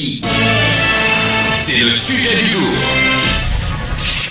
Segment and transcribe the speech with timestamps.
[0.00, 2.68] C'est le sujet du jour.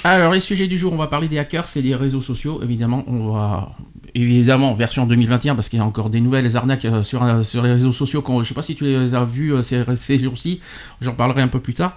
[0.03, 2.59] Alors, les sujets du jour, on va parler des hackers et des réseaux sociaux.
[2.63, 3.71] Évidemment, on va.
[4.15, 7.61] Évidemment, version 2021, parce qu'il y a encore des nouvelles arnaques euh, sur, euh, sur
[7.61, 8.23] les réseaux sociaux.
[8.27, 10.59] Je ne sais pas si tu les as vues euh, ces, ces jours-ci.
[11.01, 11.95] J'en parlerai un peu plus tard.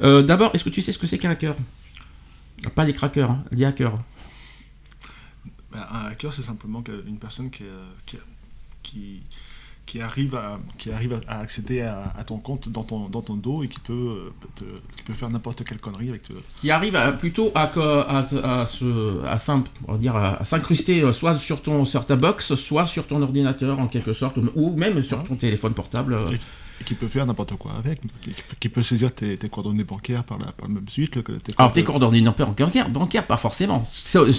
[0.00, 1.56] Euh, D'abord, est-ce que tu sais ce que c'est qu'un hacker?
[2.76, 3.98] Pas les crackers, hein, les hackers.
[5.72, 8.18] Ben, un hacker, c'est simplement une personne qui, euh, qui,
[8.84, 9.22] qui,
[9.88, 13.34] qui arrive, à, qui arrive à- accéder à, à ton compte dans ton, dans ton
[13.34, 14.64] dos et qui peut, euh, te-
[14.96, 16.30] qui peut faire n'importe quelle connerie avec.
[16.30, 20.34] euh, Qui arrive à- plutôt à, à, à, se- à s'im- on va dire, à-
[20.40, 24.12] à s'incruster euh, soit sur, ton, sur ta box, soit sur ton ordinateur en quelque
[24.12, 26.12] sorte, ou- même sur ton téléphone portable.
[26.12, 26.30] euh.
[26.32, 26.38] et
[26.84, 30.38] qui peut faire n'importe quoi avec, qui, qui peut- saisir tes, tes coordonnées bancaires par
[30.38, 31.16] la, par la même suite.
[31.16, 33.82] le- tes Alors tes coordonnées bancaires, bancaires, pas forcément.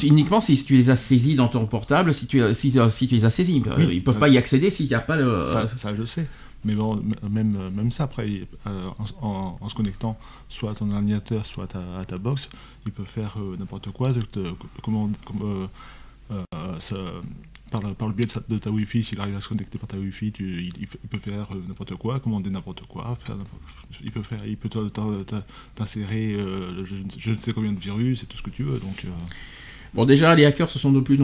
[0.04, 3.26] Uniquement si tu les as saisies dans ton portable, si tu, si, si tu les
[3.26, 3.62] as saisies.
[3.68, 5.46] Euh, Oui, Ils peuvent ça- pas y accéder s'il n'y a pas le...
[5.46, 6.26] Ça, ça, je sais.
[6.66, 8.28] Mais bon, même, même ça, après,
[8.68, 8.90] euh,
[9.22, 10.18] en, en- en se connectant
[10.50, 12.50] soit à ton ordinateur, soit à ta, à ta box,
[12.86, 14.12] il peut faire euh, n'importe quoi.
[14.12, 15.68] De, de- comment, comme,
[16.32, 16.42] euh,
[17.70, 19.98] par, le, par le biais de, ta Wi-Fi, s'il arrive à se connecter par ta
[19.98, 23.18] Wi-Fi, tu- il, peut faire euh, n'importe quoi, commander n'importe quoi.
[24.04, 25.44] Il peut, faire, il peut t'in- t'in-
[25.76, 28.80] t'insérer euh, je, ne- sais combien de virus et tout ce que tu veux.
[28.80, 29.10] Donc, euh,
[29.94, 31.18] Bon déjà, les hackers sont de plus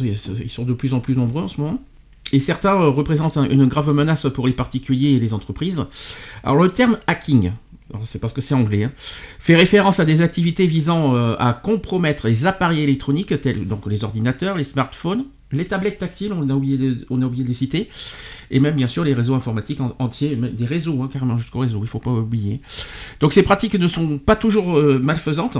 [0.00, 1.80] ils sont de plus en plus nombreux en ce moment.
[2.32, 5.84] Et certains représentent un- une grave menace pour les particuliers et les entreprises.
[6.44, 7.52] Alors le terme hacking,
[8.04, 8.92] c'est parce que c'est anglais, hein,
[9.38, 14.04] fait référence à des activités visant euh, à compromettre les appareils électroniques tels donc les
[14.04, 17.06] ordinateurs, les smartphones, les tablettes tactiles, on a oublié de,
[17.42, 17.88] les citer,
[18.50, 21.60] et même bien sûr les réseaux informatiques en- entiers, même des réseaux hein, carrément jusqu'au
[21.60, 22.60] réseau, il faut pas oublier.
[23.20, 25.58] Donc ces pratiques ne sont pas toujours euh, malfaisantes.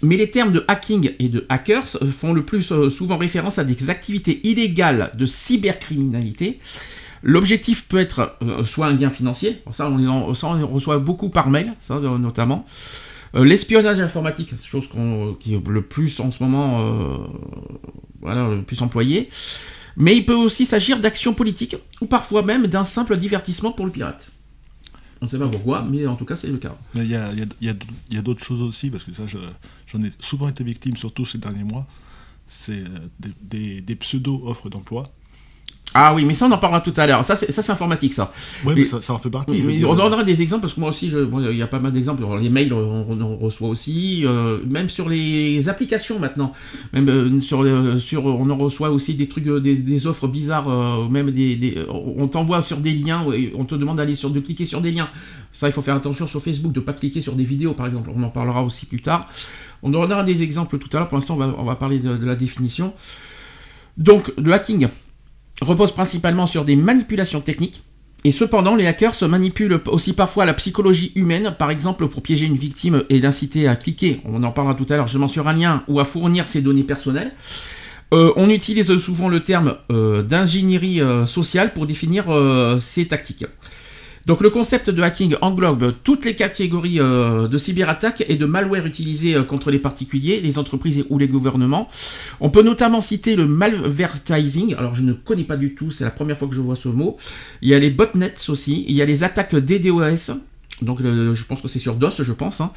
[0.00, 3.64] Mais les termes de hacking et de hackers euh, font le plus souvent référence à
[3.64, 6.58] des activités illégales de cybercriminalité.
[7.22, 11.74] L'objectif peut être euh, soit un gain financier, ça on, en- reçoit beaucoup par mail,
[11.80, 12.64] ça euh, notamment.
[13.34, 17.16] Euh, L'espionnage informatique, c'est chose qu'on- qui est le plus en ce moment, euh,
[18.20, 19.28] voilà, le plus employé.
[19.96, 23.90] Mais il peut aussi s'agir d'actions politiques ou parfois même d'un simple divertissement pour le
[23.90, 24.30] pirate.
[25.20, 26.76] On ne sait pas pourquoi, mais en tout cas c'est le cas.
[26.94, 29.38] Il y a, d'autres choses aussi, parce que ça, je-
[29.88, 31.84] j'en ai souvent été victime, surtout ces derniers mois.
[32.46, 32.84] C'est
[33.18, 35.04] des, des- des pseudo-offres d'emploi.
[35.94, 37.24] Ah oui, mais ça on en parlera tout à l'heure.
[37.24, 38.30] Ça c'est ça, c'est informatique ça.
[38.64, 39.62] Oui, Mais- mais ça, ça en fait partie.
[39.62, 41.92] Mais on donnera des exemples parce que moi aussi, bon, il y a pas mal
[41.92, 42.22] d'exemples.
[42.40, 46.52] Les mails, on, on en reçoit aussi, euh, même sur les applications maintenant.
[46.92, 50.28] Même euh, sur, le- sur, on en reçoit aussi des trucs, euh, des, des offres
[50.28, 54.14] bizarres, euh, même des, des- on t'envoie sur des liens, et on te demande d'aller
[54.14, 55.08] sur, de cliquer sur des liens.
[55.52, 58.10] Ça, il faut faire attention sur Facebook, de pas cliquer sur des vidéos, par exemple.
[58.14, 59.26] On en parlera aussi plus tard.
[59.82, 61.08] On donnera des exemples tout à l'heure.
[61.08, 62.92] Pour l'instant, on va, on va parler de, de la définition.
[63.96, 64.88] Donc, le hacking
[65.60, 67.82] repose principalement sur des manipulations techniques.
[68.24, 72.46] Et cependant, les hackers se manipulent aussi parfois la psychologie humaine, par exemple pour piéger
[72.46, 75.52] une victime et l'inciter à cliquer, on en parlera tout à l'heure, je mentionne un
[75.52, 77.32] lien, ou à fournir ses données personnelles.
[78.14, 82.24] Euh, on utilise souvent le terme euh, d'ingénierie euh, sociale pour définir
[82.80, 83.46] ces tactiques.
[84.28, 88.84] Donc le concept de hacking englobe toutes les catégories euh, de cyberattaques et de malware
[88.84, 91.88] utilisés euh, contre les particuliers, les entreprises ou les gouvernements.
[92.38, 96.10] On peut notamment citer le malvertising, alors je ne connais pas du tout, c'est la
[96.10, 97.16] première fois que je vois ce mot.
[97.62, 100.36] Il y a les botnets aussi, il y a les attaques DDoS,
[100.82, 102.60] donc je pense que c'est sur DOS, je pense.
[102.60, 102.70] hein.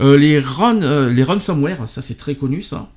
[0.00, 2.90] Euh, les, run, les ransomware, ça c'est très connu ça.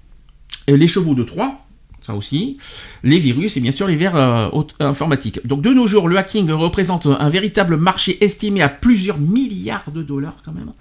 [0.66, 1.60] Et les chevaux de Troie,
[2.06, 2.58] ça aussi,
[3.04, 5.40] les virus et bien sûr les vers euh, aut- informatiques.
[5.48, 10.04] Donc de nos jours, le hacking représente un véritable marché estimé à plusieurs milliards de
[10.04, 10.72] dollars quand même.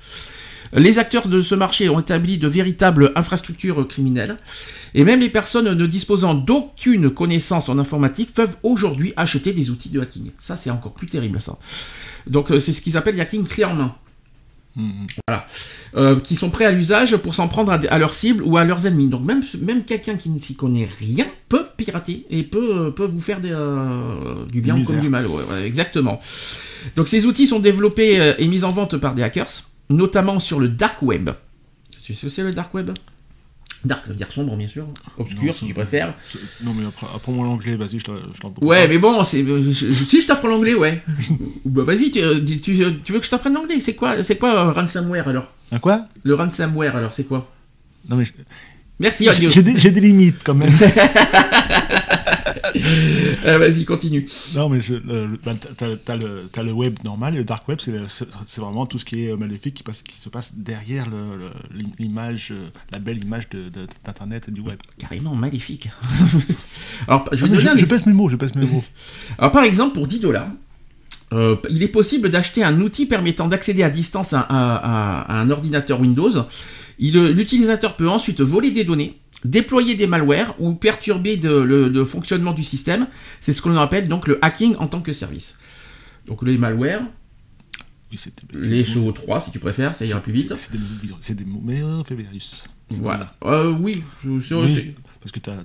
[0.74, 4.38] Les acteurs de ce marché ont établi de véritables infrastructures criminelles.
[4.94, 9.90] Et même les personnes ne disposant d'aucune connaissance en informatique peuvent aujourd'hui acheter des outils
[9.90, 10.30] de hacking.
[10.40, 11.58] Ça, c'est encore plus terrible, ça.
[12.26, 13.94] Donc, euh, c'est ce qu'ils appellent le hacking clé en main.
[15.28, 15.46] Voilà.
[15.96, 18.64] Euh, qui sont prêts à l'usage pour s'en prendre à, à leurs cibles ou à
[18.64, 19.08] leurs ennemis.
[19.08, 23.20] Donc, même, même quelqu'un qui ne s'y connaît rien peut pirater et peut, peut vous
[23.20, 25.26] faire des, euh, du bien comme du mal.
[25.26, 26.20] Ouais, ouais, exactement.
[26.96, 29.50] Donc, ces outils sont développés euh, et mis en vente par des hackers,
[29.90, 31.30] notamment sur le dark web.
[31.90, 32.90] Tu sais ce que c'est le dark web?
[33.84, 34.86] Dark, ça veut dire sombre, bien sûr.
[35.18, 36.14] Obscur, Non, si tu préfères.
[36.62, 38.14] Non, mais après, apprends-moi l'anglais, vas-y, je t'en-
[38.60, 41.02] Ouais, mais bon, c'est, je- si je t'apprends l'anglais, ouais.
[41.64, 42.60] bah vas-y, tu- tu-
[43.02, 43.80] tu veux que je t'apprenne l'anglais?
[43.80, 45.50] C'est quoi, c'est quoi euh, ransomware alors?
[45.72, 46.02] Un quoi?
[46.22, 47.50] Le ransomware alors, c'est quoi?
[48.08, 48.32] Non, mais je-
[48.98, 49.50] Merci, j'ai Radio.
[49.50, 50.72] j'ai des, j'ai des limites quand même.
[53.44, 54.26] Ah, vas-y, continue.
[54.54, 57.66] non, mais je, le, le- bah, t'as, le, t'as le web normal et le dark
[57.68, 57.92] web, c'est,
[58.60, 61.50] vraiment tout ce qui est euh, maléfique qui, passe, qui se passe derrière le- le-
[61.98, 64.78] l'image, euh, la belle image de, de- d'Internet et du web.
[64.98, 65.90] Carrément maléfique.
[67.08, 68.84] alors, je vais mais donner un je, mes mots, je pèse mes mots.
[69.38, 70.48] Alors par exemple, pour 10 dollars,
[71.32, 75.34] euh, il est possible d'acheter un outil permettant d'accéder à distance à, à- à- à
[75.40, 76.30] un ordinateur Windows.
[76.98, 82.04] Il- L'utilisateur peut ensuite voler des données, déployer des malwares ou perturber de- le, le
[82.04, 83.06] fonctionnement du système.
[83.40, 85.56] C'est ce que l'on appelle donc le hacking en tant que service.
[86.26, 87.02] Donc les malwares,
[88.12, 88.18] Oui,
[88.68, 90.48] les chevaux 3 si tu préfères, ça ira plus vite.
[91.20, 91.82] C'est, des mauvais
[92.14, 92.62] virus.
[92.90, 93.34] Voilà.
[93.44, 95.56] Euh, oui, je- Oui, parce que t'as,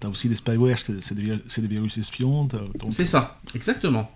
[0.00, 2.48] t'as aussi les spyware, c'est, des, virus espions.
[2.90, 4.10] c'est ça, exactement.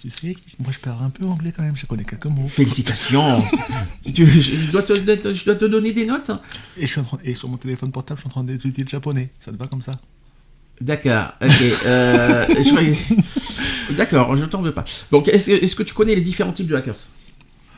[0.00, 2.46] Tu sais, moi je parle un peu anglais quand même, je connais quelques mots.
[2.48, 3.42] Félicitations.
[4.14, 6.30] Tu- je, je dois te, je dois te donner des notes
[6.76, 8.84] Et, je suis en train, et sur mon téléphone portable, je suis en train d'étudier
[8.84, 9.30] le japonais.
[9.40, 9.98] Ça te va comme ça?
[10.80, 11.62] D'accord, ok.
[11.86, 14.84] euh, je D'accord, je t'en veux pas.
[15.10, 16.96] Donc, est-ce que tu connais les différents types de hackers?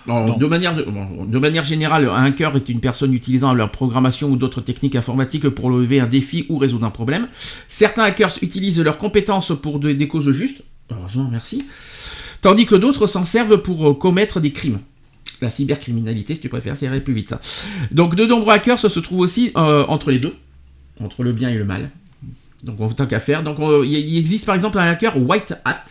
[0.06, 3.70] Alors, de, manière, de, bon, de manière générale, un hacker est une personne utilisant leur
[3.70, 7.29] programmation ou d'autres techniques informatiques pour lever un défi ou résoudre un problème.
[7.69, 10.65] Certains hackers utilisent leurs compétences pour de- des causes justes.
[10.90, 11.67] Heureusement, merci.
[12.40, 14.81] Tandis que d'autres s'en servent pour euh, commettre des crimes.
[15.40, 17.35] La cybercriminalité, si tu préfères, irait plus vite.
[17.90, 20.35] Donc, de nombreux hackers se trouvent aussi euh, entre les deux,
[21.00, 21.90] entre le bien et le mal.
[22.62, 23.43] Donc, en tant qu'à faire.
[23.43, 25.85] Donc, il existe par exemple un hacker White Hat.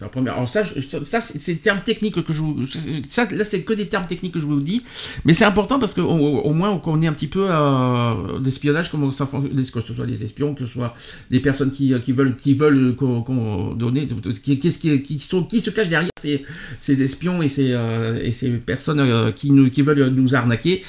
[0.00, 0.32] C'est la première.
[0.32, 2.64] Alors, ça, je- ça c'est des termes techniques que je vous.
[3.10, 4.82] Ça, là, c'est que des termes techniques que je vous dis.
[5.26, 9.12] Mais c'est important parce qu'au au moins, on connaît un petit peu euh, l'espionnage, comment
[9.12, 10.94] ça fonctionne, que ce soit les espions, que ce soit
[11.30, 14.06] des personnes qui, qui veulent, qui veulent qu'on qu'on donne,
[14.42, 16.46] qui, qui, qui, sont, qui se cachent derrière ces,
[16.78, 20.82] ces espions et ces, euh, et ces personnes euh, qui, nous, qui veulent nous arnaquer.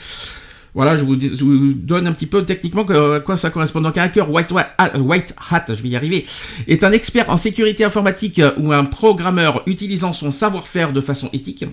[0.74, 3.82] Voilà, je vous, je vous donne un petit peu techniquement que- à quoi ça correspond.
[3.82, 6.26] Donc un hacker White, Hat- White Hat, je vais y arriver,
[6.68, 11.30] est un expert en sécurité informatique euh, ou un programmeur utilisant son savoir-faire de façon
[11.34, 11.66] éthique.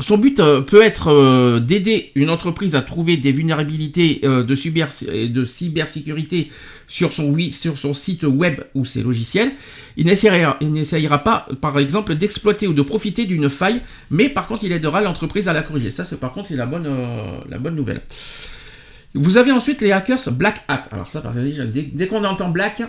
[0.00, 4.54] Son but euh, peut être euh, d'aider une entreprise à trouver des vulnérabilités euh, de,
[4.54, 6.50] cyber, de cybersécurité
[6.86, 7.34] sur son,
[7.94, 9.52] site web ou ses logiciels.
[9.96, 14.72] Il n'essayera, pas, par exemple, d'exploiter ou de profiter d'une faille, mais par contre, il
[14.72, 15.90] aidera l'entreprise à la corriger.
[15.90, 16.88] Ça, c'est par contre, c'est la bonne,
[17.48, 18.02] la bonne nouvelle.
[19.14, 20.84] Vous avez ensuite les hackers Black Hat.
[20.92, 21.22] Alors ça,
[21.72, 22.82] dès, dès qu'on entend Black,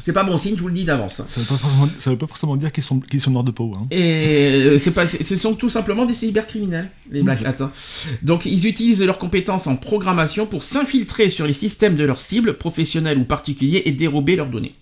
[0.00, 1.22] c'est pas bon signe, je vous le dis d'avance.
[1.26, 3.50] Ça veut pas forcément, ça veut pas forcément dire qu'ils sont, qu'ils sont noirs de
[3.50, 3.72] peau.
[3.76, 3.86] Hein.
[3.90, 7.56] Et euh, c'est pas, ce sont tout simplement des cybercriminels, les Black Hat.
[7.60, 7.72] hein.
[8.22, 12.54] Donc ils utilisent leurs compétences en programmation pour s'infiltrer sur les systèmes de leurs cibles,
[12.58, 14.74] professionnels ou particuliers, et dérober leurs données.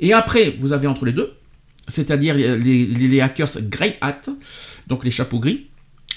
[0.00, 1.32] Et après, vous avez entre les deux,
[1.88, 4.22] c'est-à-dire euh, les, les- les hackers Grey Hat,
[4.88, 5.66] donc les chapeaux gris,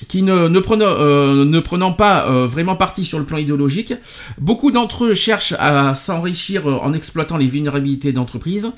[0.08, 3.94] qui ne, ne prenant, euh, ne prenant pas euh, vraiment parti sur le plan idéologique,
[4.38, 8.72] beaucoup d'entre eux cherchent à s'enrichir euh, en exploitant les vulnérabilités d'entreprises,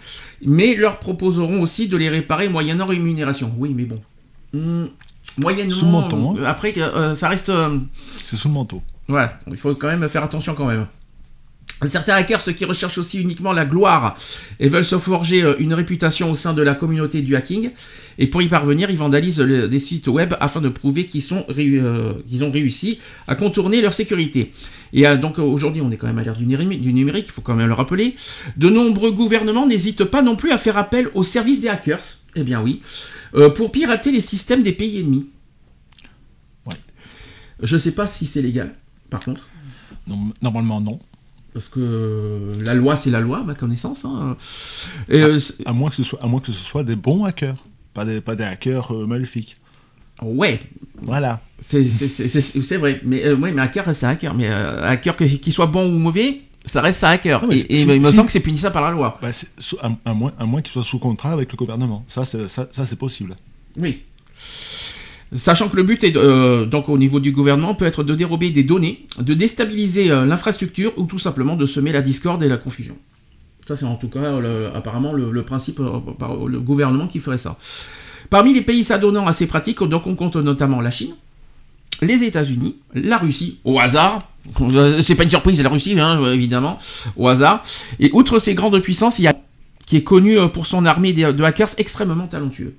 [0.43, 3.53] mais leur proposeront aussi de les réparer moyennant rémunération.
[3.57, 4.01] Oui, mais bon.
[4.53, 4.87] Hmm,
[5.37, 5.75] moyennement.
[5.75, 6.43] Sous le menton, hein.
[6.45, 7.51] Après, euh, ça reste.
[8.25, 8.81] C'est sous le manteau.
[9.07, 10.87] Ouais, il faut quand même faire attention quand même.
[11.87, 14.15] Certains hackers, ceux qui recherchent aussi uniquement la gloire
[14.59, 17.71] et veulent se forger euh, une réputation au sein de la communauté du hacking,
[18.19, 21.23] et pour y parvenir, ils vandalisent le- des sites web afin de prouver qu'ils
[21.57, 24.51] euh, qu'ils ont réussi à contourner leur sécurité.
[24.93, 27.31] Et euh, donc aujourd'hui, on est quand même à l'ère du, numéri- du numérique, il
[27.31, 28.15] faut quand même le rappeler.
[28.57, 32.03] De nombreux gouvernements n'hésitent pas non plus à faire appel au service des hackers,
[32.35, 32.81] eh bien oui,
[33.33, 35.25] euh, pour pirater les systèmes des pays ennemis.
[36.67, 36.77] Ouais.
[37.63, 38.75] Je sais pas si c'est légal,
[39.09, 39.47] par contre.
[40.07, 40.99] Non, normalement, non.
[41.53, 44.05] Parce que euh, la loi, c'est la loi, à ma connaissance.
[44.05, 44.37] hein.
[45.09, 47.57] Et, euh, À moins, que ce soit, à moins que ce soit des bons hackers,
[47.93, 49.57] pas des, pas des hackers euh, maléfiques.
[50.21, 50.61] ouais,
[51.01, 51.41] Voilà.
[51.59, 53.01] c'est vrai.
[53.03, 54.33] Mais, euh, ouais, mais hacker reste un hacker.
[54.33, 57.41] Mais hacker, qu'il soit bon ou mauvais, ça reste un hacker.
[57.43, 59.19] Ah, et il me semble que c'est punissable par la loi.
[59.21, 59.29] Bah,
[59.81, 62.05] à, à moins, à moins qu'ils soient sous contrat avec le gouvernement.
[62.07, 63.35] Ça, ça, ça, c'est possible.
[63.77, 64.03] Oui.
[65.33, 68.49] Sachant que le but est, euh, donc au niveau du gouvernement, peut être de dérober
[68.49, 72.57] des données, de déstabiliser euh, l'infrastructure ou tout simplement de semer la discorde et la
[72.57, 72.97] confusion.
[73.65, 74.39] Ça, c'est en tout cas
[74.75, 77.57] apparemment le, principe euh, par le gouvernement qui ferait ça.
[78.29, 81.13] Parmi les pays s'adonnant à ces pratiques, donc on compte notamment la Chine,
[82.01, 84.27] les États-Unis, la Russie, au hasard.
[85.01, 86.77] C'est pas une surprise, la Russie, hein, évidemment,
[87.15, 87.63] au hasard.
[87.99, 89.35] Et outre ces grandes puissances, il y a
[89.85, 92.75] qui est connu pour son armée de hackers extrêmement talentueux.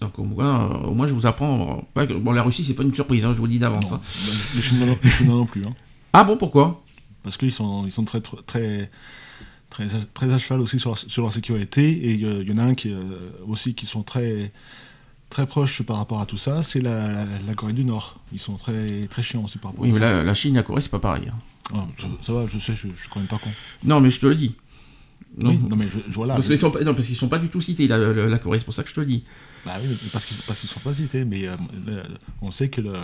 [0.00, 1.84] Donc au moins, euh, au moins je vous apprends.
[1.94, 3.92] bon, la Russie, c'est pas une surprise, hein, je vous le dis d'avance.
[3.92, 4.00] Hein.
[4.00, 4.86] Bah, les Chinois
[5.26, 5.64] non, plus.
[5.64, 5.74] Hein.
[6.14, 6.82] Ah bon, pourquoi?
[7.22, 8.90] Parce qu'ils sont, ils sont très, très,
[9.68, 11.90] très, très à cheval aussi sur, sur leur sécurité.
[11.90, 13.02] Et il y, en a un qui, euh,
[13.46, 14.50] aussi qui sont très,
[15.28, 17.26] très proches par rapport à tout ça, c'est la,
[17.56, 18.18] Corée du Nord.
[18.32, 20.62] Ils sont très, très chiants aussi par rapport oui, à mais La, Chine et la
[20.62, 21.30] Corée, c'est pas pareil.
[21.74, 21.86] Ah,
[22.22, 23.50] ça, va, je sais, je, je suis pas con.
[23.84, 24.54] Non, mais je te le dis.
[25.36, 26.34] Non, non mais voilà.
[26.34, 28.64] Parce qu'ils sont, non, parce qu'ils sont pas du tout cités, la, la, Corée, c'est
[28.64, 29.24] pour ça que je te le dis.
[29.64, 31.54] Bah oui, parce qu'ils parce qu'ils sont pas cités, mais euh,
[32.42, 32.94] on sait que le,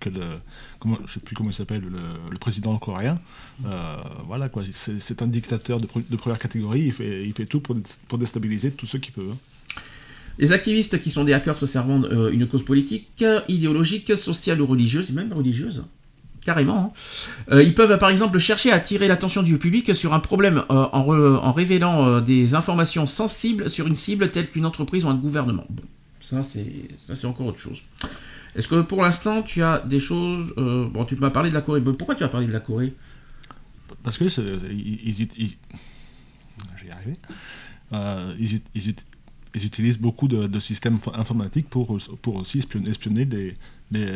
[0.00, 0.38] que, le
[0.80, 3.20] comment, je sais plus comment il s'appelle, le, le, président coréen,
[3.64, 7.60] euh, voilà quoi, c'est un dictateur de, de, première catégorie, il fait, il fait tout
[7.60, 7.76] pour,
[8.08, 9.30] pour déstabiliser tous ceux qui peuvent.
[9.32, 9.80] Hein.
[10.38, 14.66] Les activistes qui sont des hackers se servant euh, une cause politique, idéologique, sociale ou
[14.66, 15.84] religieuse, et même religieuse,
[16.48, 16.78] carrément.
[16.78, 16.90] Hein.
[17.52, 20.86] Euh, ils peuvent par exemple chercher à attirer l'attention du public sur un problème euh,
[20.92, 25.66] en, révélant euh, des informations sensibles sur une cible telle qu'une entreprise ou un gouvernement.
[25.68, 25.82] Bon,
[26.22, 27.82] ça c'est encore autre chose.
[28.56, 30.54] Est-ce que pour l'instant tu as des choses...
[30.56, 31.82] bon, tu m'as parlé de la Corée.
[31.82, 32.94] Pourquoi tu as parlé de la Corée?
[34.02, 34.24] Parce que
[34.70, 35.28] ils,
[38.74, 43.54] ils, utilisent beaucoup de, systèmes informatiques pour, pour aussi espionner, des,
[43.90, 44.06] des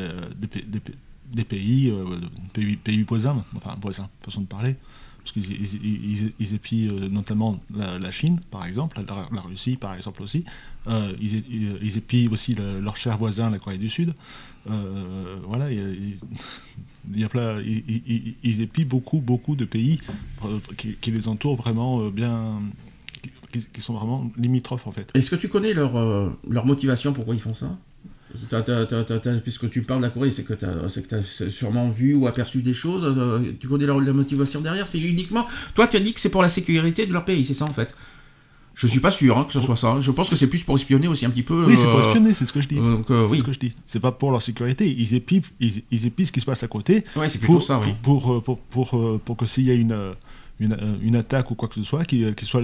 [1.40, 2.20] pays, euh,
[2.52, 4.76] pays, pays, voisins, enfin voisins, façon de parler,
[5.18, 10.22] parce qu'ils ils, ils, épient euh, notamment la, Chine, par exemple, la, Russie, par exemple
[10.22, 10.44] aussi.
[10.88, 14.14] Euh, ils, épient aussi leur cher voisin, la Corée du Sud.
[14.66, 16.16] voilà, il,
[17.14, 19.98] y a plein, ils, épient beaucoup, beaucoup de pays
[20.76, 22.60] qui, les entourent vraiment bien,
[23.72, 25.10] qui, sont vraiment limitrophes en fait.
[25.14, 25.94] Est-ce que tu connais leur,
[26.48, 27.78] leur motivation, pourquoi ils font ça?
[29.42, 32.74] Puisque tu parles de la Corée, c'est que tu as, sûrement vu ou aperçu des
[32.74, 33.04] choses.
[33.04, 34.88] Euh, tu connais la motivation derrière.
[34.88, 35.46] C'est uniquement.
[35.74, 37.72] Toi, tu as dit que c'est pour la sécurité de leur pays, c'est ça en
[37.72, 37.94] fait
[38.74, 40.00] je suis pas sûr hein, que ce soit ça.
[40.00, 41.66] Je pense que c'est plus pour espionner aussi un petit peu.
[41.66, 42.78] Oui, c'est pour euh, espionner, c'est ce que je dis.
[42.78, 43.74] Euh, c'est ce que je dis.
[43.86, 44.90] C'est pas pour leur sécurité.
[44.90, 47.04] Ils épient, ils, ils épient ce qui se passe à côté.
[47.14, 47.94] Ouais, c'est plutôt ça, oui.
[48.02, 50.14] Pour, pour, pour, pour, que s'il y a une,
[50.62, 52.62] une, une, attaque ou quoi que ce soit, qu'il soit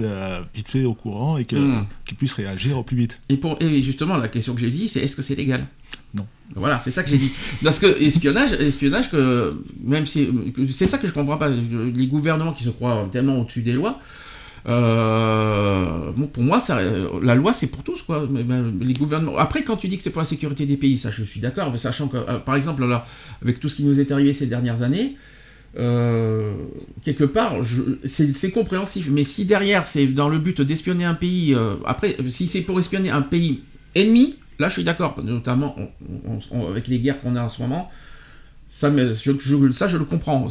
[0.53, 1.85] vite fait au courant et hmm.
[2.05, 3.19] qu'ils puissent réagir au plus vite.
[3.29, 5.65] Et, pour, et justement, la question que j'ai dit, c'est est-ce que c'est légal?
[6.13, 6.25] Non.
[6.55, 7.31] Voilà, c'est ça que j'ai dit.
[7.63, 10.29] Parce que espionnage, espionnage que même si
[10.71, 13.99] c'est ça que je comprends pas, les gouvernements qui se croient tellement au-dessus des lois.
[14.67, 16.79] Euh, pour moi, ça,
[17.21, 18.27] la loi c'est pour tous quoi.
[18.81, 19.37] Les gouvernements.
[19.37, 21.71] Après, quand tu dis que c'est pour la sécurité des pays, ça je suis d'accord,
[21.71, 23.05] mais sachant que, euh, par exemple là,
[23.41, 25.15] avec tout ce qui nous est arrivé ces dernières années,
[25.77, 26.53] euh,
[27.03, 27.55] quelque part,
[28.05, 29.09] c'est compréhensif.
[29.11, 33.09] Mais si derrière c'est dans le but d'espionner un pays, après, si c'est pour espionner
[33.09, 33.61] un pays
[33.95, 35.75] ennemi, Là, je suis d'accord, notamment
[36.69, 37.89] avec les guerres qu'on a en ce moment.
[38.67, 40.47] Ça, je, je le comprends.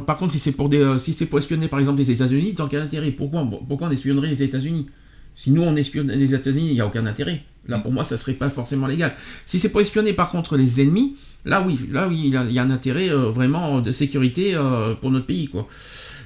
[0.00, 3.10] Par contre, si c'est pour, euh, pour espionner, par exemple, les États-Unis, tant quel intérêt
[3.10, 4.90] pourquoi, pourquoi on espionnerait les États-Unis?
[5.34, 7.42] Si nous, on espionne les États-Unis, il n'y a aucun intérêt.
[7.66, 9.14] Là, pour moi, ça serait pas forcément légal.
[9.46, 12.62] Si c'est pour espionner, par contre, les ennemis, là, oui, là, oui, il y a,
[12.62, 15.68] un intérêt euh, vraiment de sécurité euh, pour notre pays, quoi.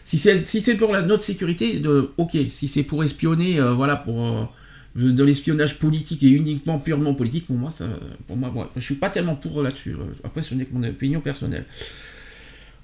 [0.02, 1.83] Si c'est si pour notre sécurité,
[2.18, 2.37] ok.
[2.50, 4.52] Si c'est pour espionner, voilà, pour
[4.94, 7.87] de l'espionnage politique et uniquement purement politique, pour moi, ça,
[8.26, 9.97] pour moi, je suis pas tellement pour là-dessus.
[10.23, 11.64] Après, ce n'est que mon opinion personnelle.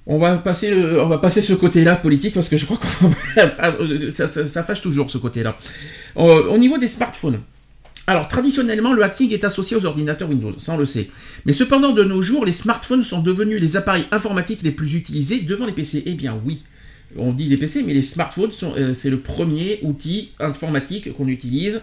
[0.07, 4.11] On va passer, on va passer ce côté-là politique parce que je crois que
[4.47, 5.59] ça, fâche toujours ce côté-là.
[6.17, 7.41] Au niveau des smartphones.
[8.11, 11.09] Alors, traditionnellement, le hacking est associé aux ordinateurs Windows, ça on le sait.
[11.47, 15.43] Mais cependant, de nos jours, les smartphones sont devenus les appareils informatiques les plus utilisés
[15.43, 16.03] devant les PC.
[16.05, 16.65] Eh bien, oui.
[17.17, 21.83] On dit les PC, mais les smartphones, euh, c'est le premier outil informatique qu'on utilise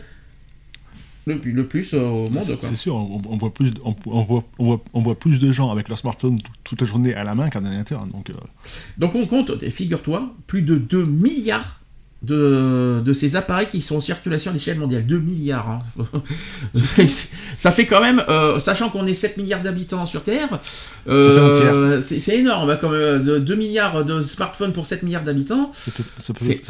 [1.28, 2.58] le, plus euh, au monde.
[2.60, 6.40] C'est sûr, on, voit plus, on, voit, on, voit, plus de gens avec leur smartphone
[6.66, 8.06] toute la journée à la main qu'un ordinateur.
[8.06, 8.34] Donc, euh.
[8.98, 11.77] donc on compte, figure-toi, plus de 2 milliards
[12.24, 15.06] de, de, ces appareils qui sont en circulation à l'échelle mondiale.
[15.06, 15.70] 2 milliards.
[15.70, 16.06] Hein.
[17.58, 20.60] ça fait quand même, euh, sachant qu'on est 7 milliards d'habitants sur Terre,
[21.06, 22.70] c'est énorme.
[22.70, 25.72] Hein, comme, 2 milliards de smartphones pour 7 milliards d'habitants.
[25.74, 26.62] Ça fait, ça, fait,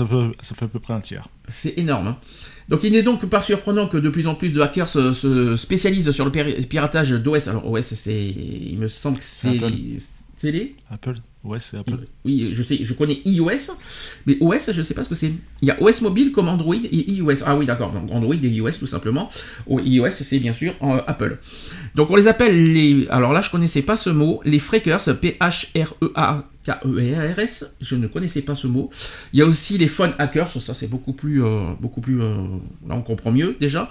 [0.41, 1.27] ça fait, à peu près un tiers.
[1.49, 2.15] C'est énorme.
[2.69, 6.11] Donc il n'est donc pas surprenant que de plus en plus de hackers se, spécialisent
[6.11, 6.31] sur le
[6.63, 7.47] piratage d'OS.
[7.47, 9.59] Alors OS, c'est, il me semble que c'est
[10.39, 10.75] télé.
[10.91, 11.15] Apple.
[11.47, 11.75] OS.
[12.25, 13.73] Oui, je sais, je connais iOS,
[14.25, 15.31] mais OS, je ne sais pas ce que c'est.
[15.61, 17.43] Il y a OS mobile comme Android et iOS.
[17.45, 17.91] Ah oui, d'accord.
[17.91, 19.29] Donc Android et iOS tout simplement.
[19.69, 21.39] iOS, c'est bien sûr euh, Apple.
[21.95, 23.07] Donc on les appelle les.
[23.09, 24.41] Alors là, je connaissais pas ce mot.
[24.45, 26.43] Les Freakers, P-H-R-E-A.
[26.67, 28.89] K-E-R-S, je ne connaissais pas ce mot.
[29.31, 32.35] Il y a aussi les phone hackers, ça c'est beaucoup plus, euh, beaucoup plus, euh,
[32.85, 33.89] là on comprend mieux déjà.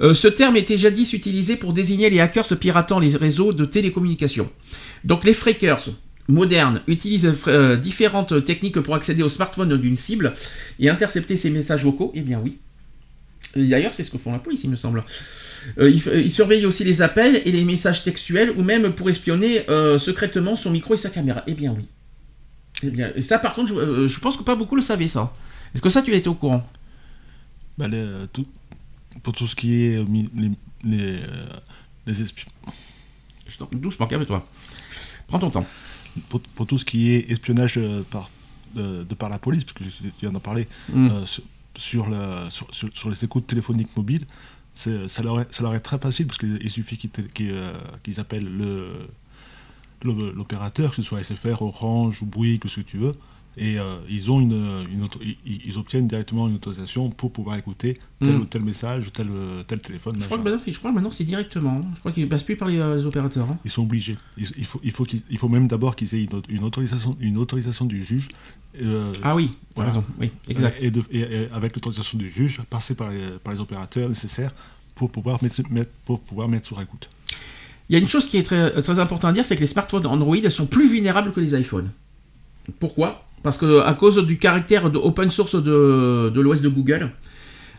[0.00, 4.50] ce terme était jadis utilisé pour désigner les hackers piratant les réseaux de télécommunications.
[5.04, 5.90] Donc les freakers,
[6.28, 10.34] modernes utilisent euh, différentes techniques pour accéder au smartphone d'une cible
[10.78, 12.58] et intercepter ses messages vocaux Eh bien oui.
[13.56, 15.02] D'ailleurs, c'est ce que font la police, il me semble.
[15.78, 19.98] Euh, ils, surveillent aussi les appels et les messages textuels ou même pour espionner euh,
[19.98, 21.42] secrètement son micro et sa caméra.
[21.46, 21.86] Eh bien oui.
[22.82, 25.08] Eh bien, et ça, par contre, je, euh, je pense que pas beaucoup le savaient,
[25.08, 25.32] ça.
[25.74, 26.68] Est-ce que ça, tu étais au courant?
[27.78, 28.46] Bah, les, euh, tout-
[29.22, 30.04] pour tout ce qui est euh,
[30.36, 30.50] les,
[30.84, 31.46] les, euh,
[32.06, 32.50] les espions.
[33.48, 34.46] Je t'en- Doucement, calme-toi.
[35.26, 35.66] Prends ton temps.
[36.28, 38.30] Pour, pour tout ce qui est espionnage euh, par,
[38.74, 41.08] de, de par la police, parce que tu viens d'en parler, Mm.
[41.08, 41.42] euh, sur,
[41.76, 44.26] sur, la- sur, sur- sur les écoutes téléphoniques mobiles,
[44.74, 47.72] ça leur, est, ça leur est très facile parce qu'il suffit qu'ils euh,
[48.18, 49.08] appellent le-
[50.04, 53.14] le- l'opérateur, que ce soit SFR, Orange ou Bouygues, ou ce que tu veux,
[53.58, 55.36] et euh, ils, ont une, une auto- ils,
[55.66, 58.40] ils obtiennent directement une autorisation pour pouvoir écouter tel Mm.
[58.40, 60.16] ou tel message ou tel, euh, tel téléphone.
[60.20, 61.82] Je crois, que maintenant, je crois que maintenant, c'est directement.
[61.84, 61.90] hein.
[61.94, 63.48] Je crois qu'ils passent plus par les, euh, les opérateurs.
[63.50, 63.58] hein.
[63.64, 64.16] Ils sont obligés.
[64.36, 66.64] Il, il faut, il, faut qu'ils- il faut même d'abord qu'ils aient une, au- une
[66.64, 68.28] autorisation, une autorisation du juge.
[68.82, 69.90] euh, Ah oui, Voilà.
[69.90, 70.04] raison.
[70.20, 70.78] Oui, exact.
[70.82, 74.52] Et, de- et- et avec l'autorisation du juge, passer par les, par les opérateurs nécessaires
[74.94, 77.08] pour pouvoir mettre, mettre- pour pouvoir mettre sur écoute.
[77.90, 79.66] Il y a une chose qui est très, très importante à dire, c'est que les
[79.66, 81.90] smartphones Android sont plus vulnérables que les iPhones.
[82.78, 83.24] Pourquoi?
[83.42, 87.10] Parce que à cause du caractère de open source de, de l'OS de Google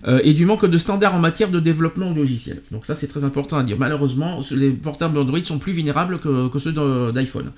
[0.07, 2.61] euh, et du manque de standards en matière de développement logiciel.
[2.71, 3.77] Donc ça c'est très important à dire.
[3.77, 6.71] Malheureusement, les portables Android sont plus vulnérables que, que ceux
[7.11, 7.51] d'iPhone.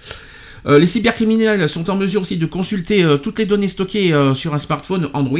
[0.67, 4.35] Euh, les cybercriminels sont en mesure aussi de consulter euh, toutes les données stockées euh,
[4.35, 5.39] sur un smartphone Android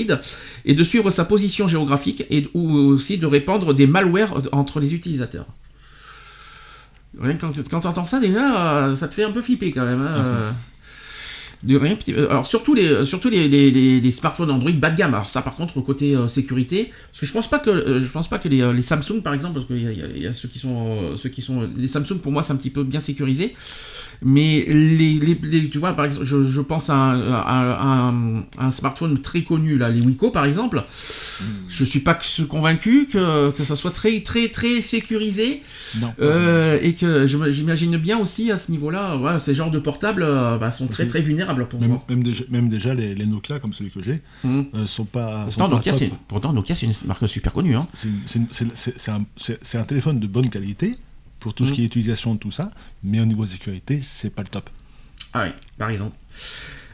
[0.65, 4.94] et de suivre sa position géographique et ou aussi de répandre des malwares entre les
[4.96, 5.46] utilisateurs.
[7.20, 9.86] Rien que quand, quand tu entends ça déjà, ça te fait un peu flipper quand
[9.86, 10.01] même.
[10.01, 10.56] hein,
[11.63, 11.96] de rien.
[12.10, 15.13] euh, Alors surtout les, surtout les, les- les- les smartphones Android bas de gamme.
[15.13, 18.08] Alors ça par contre côté euh, sécurité, parce que je pense pas que euh, je
[18.08, 20.22] pense pas que les, euh, les Samsung par exemple, parce qu'il y, y a- il
[20.24, 22.58] y a ceux qui sont euh, ceux qui sont les Samsung pour moi c'est un
[22.58, 23.56] petit peu bien sécurisé.
[24.24, 29.20] Mais les, tu vois par exemple, je, je pense à un, à un- un smartphone
[29.20, 30.84] très connu là, les Wiko par exemple.
[31.70, 35.62] Je suis pas convaincu que, que ça soit très très très sécurisé.
[36.00, 36.13] Non.
[36.22, 40.58] Euh, et que j'imagine bien aussi à ce niveau-là, voilà, ces genres de portables euh,
[40.60, 42.03] bah, sont très très vulnérables pour même, moi.
[42.10, 44.65] même déjà, même déjà les, les Nokia, comme celui que j'ai, Mhm.
[44.75, 45.46] euh, sont pas.
[45.50, 46.00] sont Pourtant, pas Nokia, top.
[46.00, 47.75] c'est, pourtant, Nokia, c'est une marque super connue.
[47.75, 47.88] Hein.
[47.93, 50.96] C'est un, téléphone de bonne qualité
[51.39, 51.75] pour tout ce Mhm.
[51.75, 52.72] qui est utilisation de tout ça,
[53.03, 54.69] mais au niveau sécurité, c'est pas le top.
[55.34, 56.15] Ah oui, par exemple.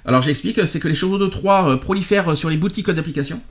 [0.06, 3.42] Alors j'explique, c'est que les chevaux de Troie euh, prolifèrent sur les boutiques d'applications.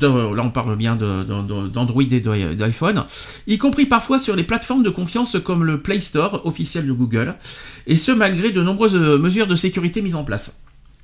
[0.00, 3.04] Là on parle bien d'Android et d'iPhone,
[3.46, 7.34] y compris parfois sur les plateformes de confiance comme le Play Store officiel de Google,
[7.86, 10.56] et ce malgré de nombreuses euh, mesures de sécurité mises en place.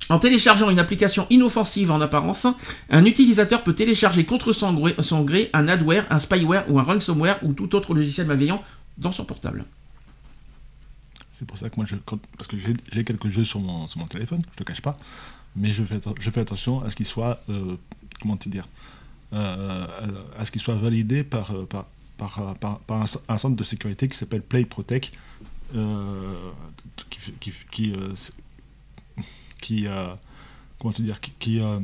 [0.09, 2.47] En téléchargeant une application inoffensive en apparence,
[2.89, 4.73] un utilisateur peut télécharger contre son
[5.21, 8.63] gré, un adware, un spyware ou un ransomware ou tout autre logiciel malveillant
[8.97, 9.65] dans son portable.
[11.31, 11.95] C'est pour ça que moi, je,
[12.37, 14.97] parce que j'ai quelques jeux sur mon, téléphone, je te cache pas,
[15.55, 17.75] mais je fais, atten- je fais attention à ce qu'ils soient, euh,
[18.21, 18.67] comment te dire,
[19.33, 19.85] euh,
[20.37, 21.85] à ce qu'ils soient validés par, euh, par,
[22.17, 25.11] par, euh, par- par un, un centre de sécurité qui s'appelle Play Protect,
[25.75, 26.33] euh,
[27.09, 28.13] qui, qui, qui, euh,
[29.61, 30.13] qui, euh,
[30.79, 31.79] comment te dire, qui, qui, euh,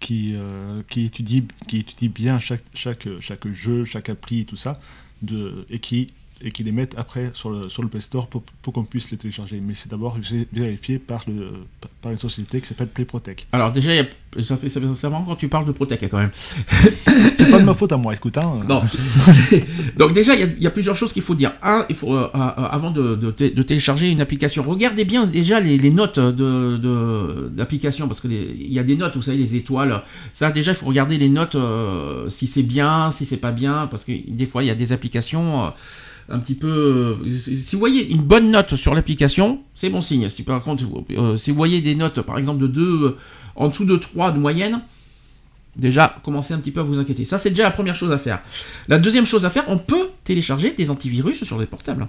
[0.00, 4.80] qui, euh, qui, étudie, qui étudie bien chaque, chaque, chaque jeu, chaque appli, tout ça,
[5.22, 8.42] de, et, qui, et qui les mettent après sur le, sur le Play Store pour,
[8.62, 9.60] pour qu'on puisse les télécharger.
[9.60, 11.50] Mais c'est d'abord vé- vérifié par, le,
[12.00, 13.46] par une société qui s'appelle Play Protect.
[13.52, 14.68] Alors déjà, il a- ça fait
[15.08, 16.30] marrant quand tu parles de Protec quand même.
[17.34, 18.36] C'est pas de ma faute à moi, écoute.
[18.38, 18.82] Hein, Non.
[19.96, 21.52] Donc déjà, il y a- il y, a plusieurs choses qu'il faut dire.
[21.62, 22.38] Un, il faut euh, euh,
[22.70, 27.48] avant de, de té- de télécharger une application, regardez bien déjà les, les notes de
[27.52, 30.02] d'application parce que les- il y a des notes, vous savez, les étoiles.
[30.34, 33.86] Ça, déjà, il faut regarder les notes euh, si c'est bien, si c'est pas bien,
[33.90, 35.64] parce que des fois, il y a des applications.
[35.66, 35.70] euh,
[36.28, 37.18] un petit peu.
[37.24, 40.28] euh, si vous voyez une bonne note sur l'application, c'est bon signe.
[40.28, 43.16] Si par contre, vous- euh, si vous voyez des notes, par exemple, de 2,
[43.56, 44.80] en dessous de 3 de moyenne,
[45.76, 47.24] déjà, commencez un petit peu à vous inquiéter.
[47.24, 48.40] Ça, c'est déjà la première chose à faire.
[48.88, 52.06] La deuxième chose à faire, on peut télécharger des antivirus sur les portables.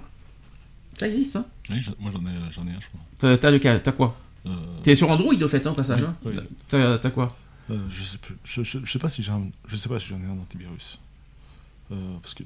[0.98, 3.36] Ça existe, hein Oui, moi j'en ai, j'en ai un, je crois.
[3.38, 3.82] T'as lequel?
[3.82, 4.18] T'as quoi?
[4.46, 4.50] Euh,
[4.82, 6.14] T'es sur Android, au fait, hein, passage hein?
[6.24, 6.34] oui.
[6.68, 7.36] T'as t'as quoi?
[7.70, 8.36] Euh, je sais plus.
[8.44, 10.40] Je, je, je sais pas si j'ai un, je sais pas si j'en ai un
[10.42, 10.98] antivirus.
[11.92, 12.42] Euh, parce que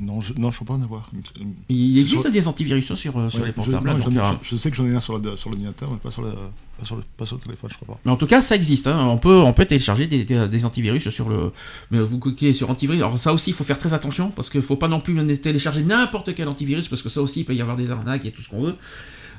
[0.00, 1.10] non, je, je crois pas en avoir.
[1.68, 3.88] Il existe sur- des antivirus sur, euh, sur Ouais, les je- portables.
[3.90, 5.90] non, j'en donc, ai- euh, je, je sais que j'en ai un sur sur l'ordinateur,
[5.90, 6.30] mais pas sur, le,
[6.78, 8.00] pas, sur le, pas sur le téléphone, je crois pas.
[8.04, 8.86] Mais en tout cas, ça existe.
[8.86, 9.06] hein.
[9.06, 11.52] On, peut, on peut télécharger des, des- des antivirus sur le.
[11.90, 13.00] Mais vous cliquez sur antivirus.
[13.00, 15.14] Alors, ça aussi, il faut faire très attention parce qu'il ne faut pas non plus
[15.38, 18.32] télécharger n'importe quel antivirus parce que ça aussi, il peut y avoir des arnaques et
[18.32, 18.74] tout ce qu'on veut.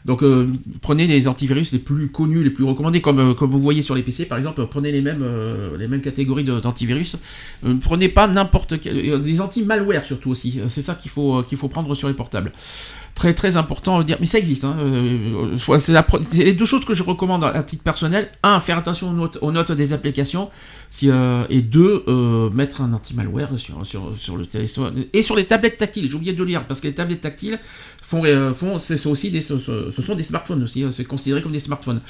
[0.07, 0.47] Donc, euh,
[0.81, 4.03] prenez les antivirus les plus connus, les plus recommandés, comme, euh, vous voyez sur les
[4.03, 4.65] PC par exemple.
[4.67, 7.17] Prenez les mêmes, euh, catégories d'antivirus.
[7.81, 9.21] Prenez pas n'importe quel.
[9.21, 10.61] Des anti-malware surtout aussi.
[10.69, 12.53] C'est ça qu'il faut prendre sur les portables.
[13.17, 14.63] Très très important de dire, mais ça existe.
[14.63, 18.29] Hein, euh, c'est les deux choses que je recommande à titre personnel.
[18.43, 19.07] Un, faire attention
[19.41, 20.51] aux notes, des applications.
[21.01, 25.45] Euh, et deux, euh, mettre un anti-malware sur, sur, sur, le téléphone et sur les
[25.45, 26.07] tablettes tactiles.
[26.11, 27.59] J'ai oublié de lire parce que les tablettes tactiles
[28.03, 28.21] font,
[28.53, 30.83] font ce, sont aussi des, ce, sont des smartphones aussi.
[30.83, 32.01] Hein, c'est considéré comme des smartphones.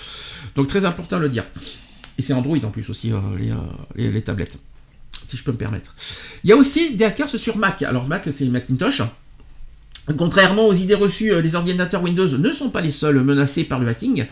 [0.57, 1.45] Donc très important de le dire.
[2.17, 3.53] Et c'est Android en plus aussi les,
[3.95, 4.57] les, les tablettes,
[5.29, 5.95] si je peux me permettre.
[6.43, 7.81] Il y a aussi des hackers sur Mac.
[7.83, 9.03] Alors Mac, c'est Macintosh.
[10.15, 13.79] Contrairement aux idées reçues, euh, les ordinateurs Windows ne sont pas les seuls menacés par
[13.79, 14.25] le hacking.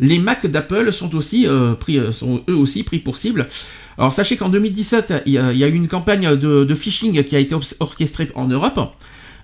[0.00, 3.48] Les Mac d'Apple sont euh, euh, eux aussi pris pour cible.
[3.96, 7.54] Alors sachez qu'en 2017, il y, a, eu une campagne de, phishing qui a été
[7.80, 8.80] orchestrée en Europe.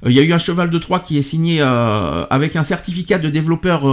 [0.05, 3.29] Il y a eu un cheval de Troie qui est signé avec un certificat de
[3.29, 3.85] développeur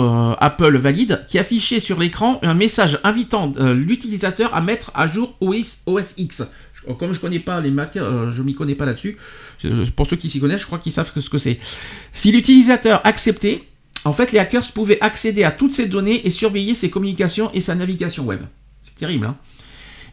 [0.41, 5.77] Apple valide qui affichait sur l'écran un message invitant l'utilisateur à mettre à jour OS
[6.17, 6.43] X.
[6.99, 9.17] Comme je connais pas les Mac, je m'y connais pas là-dessus.
[9.95, 11.57] Pour ceux qui s'y connaissent, je crois qu'ils savent ce que c'est.
[12.13, 13.63] Si l'utilisateur acceptait,
[14.07, 17.61] en fait, les hackers pouvaient accéder à toutes ces données et surveiller ses communications et
[17.61, 18.39] sa navigation web.
[18.81, 19.35] C'est terrible, hein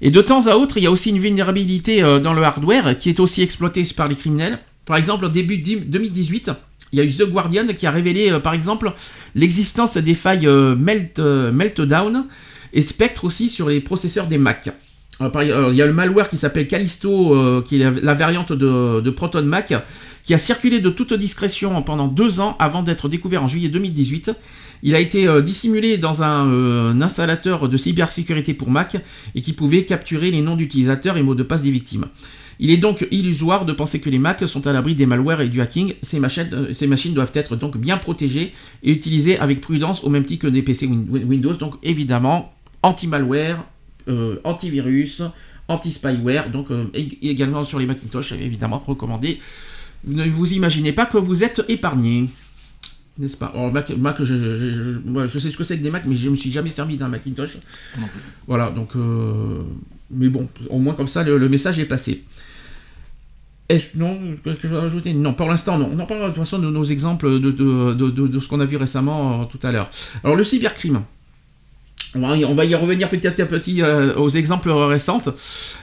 [0.00, 2.96] Et de temps à autre, il y a aussi une vulnérabilité euh, dans le hardware
[2.98, 4.58] qui est aussi exploitée par les criminels.
[4.84, 6.50] Par exemple, au début 2018,
[6.92, 8.92] il y a eu The Guardian qui a révélé, euh, par exemple,
[9.34, 12.26] l'existence des failles euh, Meltdown
[12.72, 14.70] et Spectre aussi sur les processeurs des Mac.
[15.20, 19.10] Euh, il y a le malware qui s'appelle Callisto, euh, qui est la, variante de,
[19.10, 19.72] Proton Mac,
[20.24, 24.32] qui a circulé de toute discrétion pendant deux ans avant d'être découvert en juillet 2018.
[24.82, 28.96] Il a été euh, dissimulé dans un, installateur de cybersécurité pour Mac
[29.34, 32.06] et qui pouvait capturer les noms d'utilisateurs et mots de passe des victimes.
[32.60, 35.48] Il est donc illusoire de penser que les Macs sont à l'abri des malwares et
[35.48, 35.94] du hacking.
[36.02, 38.52] Ces machines, doivent être donc bien protégées
[38.84, 41.54] et utilisées avec prudence au même titre que des PC Windows.
[41.54, 43.73] Donc évidemment, anti-malware, euh,
[44.44, 45.22] antivirus,
[45.68, 46.86] anti-spyware, donc euh,
[47.22, 49.40] également sur les Macintosh, évidemment recommandé.
[50.04, 52.28] Vous ne vous imaginez pas que vous êtes épargné.
[53.18, 53.52] N'est-ce pas?
[53.54, 56.36] Alors, Mac, je, je, sais ce que c'est que des Mac, mais je ne me
[56.36, 57.58] suis jamais servi d'un Macintosh.
[58.46, 58.96] Voilà, donc.
[58.96, 59.62] Euh,
[60.10, 62.24] mais bon, au moins comme ça, le, message est passé.
[63.68, 65.14] Est-ce non que je dois rajouter?
[65.14, 65.90] Non, pour l'instant, non.
[65.94, 68.76] On en parlera de toute façon de nos exemples de, de ce qu'on a vu
[68.76, 69.90] récemment tout à l'heure.
[70.22, 71.00] Alors, le cybercrime.
[72.16, 75.22] On va, y revenir petit à petit euh, aux exemples récents.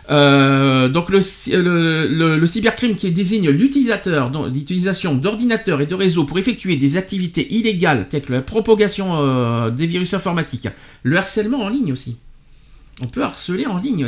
[0.10, 7.54] Euh, donc le, cybercrime qui désigne l'utilisation d'ordinateurs et de réseaux pour effectuer des activités
[7.54, 10.70] illégales telles que la propagation euh, des virus informatiques,
[11.04, 12.18] le harcèlement en ligne aussi.
[13.04, 14.08] On peut harceler en ligne.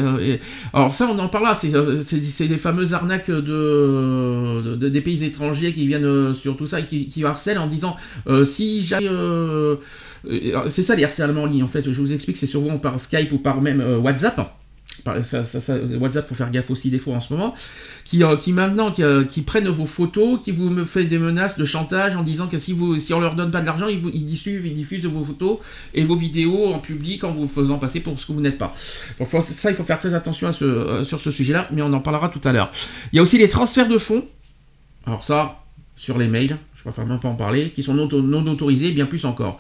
[0.72, 5.88] alors ça, on en parle là, c'est les fameuses arnaques de, des pays étrangers qui
[5.88, 7.96] viennent sur tout ça et qui, harcèlent en disant
[8.44, 9.00] si j'ai
[10.70, 11.92] c'est ça les harcèlements en ligne en fait.
[11.92, 14.56] Je vous explique, c'est souvent par Skype ou par même euh, WhatsApp.
[15.06, 17.54] WhatsApp, faut faire gaffe aussi des fois en ce moment,
[18.06, 22.16] qui, euh, maintenant qui, prennent vos photos, qui vous me fait des menaces de chantage
[22.16, 25.06] en disant que si vous si on leur donne pas de l'argent, ils, diffusent, diffusent
[25.06, 25.58] vos photos
[25.94, 28.74] et vos vidéos en public en vous faisant passer pour ce que vous n'êtes pas.
[29.20, 32.42] Donc ça, il faut faire très attention sur ce sujet-là, mais on en parlera tout
[32.48, 32.72] à l'heure.
[33.12, 34.26] Il y a aussi les transferts de fonds.
[35.06, 35.64] Alors ça,
[35.98, 39.06] sur les mails, je préfère même pas en parler, qui sont non, non, autorisés, bien
[39.06, 39.58] plus encore.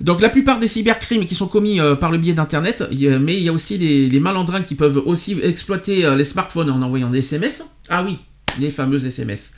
[0.00, 3.42] Donc la plupart des cybercrimes qui sont commis euh, par le biais d'Internet, mais il
[3.42, 7.18] y a aussi les, malandrins qui peuvent aussi exploiter euh, les smartphones en envoyant des
[7.18, 7.66] SMS.
[7.90, 8.16] Ah oui,
[8.58, 9.52] les fameux SMS.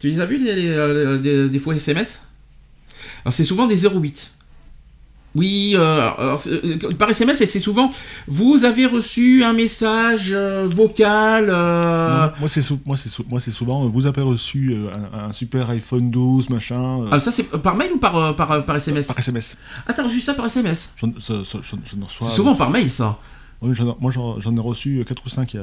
[0.00, 2.22] Tu les as vus, les, euh, des, faux SMS
[3.26, 4.30] Alors c'est souvent des 08.
[5.34, 6.10] Oui, euh,
[6.46, 7.90] euh, par SMS, c'est souvent
[8.26, 11.46] vous avez reçu un message euh, vocal.
[12.38, 12.96] moi, c'est moi,
[13.30, 14.76] moi, c'est souvent vous avez reçu
[15.12, 17.06] un, super iPhone 12, machin.
[17.10, 19.56] Ah, ça, c'est par mail ou par, par, par SMS Par SMS.
[19.86, 23.18] Ah, t'as reçu ça par SMS C'est souvent par mail, ça.
[23.62, 25.56] Oui, moi, j'en ai reçu 4 ou 5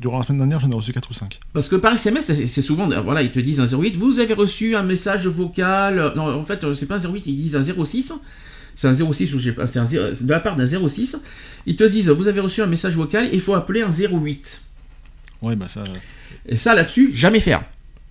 [0.00, 1.38] durant la semaine dernière, j'en ai reçu 4 ou 5.
[1.54, 4.76] Parce que par SMS, c'est souvent, voilà, ils te disent un 08, vous avez reçu
[4.76, 6.12] un message vocal.
[6.14, 8.12] Non, en fait, c'est pas un 08, ils disent un 06
[8.80, 11.18] c'est un 06 ou c'est un de la part d'un 06,
[11.66, 14.62] ils te disent vous avez reçu un message vocal, il faut appeler un 08.
[15.42, 15.82] Oui, bah ça.
[16.46, 17.62] Et ça là-dessus, jamais faire.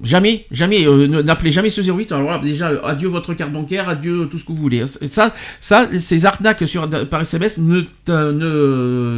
[0.02, 2.14] Jamais, jamais, euh, n'appelez jamais ce 08.
[2.14, 4.86] Alors déjà, adieu votre carte bancaire, adieu tout ce que vous voulez.
[4.88, 7.84] Ça, ça ces arnaques sur, par SMS, ne,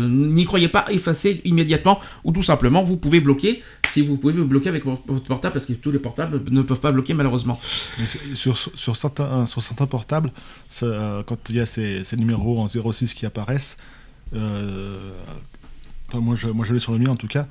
[0.07, 4.45] n'y croyez pas, effacez immédiatement, ou tout simplement, vous pouvez bloquer, si vous pouvez vous
[4.45, 7.59] bloquer avec votre portable, parce que tous les portables ne peuvent pas bloquer malheureusement.
[8.33, 8.57] sur,
[8.95, 10.31] certains, sur certains portables,
[10.81, 13.77] euh, quand il y a ces, numéros en 06 qui apparaissent,
[14.33, 14.97] euh,
[16.15, 17.45] moi je, moi je l'ai sur le mien en tout cas,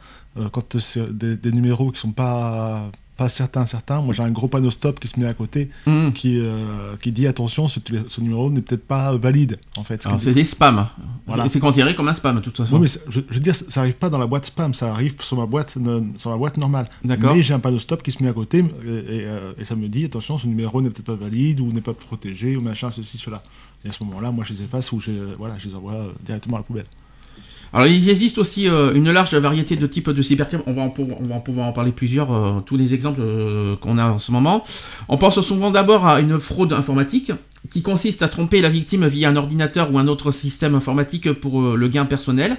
[0.50, 2.90] quand c'est des, des numéros qui sont pas
[3.20, 4.00] pas certains, certains.
[4.00, 6.10] Moi, j'ai un gros panneau stop qui se met à côté, Hum.
[6.14, 7.78] qui, euh, qui dit attention, ce,
[8.20, 9.98] numéro n'est peut-être pas valide, en fait.
[10.06, 10.86] Qui- c'est des spams.
[11.26, 11.46] Voilà.
[11.48, 12.76] C'est considéré comme un spam, de toute façon.
[12.76, 14.90] Oui, mais je, je veux dire, ça ça arrive pas dans la boîte spam, ça
[14.90, 15.76] arrive sur ma boîte,
[16.18, 16.86] sur ma boîte normale.
[17.04, 17.34] D'accord.
[17.36, 18.64] Mais j'ai un panneau stop qui se met à côté et, et,
[19.26, 21.92] euh, et ça me dit attention, ce numéro n'est peut-être pas valide ou n'est pas
[21.94, 23.42] protégé ou machin, ceci, cela.
[23.84, 26.12] Et à ce moment-là, moi, je les efface ou je, voilà, je les envoie euh,
[26.24, 26.86] directement à la poubelle.
[27.72, 30.62] Alors, il existe aussi euh, une large variété de types de cybercrimes.
[30.66, 33.96] On va en, on en pouvoir en parler plusieurs, euh, tous les exemples euh, qu'on
[33.96, 34.64] a en ce moment.
[35.08, 37.32] On pense souvent d'abord à une fraude informatique
[37.70, 41.60] qui consiste à tromper la victime via un ordinateur ou un autre système informatique pour
[41.60, 42.56] le gain personnel.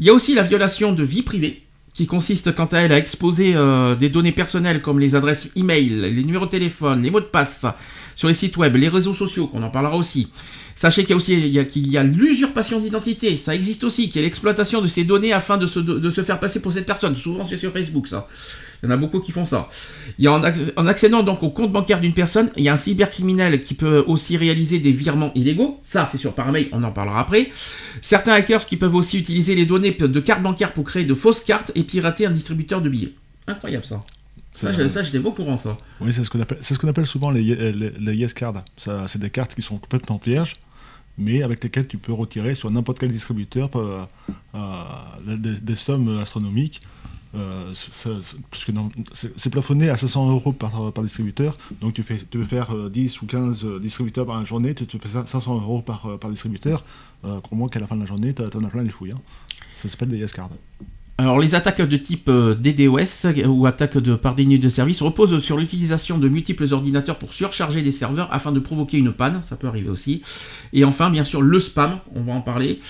[0.00, 2.96] Il y a aussi la violation de vie privée qui consiste quant à elle à
[2.96, 3.54] exposer
[3.98, 7.66] des données personnelles comme les adresses e-mail, les numéros de téléphone, les mots de passe
[8.14, 10.30] sur les sites web, les réseaux sociaux, qu'on en parlera aussi.
[10.80, 13.84] Sachez qu'il y a aussi il y a, qu'il y a l'usurpation d'identité, ça existe
[13.84, 16.62] aussi, qu'il y a l'exploitation de ces données afin de se, de se faire passer
[16.62, 17.16] pour cette personne.
[17.16, 18.26] Souvent c'est sur Facebook ça.
[18.82, 19.68] Il y en a beaucoup qui font ça.
[20.18, 22.70] Il y a en, acc- en accédant donc au compte bancaire d'une personne, il y
[22.70, 25.78] a un cybercriminel qui peut aussi réaliser des virements illégaux.
[25.82, 27.50] Ça c'est sur par mail, on en parlera après.
[28.00, 31.40] Certains hackers qui peuvent aussi utiliser les données de cartes bancaires pour créer de fausses
[31.40, 33.12] cartes et pirater un distributeur de billets.
[33.46, 34.00] Incroyable ça.
[34.52, 35.76] Ça, j'étais pas au courant ça.
[36.00, 38.32] Oui, c'est ce qu'on appelle, c'est ce qu'on appelle souvent les, ye- les, les yes
[38.34, 38.64] cards.
[38.78, 40.54] Ça, c'est des cartes qui sont complètement vierges,
[41.20, 44.04] mais avec lesquelles tu peux retirer sur n'importe quel distributeur euh,
[44.54, 46.80] euh, des, sommes astronomiques.
[47.36, 52.88] Euh, c'est- plafonné à 500 euros par, distributeur, donc tu, fais, tu veux faire euh,
[52.90, 56.84] 10 ou 15 euh, distributeurs par journée, tu te fais ça- 500 euros par, distributeur,
[57.24, 59.12] euh, crois-moi qu'à la fin de la journée, tu en as plein les fouilles.
[59.12, 59.20] hein.
[59.76, 60.50] Ça s'appelle des yes cards.
[61.20, 65.38] Alors les attaques de type euh, DDoS ou attaques de, par déni de service reposent
[65.42, 69.56] sur l'utilisation de multiples ordinateurs pour surcharger des serveurs afin de provoquer une panne, ça
[69.56, 70.22] peut arriver aussi.
[70.72, 72.80] Et enfin bien sûr le spam, on va en parler,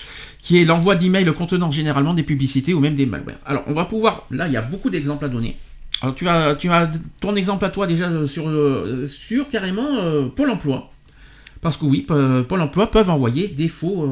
[0.41, 3.35] qui est l'envoi d'emails contenant généralement des publicités ou même des malwares.
[3.45, 5.57] Alors on va pouvoir, là il y a beaucoup d'exemples à donner.
[6.01, 6.89] Alors tu as, tu as
[7.19, 10.89] ton exemple à toi déjà euh, sur, euh, sur carrément Pôle Emploi.
[11.59, 14.09] Parce que oui, Pôle Emploi peuvent envoyer des faux...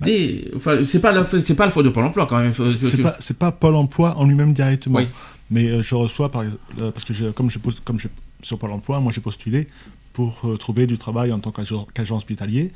[0.00, 2.52] des, enfin, c'est pas c'est pas le faux de Pôle Emploi quand même.
[2.54, 4.98] C'est pas, c'est pas Pôle emploi en lui-même directement.
[4.98, 5.08] Oui.
[5.50, 8.08] Mais euh, je reçois, par, euh, parce que comme, je comme je,
[8.42, 9.66] sur Pôle emploi, moi j'ai postulé
[10.12, 12.70] pour euh, trouver du travail en tant qu'agent hospitalier.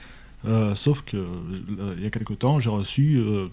[0.44, 3.46] Euh, sauf que euh, il y a quelque temps, j'ai reçu, euh,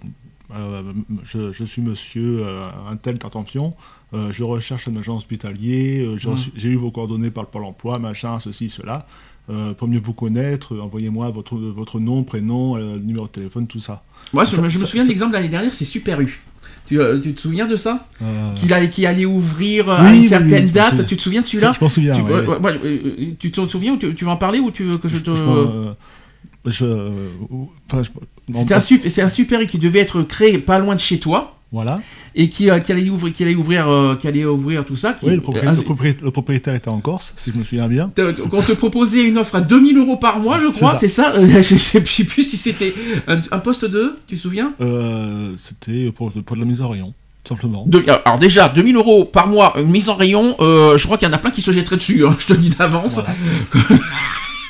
[1.23, 2.43] je, je suis monsieur
[2.89, 3.17] un tel
[4.13, 7.65] euh, je recherche un agent hospitalier, j'ai reçu- j'ai eu vos coordonnées par le Pôle
[7.65, 9.05] emploi, machin, ceci, cela.
[9.49, 13.65] Euh, pour mieux vous connaître, euh, envoyez-moi votre, votre nom, prénom, euh, numéro de téléphone,
[13.65, 14.03] tout ça.
[14.31, 16.43] Moi, je, Ça- me- je me ça- souviens de l'exemple l'année dernière, c'est Super U.
[16.85, 20.27] Tu, tu te souviens de ça Euh, Qu'il allait, allait ouvrir Oui, à une oui,
[20.27, 21.05] certaine oui, date.
[21.07, 22.15] Tu te souviens de celui-là je m'en souviens.
[22.15, 22.79] tu, ouais, ouais, ouais.
[22.81, 25.17] ouais, tu te souviens ou tu, tu veux en parler ou tu veux que je
[25.17, 25.35] te.
[25.35, 25.93] Je pense, euh,
[26.65, 26.85] je,
[27.91, 28.09] enfin, je-
[28.53, 31.19] non, C'était un, c'est un Super U qui devait être créé pas loin de chez
[31.19, 32.01] toi Voilà.
[32.33, 35.13] et qui, euh, qui allait ouvrir, qui allait ouvrir, euh, qui allait ouvrir tout ça.
[35.13, 37.63] Qui, Oui, le propriétaire, euh, le propriétaire- le propriétaire était en Corse, si je me
[37.63, 38.09] souviens bien.
[38.49, 41.61] qu'on te proposait une offre à 2000 euros par mois, je crois, C'est ça, Je
[41.61, 42.93] je sais plus si c'était
[43.27, 46.89] un, un poste de, tu te souviens Euh, C'était pour, pour de la mise en
[46.89, 47.13] rayon,
[47.47, 47.83] simplement.
[47.85, 51.31] De- alors déjà, 2000 euros par mois, une mise en rayon, je crois qu'il y
[51.31, 53.13] en a plein qui se jetteraient dessus, hein, je te le dis d'avance.
[53.13, 53.29] Voilà.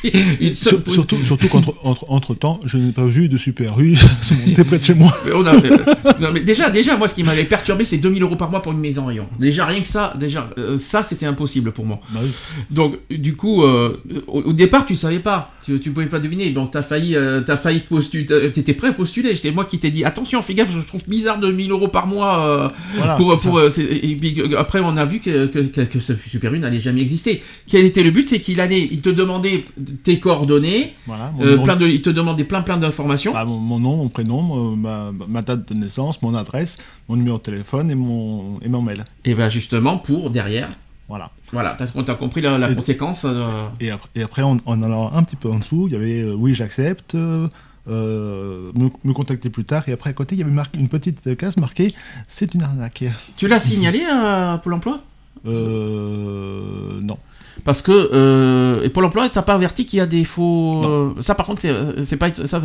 [0.39, 3.79] Une Sur- seule- surtout surtout qu'entre entre, entre temps, je n'ai pas vu de Super
[3.79, 5.13] U se monter près de chez moi.
[5.25, 5.77] Mais on a- euh,
[6.19, 8.71] non, mais déjà, déjà, moi, ce qui m'avait perturbé, c'est 2000 euros par mois pour
[8.71, 9.27] une maison en rayon.
[9.39, 11.99] Déjà, rien que ça, déjà, euh, ça, c'était impossible pour moi.
[12.11, 12.29] Bah oui.
[12.69, 16.49] Donc, du coup, euh, au, au départ, tu savais pas, tu, tu pouvais pas deviner.
[16.51, 19.35] Donc, t'as failli, euh, t'as failli postuler, t'étais prêt à postuler.
[19.35, 22.07] C'est moi qui t'ai dit, attention, fais gaffe, je trouve bizarre de 1000 euros par
[22.07, 22.45] mois.
[22.47, 25.99] euh, Voilà, pour, euh, c'est- et puis, après, on a vu que, que, que, que
[25.99, 27.41] ce Super U n'allait jamais exister.
[27.67, 28.29] Quel était le but?
[28.29, 29.65] C'est qu'il allait, il te demandait
[30.03, 33.33] tes coordonnées, Voilà, mon numéro- plein de, il te demandait plein plein d'informations.
[33.33, 37.37] bah, mon, mon nom, mon prénom, ma, ma date de naissance, mon adresse, mon numéro
[37.37, 39.03] de téléphone et mon, et mon mail.
[39.25, 40.69] Et ben justement, pour derrière,
[41.09, 41.31] Voilà.
[41.51, 43.23] voilà, t'as as compris la, la Et- conséquence.
[43.25, 45.95] euh, Et après, et après en, en allant un petit peu en dessous, il y
[45.95, 47.47] avait euh, oui, j'accepte, euh,
[47.89, 49.89] euh, me, me contacter plus tard.
[49.89, 51.87] Et après, à côté, il y avait marqué, une petite case marquée
[52.27, 53.03] c'est une arnaque.
[53.37, 55.01] Tu l'as signalé à Pôle emploi?
[55.47, 57.17] Euh, non.
[57.65, 60.81] Parce que euh, et Pôle emploi, t'as pas averti qu'il y a des faux.
[60.85, 62.61] euh, ça, par contre, c'est c'est pas ça,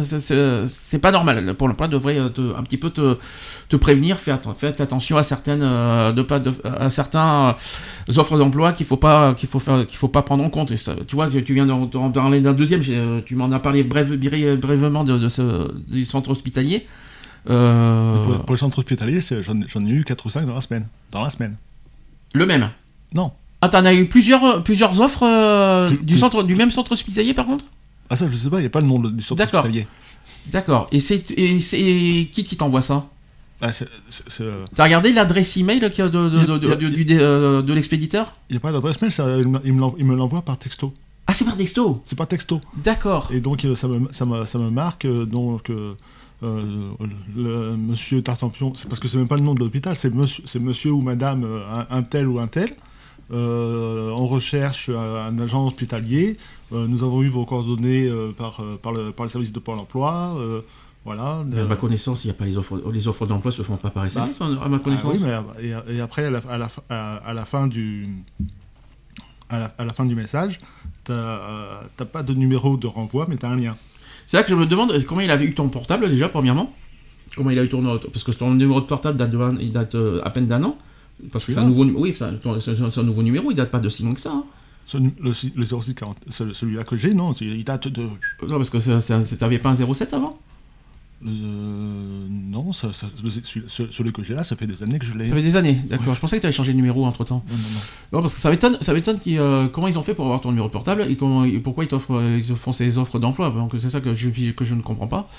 [0.67, 1.55] c'est pas normal.
[1.55, 3.17] Pôle emploi devrait euh, te- un petit peu te,
[3.69, 7.57] te prévenir, faire faites attention à certaines euh, de pas de- à certains
[8.11, 10.71] euh, offres d'emploi qu'il faut pas qu'il faut faire qu'il faut pas prendre en compte.
[10.71, 12.83] Et ça, tu vois, tu viens d'en parler d'un deuxième.
[12.89, 14.05] euh, Tu m'en as parlé bré-
[14.57, 16.87] brièvement de, de ce du centre hospitalier.
[17.51, 20.87] Euh, Pour, pour le centre hospitalier, j'en ai eu 4 ou 5 dans la semaine.
[21.11, 21.57] Dans la semaine.
[22.33, 22.71] le même?
[23.15, 23.33] Non.
[23.65, 26.93] Ah, t'en as eu plusieurs, plusieurs offres euh, Plus- du, plus- centre, du même centre
[26.93, 27.65] hospitalier par contre?
[28.11, 29.61] Ah ça, je sais pas, il n'y a pas le nom de- du centre D'accord.
[29.61, 29.87] hospitalier.
[30.49, 30.87] D'accord.
[30.93, 33.07] Et c'est et c'est qui qui t'envoie ça?
[33.63, 37.17] Ah, c'est- c'est- c'est, euh, T'as regardé l'adresse email qu'il y a de, du- du-
[37.19, 38.35] euh, l'expéditeur?
[38.51, 40.43] Il n'y a pas d'adresse mail, ça, il me il me l'en- il me l'envoie
[40.43, 40.93] par texto.
[41.27, 42.03] Ah, c'est par texto?
[42.05, 42.61] C'est par texto.
[42.77, 43.29] D'accord.
[43.33, 45.95] Et donc euh, ça me, ça me, ça me marque euh, donc euh,
[46.43, 46.63] euh,
[47.35, 50.43] le monsieur Tartampion, c'est parce que c'est même pas le nom de l'hôpital, c'est monsieur,
[50.47, 52.69] c'est monsieur ou madame euh, un, un tel ou un tel.
[53.33, 56.37] Euh, on recherche un agent hospitalier.
[56.73, 59.59] Euh, nous avons eu vos coordonnées euh, par, euh, par, le, par le service de
[59.59, 60.37] Pôle emploi.
[61.05, 61.43] voilà.
[61.47, 63.77] Mais à ma connaissance, il y a pas les offres, les offres d'emploi se font
[63.77, 65.23] pas par SMS, hein, à ma Ah connaissance.
[65.23, 68.05] oui, mais, et, et après, à la, à la- à- à la fin du,
[69.51, 70.59] à la, à la fin du message,
[71.05, 73.77] tu n'as pas de numéro de renvoi, mais tu as un lien.
[74.27, 76.75] C'est là que je me demande comment il avait eu ton portable déjà, premièrement?
[77.37, 79.73] Comment il a eu ton parce que ton numéro de portable date, de un- il
[79.73, 80.79] date euh, à peine d'un an.
[81.33, 84.03] Parce que c'est un nouveau, oui, c'est un, nouveau numéro, il date pas de si
[84.03, 84.33] loin que ça.
[84.33, 84.45] hein.
[84.87, 88.03] Ce- Le, le 0640, ce- celui-là que j'ai, non, il date de.
[88.03, 90.39] Non, parce que t'avais pas un 07 avant?
[91.27, 94.99] Euh, non, ça, ça- le- celui, ce- celui que j'ai là, ça fait des années
[94.99, 95.27] que je l'ai.
[95.27, 96.15] Ça fait des années, d'accord.
[96.15, 97.43] Je pensais que tu avais changé de numéro entre temps.
[97.49, 97.81] Non, non, non.
[98.19, 100.51] Non, parce que ça m'étonne, ça m'étonne euh, comment ils ont fait pour avoir ton
[100.51, 103.49] numéro de portable et, comment, et pourquoi ils, t'offrent, euh, font ces offres d'emploi.
[103.51, 105.31] Donc c'est ça que je, que je ne comprends pas.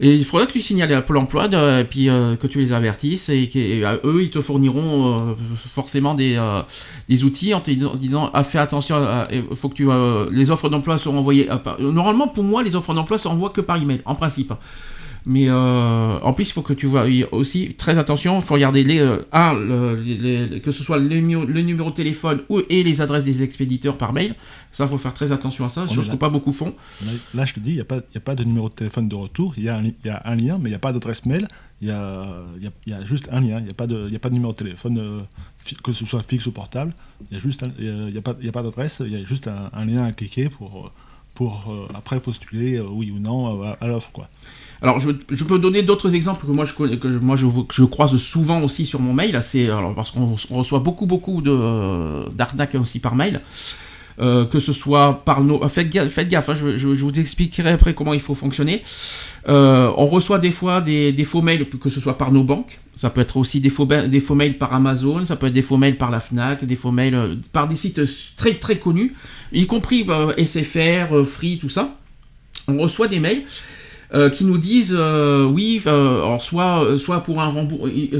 [0.00, 1.46] Il faudrait que tu signales à Pôle emploi
[1.80, 6.34] et puis euh, que tu les avertisses et qu'eux, ils te fourniront euh, forcément des,
[6.36, 6.62] euh,
[7.08, 8.96] des outils en te disant- ah, fais attention,
[9.30, 9.86] il faut que tu,
[10.32, 11.48] les offres d'emploi sont envoyées.
[11.48, 14.52] à Normalement, pour moi, les offres d'emploi s'envoient que par email, en principe.
[15.26, 18.40] Mais en plus, il faut que tu vois aussi très attention.
[18.40, 19.00] Il faut regarder les,
[19.32, 19.54] un,
[20.62, 24.12] que ce soit le le numéro de téléphone ou, et les adresses des expéditeurs par
[24.12, 24.34] mail.
[24.74, 25.86] Ça, il faut faire très attention à ça.
[25.88, 26.74] Oh, chose que pas beaucoup font.
[27.32, 29.08] Là, je te dis, il n'y a, pas- y a pas de numéro de téléphone
[29.08, 29.54] de retour.
[29.56, 30.92] Il y, a un li- il y a un lien, mais il n'y a pas
[30.92, 31.46] d'adresse mail.
[31.80, 32.26] Il y a,
[32.60, 33.58] y a- il y a juste un lien.
[33.60, 35.20] Il n'y a, pas de- y a pas de numéro de téléphone, euh,
[35.84, 36.92] que ce soit fixe ou portable.
[37.30, 39.00] Il y a pas, pas d'adresse.
[39.06, 40.90] Il y a juste un, un lien à cliquer pour, euh,
[41.34, 44.10] pour euh, après postuler euh, oui ou non à, à l'offre.
[44.12, 44.28] quoi.
[44.82, 47.46] Alors, je, je peux donner d'autres exemples que moi je connais, que je- moi je,
[47.46, 49.38] que je croise souvent aussi sur mon mail.
[49.42, 53.40] C'est alors parce qu'on on reçoit beaucoup beaucoup de euh, d'arnaques aussi par mail.
[54.20, 55.66] Euh, que ce soit par nos...
[55.68, 58.82] Faites gaffe, faites gaffe hein, je, vous expliquerai après comment il faut fonctionner.
[59.48, 62.78] Euh, on reçoit des fois des, faux mails, que ce soit par nos banques.
[62.96, 65.62] Ça peut être aussi des faux, des faux mails par Amazon, ça peut être des
[65.62, 68.00] faux mails par la FNAC, des faux mails euh, par des sites
[68.36, 69.14] très très connus,
[69.52, 71.96] y compris euh, SFR, euh, Free, tout ça.
[72.68, 73.42] On reçoit des mails
[74.14, 77.52] euh, qui nous disent euh, oui, euh, alors soit, soit pour un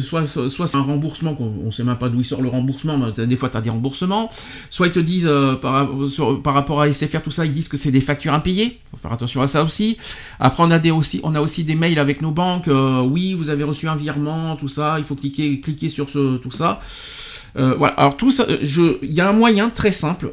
[0.00, 3.36] soit, soit, un remboursement, on sait même pas d'où il sort le remboursement, mais des
[3.36, 4.28] fois tu as des remboursements,
[4.70, 5.30] soit ils te disent
[5.62, 8.78] par, sur- par rapport à SFR, tout ça, ils disent que c'est des factures impayées,
[8.90, 9.96] faut faire attention à ça aussi.
[10.40, 12.68] Après on a, des aussi, on a aussi des mails avec nos banques,
[13.04, 16.50] oui, vous avez reçu un virement, tout ça, il faut cliquer, cliquer sur ce, tout
[16.50, 16.80] ça.
[17.54, 20.28] Voilà, alors tout ça, il y a un moyen très simple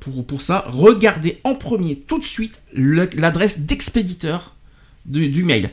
[0.00, 0.66] pour, pour ça.
[0.68, 4.52] Regardez en premier, tout de suite, l'adresse d'expéditeur
[5.08, 5.70] du, mail.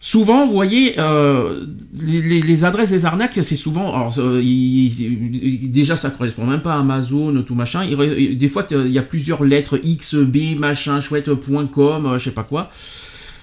[0.00, 3.92] Souvent, vous voyez, euh, les, adresses des arnaques, c'est souvent.
[3.92, 7.84] Alors, déjà, ça correspond même pas à Amazon, tout machin.
[7.84, 12.26] Des fois, il y a plusieurs lettres X, B, machin, chouette, point com, euh, je
[12.26, 12.70] sais pas quoi.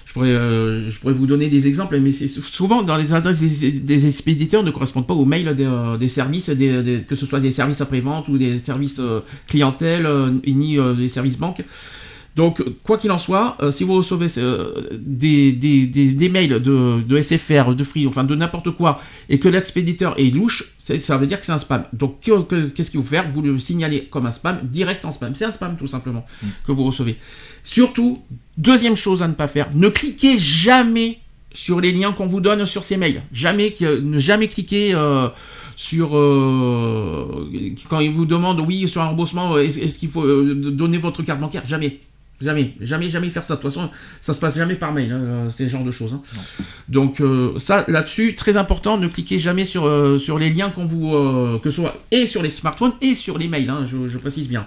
[0.06, 3.40] Je pourrais, euh, je pourrais vous donner des exemples, mais c'est souvent dans les adresses
[3.40, 6.50] des, expéditeurs ne correspondent pas aux mails des, euh, services,
[7.06, 9.02] que ce soit des services après-vente ou des services
[9.46, 10.08] clientèle,
[10.46, 11.62] ni des services banques.
[12.36, 16.60] Donc, quoi qu'il en soit, euh, si vous recevez euh, des, des, des, des mails
[16.60, 21.16] de, de SFR, de Free, enfin de n'importe quoi, et que l'expéditeur est louche, ça
[21.16, 21.84] veut dire que c'est un spam.
[21.94, 23.26] Donc, que- que- qu'est-ce qu'il faut faire?
[23.26, 25.34] Vous le signalez comme un spam, direct en spam.
[25.34, 26.26] C'est un spam, tout simplement,
[26.66, 27.16] que vous recevez.
[27.64, 28.22] Surtout,
[28.58, 31.18] deuxième chose à ne pas faire, ne cliquez jamais
[31.54, 33.22] sur les liens qu'on vous donne sur ces mails.
[33.32, 35.28] Jamais, ne jamais cliquer euh,
[35.74, 37.48] sur euh,
[37.88, 41.62] quand ils vous demandent oui sur un remboursement, est-ce qu'il faut donner votre carte bancaire?
[41.66, 41.98] Jamais.
[42.40, 43.56] Jamais, jamais, jamais faire ça.
[43.56, 43.88] De toute façon,
[44.20, 46.12] ça se passe jamais par mail, hein, ce genre de choses.
[46.14, 46.22] hein.
[46.88, 51.14] Donc euh, ça, là-dessus, très important, ne cliquez jamais sur, euh, les liens qu'on vous,
[51.14, 53.70] euh, que ce soit et sur les smartphones et sur les mails.
[53.70, 54.66] hein, je précise bien.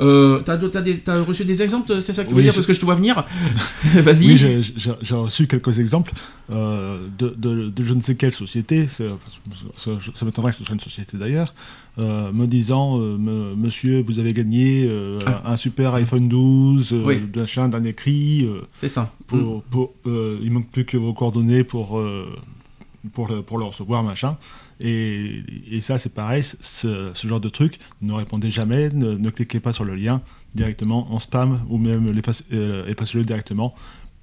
[0.00, 2.42] Euh, t'as, d'autres- t'as des- t'as reçu des exemples, c'est ça que tu veux Oui,
[2.44, 3.24] dire je- parce que je te vois venir.
[3.94, 4.26] Vas-y.
[4.28, 6.12] Oui, j'ai- j'ai j'ai reçu quelques exemples
[6.52, 9.08] euh, de, de- de je ne sais quelle société, c'est-
[9.76, 11.52] ça, ça m'étonnerait que ce soit une société d'ailleurs,
[11.98, 17.00] euh, me disant euh, me- Monsieur, vous avez gagné euh, un super iPhone 12, euh,
[17.02, 17.06] Ah.
[17.06, 17.68] Oui.
[17.68, 19.12] d'un écrit, c'est ça.
[19.26, 22.00] pour, pour, euh, il manque plus que vos coordonnées pour,
[23.12, 24.36] pour, le, pour le recevoir, machin.
[24.80, 29.84] Et, ça, c'est pareil, ce, genre de truc, ne répondez jamais, ne, cliquez pas sur
[29.84, 30.20] le lien
[30.54, 33.74] directement en spam ou même l'efface- euh, effacez-le directement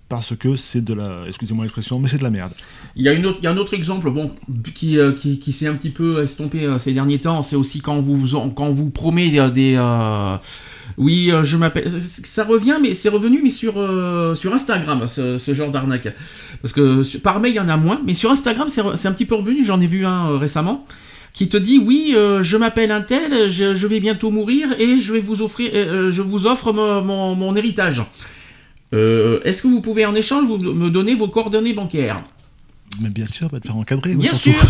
[0.10, 2.54] parce que c'est de la, excusez-moi l'expression, mais c'est de la merde.
[2.96, 6.64] Il y, a une autre, un autre exemple euh, qui, s'est un petit peu estompé
[6.64, 9.76] euh, ces derniers temps, c'est aussi quand vous, vous quand vous promet des,
[10.98, 11.92] Oui, euh, je m'appelle.
[12.24, 16.14] Ça revient, mais c'est revenu, mais sur, euh, Instagram, ce, genre d'arnaque.
[16.62, 19.26] Parce que par mail, il y en a moins, mais sur Instagram, c'est un petit
[19.26, 19.66] peu revenu.
[19.66, 20.86] J'en ai vu un euh, récemment
[21.34, 25.20] qui te dit oui, je m'appelle un tel, je, vais bientôt mourir et je vais
[25.20, 28.02] vous offrir, je vous offre mon, mon- héritage.
[28.94, 32.24] Est-ce que vous pouvez en échange vous, me donner vos coordonnées bancaires?
[33.02, 34.16] Mais bien sûr, va te faire encadrer.
[34.16, 34.58] Bien surtout.
[34.58, 34.70] sûr.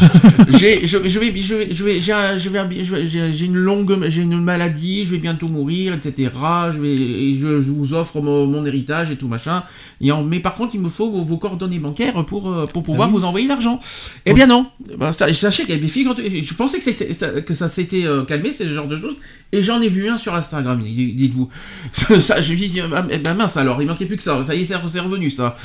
[0.58, 3.32] j'ai, je, je vais, je vais, je vais, j'ai, un- je vais, je vais- j'ai
[3.32, 6.32] j'ai une longue, j'ai une maladie, je vais bientôt mourir, etc.
[6.72, 9.64] Je vais, et je, je vous offre mon, mon héritage et tout machin.
[10.02, 12.82] Et en- mais par contre, il me faut vos, vos coordonnées bancaires pour, euh, pour
[12.82, 13.20] pouvoir Ah oui.
[13.20, 13.80] vous envoyer l'argent.
[14.26, 14.66] Eh bien non.
[14.98, 16.08] Ben, ça- sachez qu'il y avait des filles,
[16.44, 19.18] je pensais que, ça- que ça s'était euh, calmé, ce genre de choses.
[19.52, 21.50] Et j'en ai vu un sur Instagram, dites- dites-vous.
[21.94, 24.44] Ça, ça, je dis, ah, eh ben mince alors, il manquait plus que ça.
[24.44, 25.56] Ça y est, c'est revenu ça.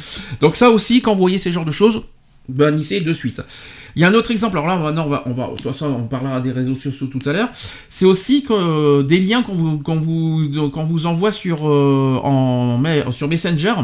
[0.43, 2.03] Donc ça aussi, quand vous voyez ces genres de choses,
[2.49, 3.43] bannissez de suite.
[3.97, 6.41] Il y a un autre exemple, alors là on va, on va, de on parlera
[6.41, 7.49] des réseaux sociaux tout à l'heure,
[7.89, 12.81] c'est aussi que, euh, des liens qu'on vous, vous, vous envoie sur, euh, en,
[13.13, 13.75] sur Messenger,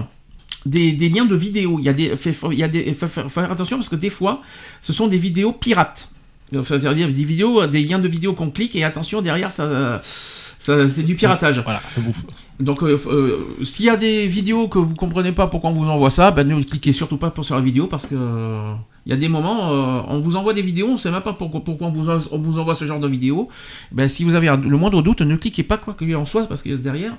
[0.65, 1.79] des, liens de vidéos.
[1.79, 2.13] Il y a des,
[2.51, 4.43] il y a des, faire, attention parce que des fois
[4.81, 6.09] ce sont des vidéos pirates.
[6.53, 11.05] C'est-à-dire des vidéos, des liens de vidéos qu'on clique et attention derrière ça, ça c'est
[11.05, 11.61] du piratage.
[11.61, 12.25] Voilà, ça bouffe.
[12.59, 15.89] Donc, euh, euh, s'il y a des vidéos que vous comprenez pas pourquoi on vous
[15.89, 18.73] envoie ça, ben ne cliquez surtout pas sur la vidéo parce que euh,
[19.05, 21.35] il y a des moments, euh, on vous envoie des vidéos, on sait même pas
[21.35, 23.49] pourquoi, on, vous, envoie ce genre de vidéos.
[23.93, 26.63] Ben, si vous avez le moindre doute, ne cliquez pas quoi qu'il en soit parce
[26.63, 27.17] que derrière,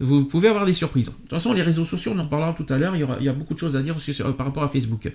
[0.00, 1.06] vous pouvez avoir des surprises.
[1.06, 2.94] De toute façon, les réseaux sociaux, on en parlera tout à l'heure.
[2.94, 3.96] Il y, a beaucoup de choses à dire
[4.36, 5.10] par rapport à Facebook.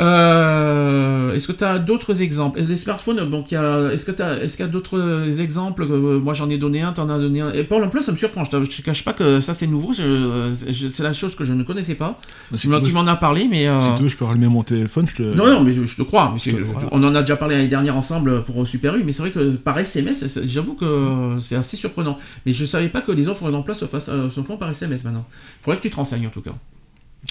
[0.00, 2.60] Euh, est-ce que tu as d'autres exemples?
[2.60, 5.82] Les smartphones, donc il y a, est-ce que tu est-ce qu'il y a d'autres exemples?
[5.82, 7.52] Euh, Moi j'en ai donné un, t'en as donné un.
[7.52, 9.92] Et Paul en plus ça me surprend, je te, cache pas que ça c'est nouveau,
[9.92, 12.18] je- c'est la chose que je ne connaissais pas.
[12.52, 13.68] Mais Tu m'en- as parlé, mais...
[13.68, 15.06] euh, si tu veux, je peux rallumer mon téléphone.
[15.08, 15.22] Je te...
[15.22, 16.34] Non, non, mais je, je te crois.
[16.42, 16.88] Je voilà.
[16.92, 19.52] On en a déjà parlé l'année dernière ensemble pour Super U, mais c'est vrai que
[19.56, 22.18] par SMS, j'avoue que c'est assez surprenant.
[22.46, 25.02] Mais je savais pas que les offres d'emploi se, fassent- euh, se font par SMS
[25.04, 25.26] maintenant.
[25.60, 26.52] Il faudrait que tu te renseignes en tout cas.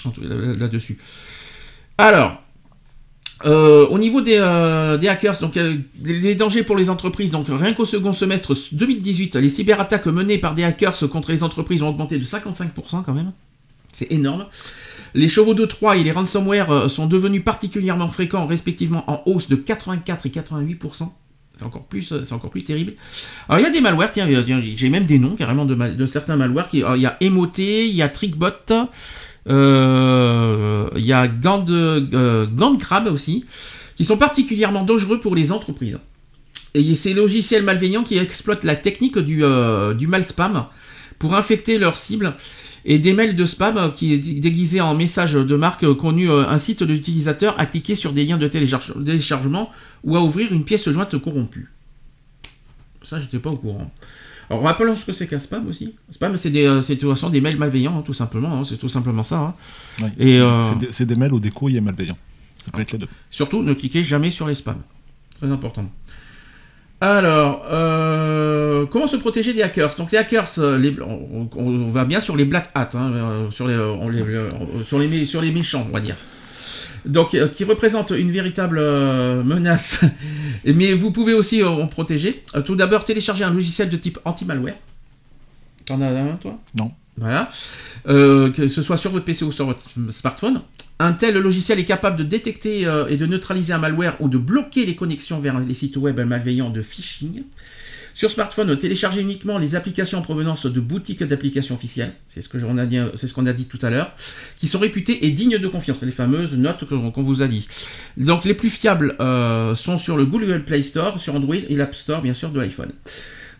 [0.04, 0.98] En tout- là- Là-dessus.
[1.96, 2.42] Alors,
[3.44, 7.72] euh, au niveau des, euh, hackers, donc euh, les dangers pour les entreprises, donc rien
[7.72, 12.18] qu'au second semestre 2018, les cyberattaques menées par des hackers contre les entreprises ont augmenté
[12.18, 13.32] de 55% quand même.
[13.92, 14.46] C'est énorme.
[15.14, 19.56] Les chevaux de Troie et les ransomware sont devenus particulièrement fréquents, respectivement en hausse de
[19.56, 21.08] 84 et 88%.
[21.56, 22.92] C'est encore plus, encore plus terrible.
[23.48, 26.68] Alors il y a des malwares, tiens, j'ai même des noms carrément de, certains malwares.
[26.72, 28.50] Il y a Emoté, il y a Trickbot,
[29.48, 32.46] il y a Gand, euh,
[33.10, 33.44] aussi,
[33.96, 35.98] qui sont particulièrement dangereux pour les entreprises.
[36.74, 40.66] Et ces logiciels malveillants qui exploitent la technique du, euh, du mal spam
[41.18, 42.34] pour infecter leurs cibles
[42.84, 46.46] et des mails de spam qui est déguisé en message de marque euh, connu euh,
[46.46, 49.70] incite l'utilisateur à cliquer sur des liens de télécharge- téléchargement
[50.04, 51.70] ou à ouvrir une pièce jointe corrompue.
[53.02, 53.90] Ça, j'étais pas au courant.
[54.50, 55.94] Alors, rappelons ce que c'est qu'un spam aussi.
[56.10, 58.58] Spam, c'est des, euh, c'est de toute façon des mails malveillants, hein, tout simplement.
[58.60, 59.38] hein, c'est tout simplement ça.
[59.38, 59.54] hein.
[60.00, 60.12] Ouais.
[60.18, 62.16] Et, C'est- euh, c'est des- mails ou des courriers malveillants.
[62.58, 63.08] Ça peut être les deux.
[63.30, 64.80] Surtout, ne cliquez jamais sur les spams.
[65.38, 65.84] Très important.
[67.00, 69.94] Alors, euh, comment se protéger des hackers?
[69.96, 72.88] Donc les hackers, les- on, on- on va bien sur les black hats,
[73.50, 74.24] sur, les, on les-
[74.84, 76.16] sur, les, mé- sur les méchants, on va dire.
[77.04, 80.00] Donc, euh, qui représentent une véritable euh, menace.
[80.64, 82.42] Mais vous pouvez aussi euh, en protéger.
[82.64, 84.76] Tout d'abord, télécharger un logiciel de type anti-malware.
[85.86, 86.58] T'en as un, toi?
[86.74, 86.92] Non.
[87.16, 87.50] Voilà.
[88.04, 90.60] Que ce soit sur votre PC ou sur votre smartphone.
[91.00, 94.86] Un tel logiciel est capable de détecter et de neutraliser un malware ou de bloquer
[94.86, 97.42] les connexions vers les sites web malveillants de phishing.
[98.18, 103.46] Sur smartphone, téléchargez uniquement les applications en provenance de boutiques d'applications officielles, c'est ce qu'on
[103.46, 104.12] a dit tout à l'heure,
[104.56, 107.68] qui sont réputées et dignes de confiance, les fameuses notes qu'on vous a dit.
[108.16, 111.94] Donc les plus fiables euh, sont sur le Google Play Store, sur Android et l'App
[111.94, 112.90] Store bien sûr de l'iPhone.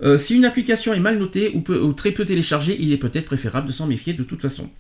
[0.02, 3.68] Euh, si une application est mal notée ou, très peu téléchargée, il est peut-être préférable
[3.68, 4.70] de s'en méfier de toute façon.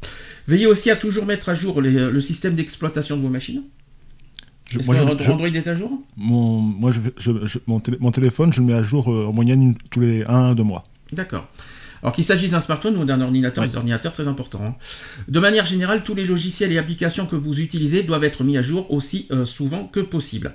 [0.48, 3.62] Veillez aussi à toujours mettre à jour le système d'exploitation de vos machines.
[4.68, 5.90] Je- Est-ce moi, que je- Android est à jour?
[6.16, 7.00] mon, moi je,
[7.66, 10.24] mon, télé- mon téléphone, je le mets à jour euh, en moyenne une- tous les
[10.24, 10.84] 1 2 mois.
[11.12, 11.48] D'accord.
[12.02, 13.70] Alors qu'il s'agisse d'un smartphone ou d'un ordinateur, Oui.
[13.70, 14.60] des ordinateurs très importants.
[14.62, 14.74] hein.
[15.26, 18.62] De manière générale, tous les logiciels et applications que vous utilisez doivent être mis à
[18.62, 20.54] jour aussi euh, souvent que possible.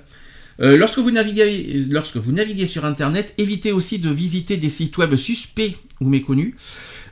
[0.60, 4.96] Euh, lorsque, vous naviguez, lorsque vous naviguez sur Internet, évitez aussi de visiter des sites
[4.96, 6.54] web suspects ou méconnus.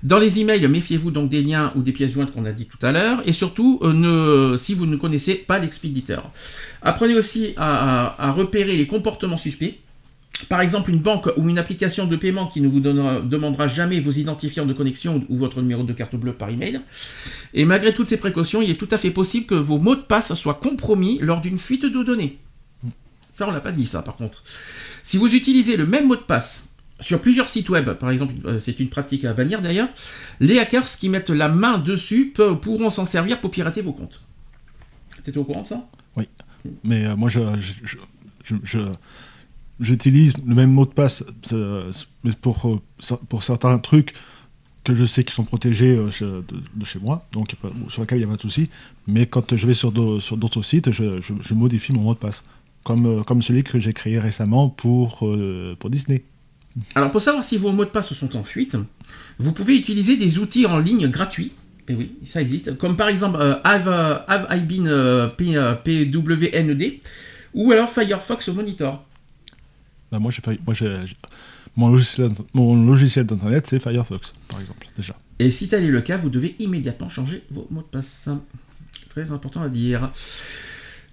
[0.02, 2.84] Dans les emails, méfiez-vous donc des liens ou des pièces jointes qu'on a dit tout
[2.84, 6.30] à l'heure, et surtout, euh, si vous ne connaissez pas l'expéditeur.
[6.82, 9.78] Apprenez aussi à- repérer les comportements suspects.
[10.48, 14.10] Par exemple, une banque ou une application de paiement qui ne vous demandera jamais vos
[14.10, 16.80] identifiants de connexion ou votre numéro de carte bleue par email.
[17.54, 20.00] Et malgré toutes ces précautions, il est tout à fait possible que vos mots de
[20.00, 22.38] passe soient compromis lors d'une fuite de données.
[23.32, 24.42] Ça, on l'a pas dit, ça, par contre.
[25.04, 26.64] Si vous utilisez le même mot de passe
[27.02, 29.88] sur plusieurs sites web, par exemple, euh, c'est une pratique à bannir d'ailleurs,
[30.40, 32.32] les hackers qui mettent la main dessus
[32.62, 34.22] pourront s'en servir pour pirater vos comptes.
[35.24, 35.86] T'étais au courant de ça?
[36.16, 36.28] Oui.
[36.84, 37.40] Mais euh, moi, je,
[39.80, 41.24] j'utilise le même mot de passe
[42.40, 42.82] pour,
[43.28, 44.14] pour certains trucs
[44.84, 47.54] que je sais qui sont protégés de, chez moi, donc
[47.88, 48.68] sur lesquels il n'y a pas de souci.
[49.06, 52.44] Mais quand je vais sur, d'autres sites, je, modifie mon mot de passe,
[52.82, 55.24] comme, comme celui que j'ai créé récemment pour,
[55.78, 56.24] pour Disney.
[56.94, 58.76] Alors, pour savoir si vos mots de passe sont en fuite,
[59.38, 61.52] vous pouvez utiliser des outils en ligne gratuits.
[61.88, 62.78] Et oui, ça existe.
[62.78, 67.00] Comme par exemple euh, Have, Have, I Been euh, PWND
[67.54, 69.04] ou alors Firefox Monitor.
[70.10, 70.30] Bah moi,
[70.66, 70.74] moi
[71.76, 75.16] mon logiciel, mon logiciel d'internet, c'est Firefox, par exemple, déjà.
[75.38, 78.28] Et si tel est le cas, vous devez immédiatement changer vos mots de passe.
[79.08, 80.10] Très important à dire.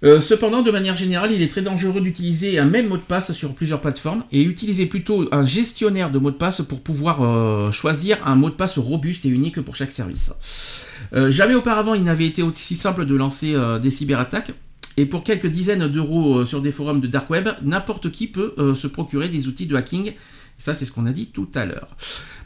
[0.02, 3.32] Euh, cependant, de manière générale, il est très dangereux d'utiliser un même mot de passe
[3.32, 7.70] sur plusieurs plateformes et utiliser plutôt un gestionnaire de mots de passe pour pouvoir euh,
[7.70, 10.32] choisir un mot de passe robuste et unique pour chaque service.
[11.12, 14.52] Euh, jamais auparavant, il n'avait été aussi simple de lancer des cyberattaques.
[14.96, 18.86] Et pour quelques dizaines d'euros sur des forums de dark web, n'importe qui peut se
[18.86, 20.14] procurer des outils de hacking.
[20.60, 21.96] Ça, c'est ce qu'on a dit tout à l'heure.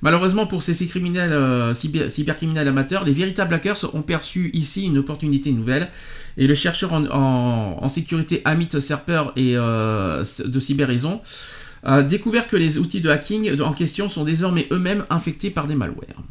[0.01, 5.91] Malheureusement pour ces criminels, cybercriminels amateurs, les véritables hackers ont perçu ici une opportunité nouvelle.
[6.37, 11.21] Et le chercheur en, sécurité Amit Serper et euh, de Cyberraison
[11.85, 15.75] a découvert que les outils de hacking en question sont désormais eux-mêmes infectés par des
[15.75, 16.23] malwares.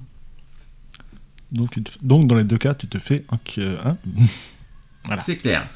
[1.51, 3.39] Donc, donc dans les deux cas, tu te fais un...
[3.85, 3.97] Hein
[5.05, 5.21] voilà.
[5.21, 5.67] C'est clair.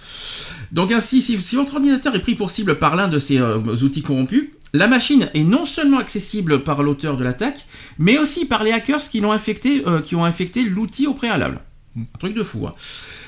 [0.71, 4.01] Donc ainsi, si, votre ordinateur est pris pour cible par l'un de ces euh, outils
[4.01, 7.65] corrompus, la machine est non seulement accessible par l'auteur de l'attaque,
[7.97, 11.59] mais aussi par les hackers qui l'ont infecté, euh, qui ont infecté l'outil au préalable.
[11.95, 12.03] Hmm.
[12.13, 12.67] Un truc de fou.
[12.67, 12.73] Hein.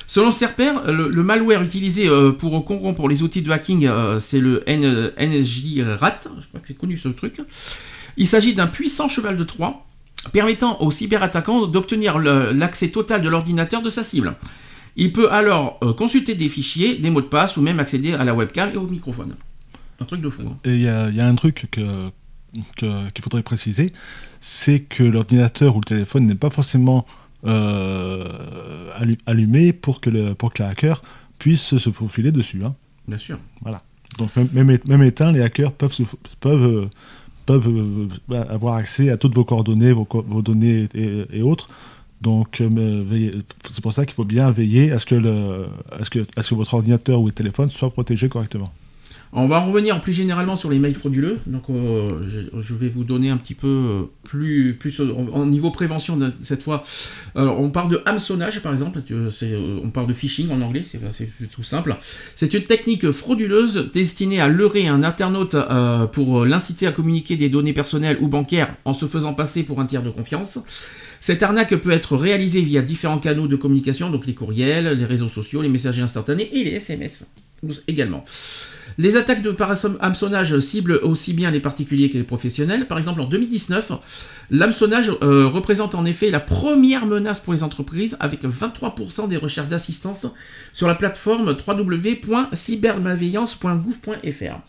[0.08, 4.64] Selon Serper, le, malware utilisé euh, pour corrompre les outils de hacking, euh, c'est le
[4.68, 6.20] NSJ-RAT.
[6.24, 7.42] Je crois que c'est connu ce truc.
[8.18, 9.86] Il s'agit d'un puissant cheval de Troie
[10.34, 14.36] permettant au cyberattaquant d'obtenir l'accès total de l'ordinateur de sa cible.
[14.96, 18.26] Il peut alors euh, consulter des fichiers, des mots de passe ou même accéder à
[18.26, 19.36] la webcam et au microphone.
[20.02, 20.44] Un truc de fou.
[20.48, 20.58] Hein.
[20.64, 23.92] Et il y, a un truc qu'il faudrait préciser,
[24.40, 27.06] c'est que l'ordinateur ou le téléphone n'est pas forcément
[27.46, 28.28] euh,
[29.26, 31.02] allumé pour que, le, pour que le hacker
[31.38, 32.62] puisse se faufiler dessus.
[32.66, 32.76] Hein.
[33.08, 33.40] Bien sûr.
[33.62, 33.82] Voilà.
[34.18, 35.96] Donc même, même, éteint, les hackers peuvent,
[36.42, 36.90] peuvent, euh,
[37.46, 41.68] peuvent euh, avoir accès à toutes vos coordonnées, vos, vos données et, autres.
[42.22, 42.62] Donc
[43.70, 46.44] c'est pour ça qu'il faut bien veiller à ce, que le, à, ce que, à
[46.44, 48.74] ce que votre ordinateur ou votre téléphone soit protégé correctement.
[49.32, 51.38] On va revenir plus généralement sur les mails frauduleux.
[51.46, 52.20] Donc, euh,
[52.58, 56.84] je, vais vous donner un petit peu euh, plus, plus en, niveau prévention cette fois.
[57.36, 59.00] on parle de hameçonnage, par exemple.
[59.12, 61.96] Euh, on parle de phishing en anglais, c'est tout simple.
[62.36, 65.56] C'est une technique frauduleuse destinée à leurrer un internaute
[66.12, 69.86] pour l'inciter à communiquer des données personnelles ou bancaires en se faisant passer pour un
[69.86, 70.60] tiers de confiance.
[71.22, 75.28] Cette arnaque peut être réalisée via différents canaux de communication, donc les courriels, les réseaux
[75.28, 77.28] sociaux, les messageries instantanés et les SMS
[77.88, 78.24] également.
[79.00, 79.56] Les attaques de
[80.02, 82.86] hameçonnage ciblent aussi bien les particuliers que les professionnels.
[82.86, 83.94] Par exemple, en 2019,
[84.52, 89.70] l'hameçonnage euh, représente en effet la première menace pour les entreprises avec 23% des recherches
[89.70, 90.28] d'assistance
[90.74, 94.60] sur la plateforme www.cybermalveillance.gouv.fr.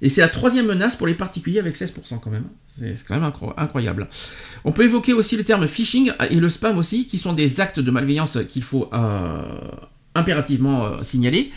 [0.00, 2.44] Et c'est la troisième menace pour les particuliers avec 16% quand même.
[2.68, 4.08] C'est quand même incroyable.
[4.64, 7.80] On peut évoquer aussi le terme phishing et le spam aussi, qui sont des actes
[7.80, 9.42] de malveillance qu'il faut euh,
[10.14, 11.50] impérativement euh, signaler.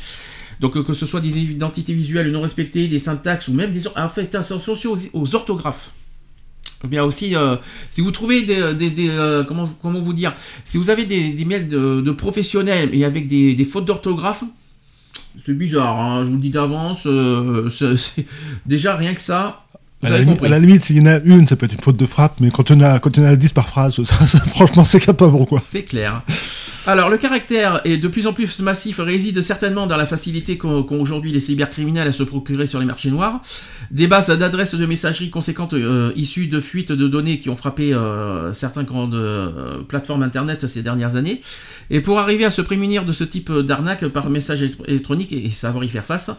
[0.60, 3.88] Donc euh, que ce soit des identités visuelles non respectées, des syntaxes ou même des...
[3.95, 5.91] En fait, attention aux, aux orthographes.
[6.84, 7.55] Eh bien aussi, euh,
[7.89, 10.34] si vous trouvez des, euh, comment, comment vous dire,
[10.64, 14.43] si vous avez des, mails de, professionnels et avec des, fautes d'orthographe,
[15.45, 17.08] c'est bizarre, hein, je vous le dis d'avance,
[18.66, 19.66] déjà rien que ça,
[20.04, 21.82] à la, limite, à la, limite, s'il y en a une, ça peut être une
[21.82, 24.02] faute de frappe, mais quand on a, quand on a 10 par phrase,
[24.48, 25.60] franchement, c'est capable, quoi.
[25.66, 26.22] C'est clair.
[26.88, 30.86] Alors, le caractère est de plus en plus massif réside certainement dans la facilité qu'ont
[30.89, 33.41] aujourd'hui les cybercriminels à se procurer sur les marchés noirs.
[33.91, 37.93] Des bases d'adresses de messagerie conséquentes euh, issues de fuites de données qui ont frappé
[37.93, 41.41] euh, certaines grandes euh, plateformes internet ces dernières années.
[41.89, 45.84] Et pour arriver à se prémunir de ce type d'arnaque par message électronique et savoir
[45.84, 46.32] y faire face,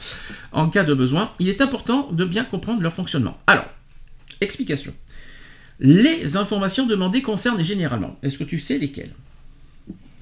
[0.52, 3.36] en cas de besoin, il est important de bien comprendre leur fonctionnement.
[3.46, 3.57] Alors,
[4.40, 4.92] explication.
[5.80, 8.16] Les informations demandées concernent généralement.
[8.22, 9.12] Est-ce que tu sais lesquelles?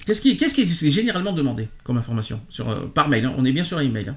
[0.06, 0.20] Qu'est-ce
[0.54, 2.40] qui, est généralement demandé comme information?
[2.60, 3.34] Euh, par mail hein?
[3.36, 4.08] On est bien sur l'email.
[4.08, 4.16] Hein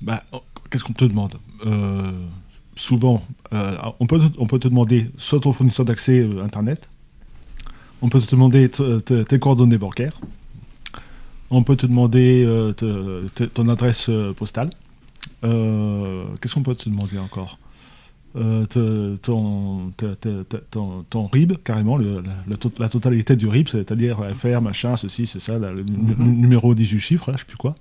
[0.00, 1.34] bah, oh, Qu'est-ce qu'on te demande?
[1.66, 2.10] Euh,
[2.74, 3.22] Souvent,
[3.52, 6.88] euh, on peut te demander soit ton fournisseur d'accès Internet,
[8.00, 10.18] on peut te demander tes coordonnées bancaires,
[11.50, 12.72] on peut te demander
[13.52, 14.70] ton adresse postale.
[15.42, 17.58] Qu'est-ce qu'on peut te demander encore?
[18.36, 22.88] Euh, te- ton, te- te- te- ton, ton RIB, carrément, le- la, la to- la
[22.88, 26.16] totalité du RIB, c'est-à-dire FR, machin, ceci, c'est ça, là, le Mhm.
[26.40, 27.74] numéro 18 chiffres, là, je sais plus quoi.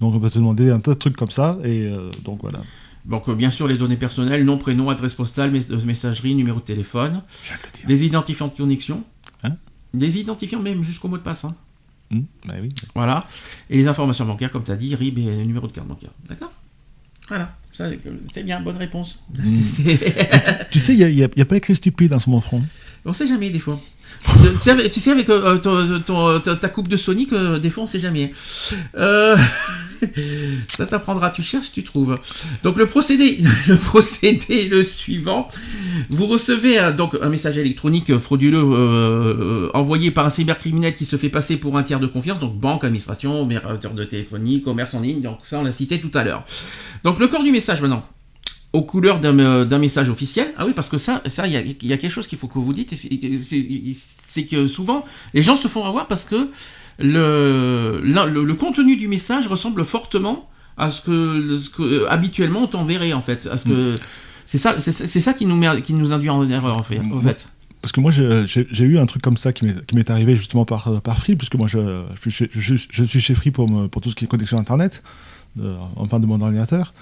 [0.00, 2.60] Donc on va te demander un tas de trucs comme ça, et euh, donc voilà.
[3.04, 6.64] Donc, euh, bien sûr, les données personnelles, nom, prénom, adresse postale, mes- messagerie, numéro de
[6.64, 7.22] téléphone,
[7.84, 9.02] le les identifiants de connexion,
[9.42, 9.56] Hein?
[9.94, 11.44] Les identifiants même jusqu'au mot de passe.
[11.44, 11.54] hein.
[12.10, 12.68] Hmm, bah oui.
[12.94, 13.26] Voilà.
[13.70, 16.10] Et les informations bancaires, comme tu as dit, RIB et numéro de carte bancaire.
[16.28, 16.52] D'accord?
[17.28, 17.56] Voilà.
[17.80, 17.88] Ça,
[18.32, 19.20] C'est bien, bonne réponse.
[20.70, 22.62] Tu sais, il n'y a, pas écrit stupide dans ce mon front.
[23.06, 23.80] on sait jamais, des fois.
[24.22, 27.58] tu sais, avec- tu sais, avec euh, ton- ton- ta, ta coupe de Sonic, euh,
[27.58, 28.32] des fois, on sait jamais.
[28.96, 29.34] Euh,
[30.68, 32.14] ça t'apprendra, tu cherches, tu trouves.
[32.62, 33.38] Donc, le procédé,
[33.68, 35.48] le procédé est le suivant.
[36.08, 41.06] Vous recevez un, donc un message électronique frauduleux euh, euh, envoyé par un cybercriminel qui
[41.06, 44.94] se fait passer pour un tiers de confiance, donc banque, administration, opérateur de téléphonie, commerce
[44.94, 46.44] en ligne, donc ça on l'a cité tout à l'heure.
[47.04, 48.04] Donc le corps du message maintenant,
[48.72, 50.52] aux couleurs d'un euh, message officiel.
[50.56, 52.72] Ah oui, parce que ça, ça il y a, quelque chose qu'il faut que vous
[52.72, 56.48] dites, c'est que souvent les gens se font avoir parce que
[57.00, 62.10] le, la- le, le contenu du message ressemble fortement à ce que, ce que euh,
[62.10, 63.46] habituellement on t'enverrait en fait.
[63.50, 63.98] À ce que
[64.46, 66.98] c'est ça, c'est c'est ça qui nous met, qui nous induit en erreur en fait.
[66.98, 67.22] En Mm.
[67.22, 67.46] fait.
[67.82, 70.10] Parce que moi, j'ai j'ai- j'ai eu un truc comme ça qui m'est qui m'est
[70.10, 71.78] arrivé justement par, par Free, puisque moi, je,
[72.14, 74.28] je, suis chez- je- je suis chez Free pour, me- pour tout ce qui est
[74.28, 75.02] connexion Internet,
[75.60, 76.92] euh, enfin de mon ordinateur.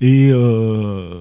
[0.00, 1.20] Et euh,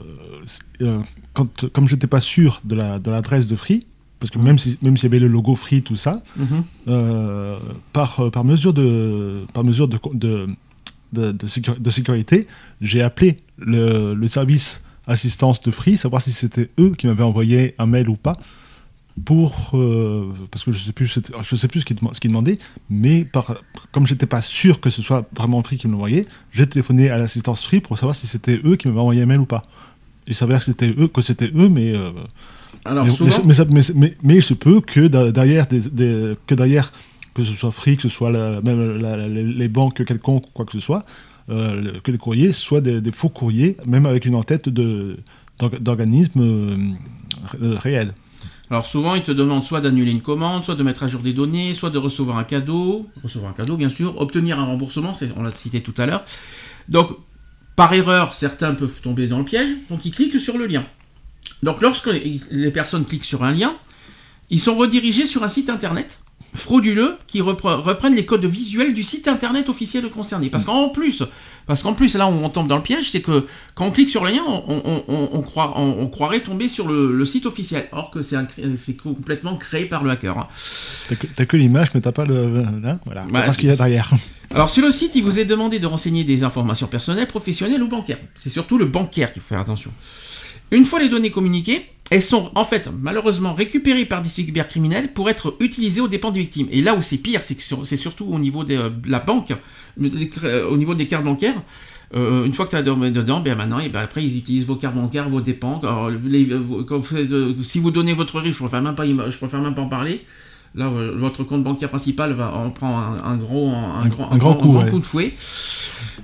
[0.81, 0.99] euh,
[1.33, 3.85] quand, comme j'étais pas sûr de la- de l'adresse de Free,
[4.19, 6.63] parce que même si même s'il y avait le logo Free, tout ça, Mhm.
[6.87, 7.57] euh,
[7.93, 10.47] par, euh, par mesure de, par mesure de, de,
[11.13, 12.47] de, de sécu- de sécurité,
[12.81, 17.73] j'ai appelé le, le service assistance de Free, savoir si c'était eux qui m'avaient envoyé
[17.79, 18.33] un mail ou pas,
[19.25, 22.57] pour, euh, parce que je sais plus, je sais plus ce qu'ils ce demandaient,
[22.89, 23.55] mais par,
[23.91, 27.17] comme j'étais pas sûr que ce soit vraiment Free qui me l'envoyait, j'ai téléphoné à
[27.17, 29.61] l'assistance Free pour savoir si c'était eux qui m'avaient envoyé un mail ou pas.
[30.27, 32.11] Il s'avère que c'était eux, que c'était eux, mais euh,
[32.85, 35.81] Alors mais, souvent, mais, mais ça- mais- mais- mais il se peut que derrière, des,
[35.89, 36.91] des- que derrière,
[37.33, 40.65] que ce soit Free, que ce soit la- même la- la- les banques quelconques, quoi
[40.65, 41.03] que ce soit,
[41.49, 46.77] euh, que les courriers soient des, des faux courriers, même avec une en-tête d'organismes euh,
[47.59, 48.13] ré- réels.
[48.71, 51.33] Alors souvent, ils te demandent soit d'annuler une commande, soit de mettre à jour des
[51.33, 55.41] données, soit de recevoir un cadeau, recevoir un cadeau bien sûr, obtenir un remboursement, on
[55.43, 56.23] l'a cité tout à l'heure.
[56.87, 57.09] Donc,
[57.75, 60.83] par erreur, certains peuvent tomber dans le piège, donc ils cliquent sur le lien.
[61.63, 62.09] Donc lorsque
[62.51, 63.73] les personnes cliquent sur un lien,
[64.49, 66.19] ils sont redirigés sur un site internet
[66.55, 70.49] frauduleux qui repre- reprennent les codes visuels du site internet officiel concerné.
[70.49, 71.21] Parce qu'en plus,
[71.67, 73.45] parce qu'en plus là où on tombe dans le piège, c'est que
[73.75, 76.87] quand on clique sur le lien, on, on- on- on croit- on- croirait tomber sur
[76.87, 80.39] le, le site officiel, or que c'est complètement créé par le hacker.
[80.39, 80.47] hein.
[81.35, 82.63] T'as que, l'image, mais t'as pas le.
[82.83, 83.25] hein, voilà.
[83.45, 84.09] Pas ce qu'il y a derrière.
[84.49, 87.87] Alors sur le site, il vous est demandé de renseigner des informations personnelles, professionnelles ou
[87.87, 88.17] bancaires.
[88.33, 89.91] C'est surtout le bancaire qu'il faut faire attention.
[90.71, 95.29] Une fois les données communiquées, elles sont en fait malheureusement récupérées par des cybercriminels pour
[95.29, 96.67] être utilisées aux dépens des victimes.
[96.71, 99.53] Et là où c'est pire, c'est que c'est surtout au niveau de euh, la banque,
[100.01, 101.61] euh, au niveau des cartes bancaires.
[102.15, 104.75] Euh, une fois que tu as dedans, ben maintenant, et ben après ils utilisent vos
[104.75, 105.79] cartes bancaires, vos dépens.
[105.83, 108.95] Alors, les- vos- quand vous faites, euh, si vous donnez votre RIB, je préfère même
[108.95, 110.21] pas, je préfère même pas en parler.
[110.75, 114.37] Là, votre compte bancaire principal va, on prend un, un gros, un, Un- grand, un
[114.37, 114.89] grand coup, ouais.
[114.89, 115.33] coup de fouet.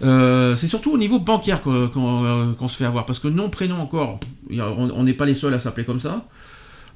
[0.02, 3.80] Euh, c'est surtout au niveau bancaire euh, qu'on se fait avoir, parce que nom, prénom
[3.80, 4.20] encore,
[4.52, 6.26] on n'est pas les seuls à s'appeler comme ça.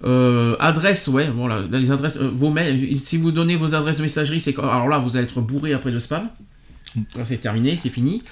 [0.03, 4.41] Euh, adresse, ouais, voilà, les adresses, vos mails, si vous donnez vos adresses de messagerie,
[4.41, 6.29] c'est alors là, vous allez être bourré après le spam.
[7.23, 8.23] C'est terminé, c'est fini.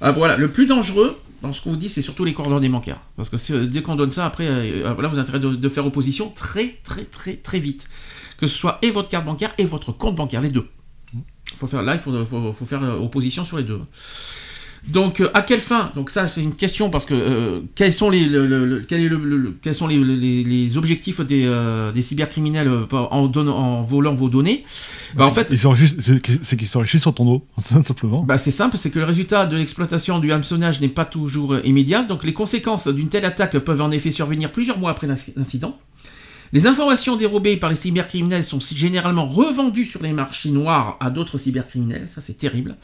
[0.00, 3.00] Ah, voilà, le plus dangereux dans ce qu'on vous dit, c'est surtout les coordonnées bancaires,
[3.16, 7.04] parce que dès qu'on donne ça, après, vous avez intérêt de faire opposition très, très,
[7.04, 7.86] très, très vite,
[8.38, 10.66] que ce soit et votre carte bancaire et votre compte bancaire, les deux.
[11.56, 13.80] Faut faire, là, il faut, faut- faut faire euh, opposition sur les deux.
[14.86, 15.90] Donc, euh, à quelle fin?
[15.94, 19.00] Donc ça, c'est une question parce que euh, quels sont les, le- le- le- quel
[19.00, 23.26] est le- le- le- quels sont les, les- les objectifs des, euh, des cybercriminels en,
[23.26, 24.62] donnant- en volant vos données?
[25.14, 27.46] Bah, En fait, c'est qu'ils s'enrichissent sur ton dos,
[27.82, 28.22] simplement.
[28.24, 32.02] bah, c'est simple, c'est que le résultat de l'exploitation du hameçonnage n'est pas toujours immédiat,
[32.02, 35.78] donc les conséquences d'une telle attaque peuvent en effet survenir plusieurs mois après l'inc- l'incident.
[36.54, 41.36] Les informations dérobées par les cybercriminels sont généralement revendues sur les marchés noirs à d'autres
[41.36, 42.76] cybercriminels, ça c'est terrible.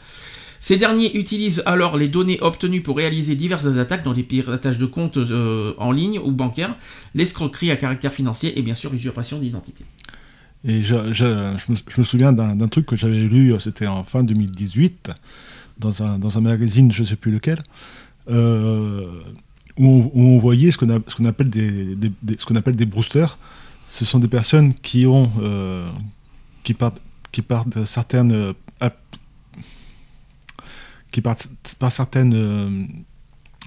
[0.59, 4.87] Ces derniers utilisent alors les données obtenues pour réaliser diverses attaques, dont les piratages de
[4.87, 6.75] comptes euh, en ligne ou bancaires,
[7.15, 9.85] l'escroquerie à caractère financier et bien sûr l'usurpation d'identité.
[10.65, 15.13] Et je, me, souviens d'un truc que j'avais lu, euh, c'était en fin 2018,
[15.79, 17.61] dans un, dans magazine, je ne sais plus lequel,
[18.29, 19.07] euh,
[19.79, 22.89] où, on, voyait ce qu'on appelle des, des- des- appelle des.
[23.91, 25.91] Ce sont des personnes qui ont euh,
[26.63, 28.53] qui partent qui partent de certaines euh,
[31.11, 31.49] qui partent
[31.81, 32.85] par certaines euh,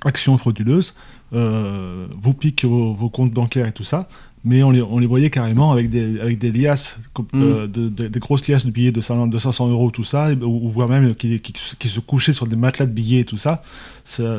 [0.06, 0.96] actions frauduleuses,
[1.32, 4.08] vous piquent vos, comptes bancaires et tout ça,
[4.46, 7.00] mais on les, on les voyait carrément avec des, avec des liasses,
[7.34, 7.68] mm.
[7.68, 11.16] des grosses liasses de billets de 500, de 500 euros, tout ça, ou, voire même
[11.16, 13.62] qui, qui, se couchaient sur des matelas de billets et tout ça.
[14.06, 14.30] ces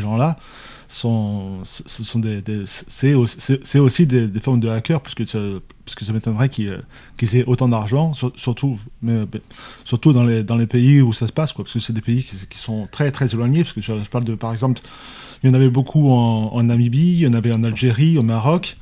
[0.00, 0.38] gens-là
[0.88, 3.14] sont, sont des, c'est
[3.78, 5.38] aussi, des, formes de hackers, puisque ça,
[5.84, 9.24] puisque ça m'étonnerait qu'ils aient autant d'argent, surtout, mais,
[9.84, 12.00] surtout dans les, dans les pays où ça se passe, quoi, parce que c'est des
[12.00, 14.80] pays qui, sont très très éloignés, parce que je, parle de, par exemple,
[15.42, 18.76] il y en avait beaucoup en, Namibie, il y en avait en Algérie, au Maroc,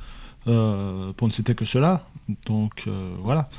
[0.47, 2.05] euh, pour ne citer que cela.
[2.45, 3.49] Donc euh, voilà.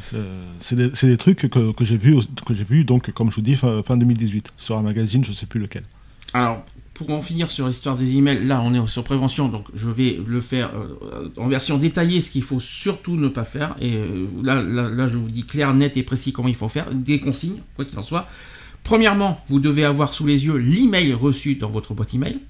[0.00, 2.20] C'est des, des, trucs que, que j'ai vus,
[2.68, 5.46] vu, donc, comme je vous dis, fin, fin 2018, sur un magazine, je ne sais
[5.46, 5.82] plus lequel.
[6.32, 6.64] Alors,
[6.98, 10.18] pour en finir sur l'histoire des emails, là on est sur prévention, donc je vais
[10.26, 13.76] le faire euh, en version détaillée, ce qu'il faut surtout ne pas faire.
[13.80, 16.92] Et euh, là, là, je vous dis clair, net et précis comment il faut faire,
[16.92, 18.26] des consignes, quoi qu'il en soit.
[18.82, 22.40] Premièrement, vous devez avoir sous les yeux l'email reçu dans votre boîte email.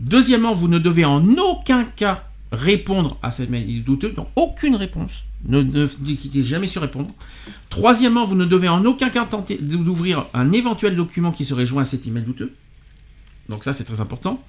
[0.00, 5.24] Deuxièmement, vous ne devez en aucun cas répondre à cette mail douteux, donc aucune réponse.
[5.48, 5.88] Ne, ne,
[6.42, 7.08] jamais sur répondre.
[7.70, 11.82] Troisièmement, vous ne devez en aucun cas tenter d'ouvrir un éventuel document qui serait joint
[11.82, 12.52] à cet email douteux.
[13.52, 14.42] Donc ça, c'est très important.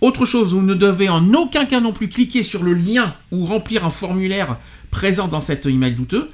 [0.00, 3.44] Autre chose, vous ne devez en aucun cas non plus cliquer sur le lien ou
[3.44, 4.58] remplir un formulaire
[4.90, 6.30] présent dans cet email douteux.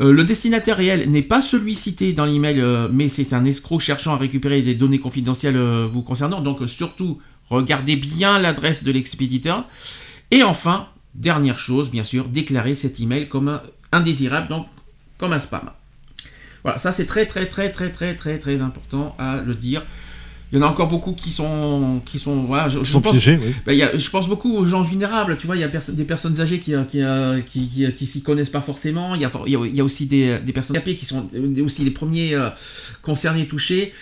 [0.00, 3.80] Euh, le destinataire réel n'est pas celui cité dans l'email, euh, mais c'est un escroc
[3.80, 6.40] cherchant à récupérer des données confidentielles euh, vous concernant.
[6.40, 7.20] Donc surtout,
[7.50, 9.66] regardez bien l'adresse de l'expéditeur.
[10.30, 10.86] Et enfin,
[11.16, 14.66] dernière chose, bien sûr, déclarer cet email comme indésirable, donc
[15.18, 15.70] comme un spam.
[16.62, 19.82] Voilà, ça c'est très très très très très très très important à le dire.
[20.52, 23.40] Il y en a encore beaucoup qui sont, qui sont, voilà, je, sont pense, piégés.
[23.42, 23.54] Oui.
[23.64, 25.38] Ben, y a, je pense beaucoup aux gens vulnérables.
[25.38, 28.22] Tu vois, il y a des personnes âgées qui, qui, euh, qui, qui, qui s'y
[28.22, 29.14] connaissent pas forcément.
[29.14, 31.26] Il y a, il y a aussi des, des personnes handicapées qui sont
[31.64, 32.50] aussi les premiers euh,
[33.00, 33.94] concernés, touchés.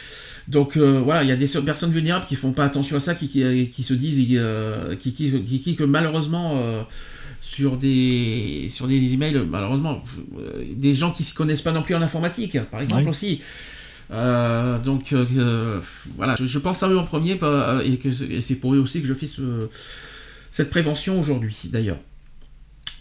[0.49, 3.15] Donc euh, voilà, il y a des personnes vulnérables qui font pas attention à ça,
[3.15, 4.17] qui, qui, se disent,
[4.99, 6.61] qui, qui, qui, que malheureusement
[7.41, 10.03] sur des sur des emails, malheureusement,
[10.75, 13.41] des gens qui s'y connaissent pas non plus en informatique, par exemple aussi.
[14.13, 15.81] Euh, donc euh, euh,
[16.17, 17.39] voilà, je, pense à eux en premier
[17.85, 19.27] et, c'est pour eux aussi que je fais
[20.51, 21.99] cette prévention aujourd'hui d'ailleurs.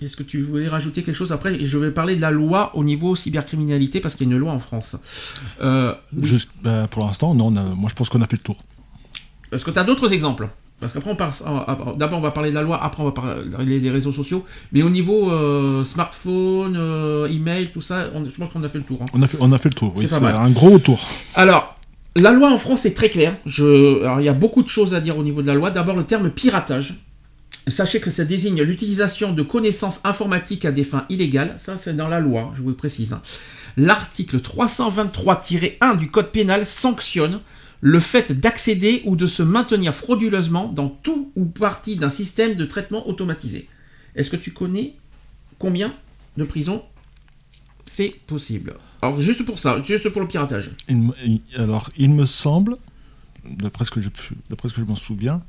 [0.01, 1.61] Est-ce que tu voulais rajouter quelque chose après?
[1.63, 4.53] Je vais parler de la loi au niveau cybercriminalité parce qu'il y a une loi
[4.53, 4.95] en France.
[5.59, 7.51] Bah, pour l'instant, non.
[7.51, 8.57] moi, je pense qu'on a fait le tour.
[9.51, 10.47] Est-ce que tu as d'autres exemples?
[10.79, 13.89] Parce qu'après, on d'abord, on va parler de la loi, après, on va parler des
[13.89, 14.45] réseaux sociaux.
[14.71, 18.85] Mais au niveau euh, smartphone, euh, email, tout ça, je pense qu'on a fait le
[18.85, 18.99] tour.
[19.01, 19.07] Hein.
[19.13, 20.07] On, a fait, on a fait le tour, oui.
[20.09, 20.99] C'est un gros tour.
[21.35, 21.75] Alors,
[22.15, 23.35] la loi en France est très claire.
[23.45, 25.69] Je, alors, il y a beaucoup de choses à dire au niveau de la loi.
[25.69, 26.95] D'abord, le terme piratage.
[27.67, 31.55] Sachez que ça désigne l'utilisation de connaissances informatiques à des fins illégales.
[31.57, 33.13] Ça, c'est dans la loi, je vous le précise.
[33.13, 33.21] Hein.
[33.77, 37.41] L'article 323-1 du Code pénal sanctionne
[37.81, 42.65] le fait d'accéder ou de se maintenir frauduleusement dans tout ou partie d'un système de
[42.65, 43.67] traitement automatisé.
[44.15, 44.95] Est-ce que tu connais
[45.57, 45.93] combien
[46.37, 46.83] de prisons
[47.85, 48.75] c'est possible?
[49.01, 50.71] Alors juste pour ça, juste pour le piratage.
[51.55, 52.77] alors il me semble,
[53.45, 54.09] d'après ce que je,
[54.49, 55.41] d'après ce que je m'en souviens,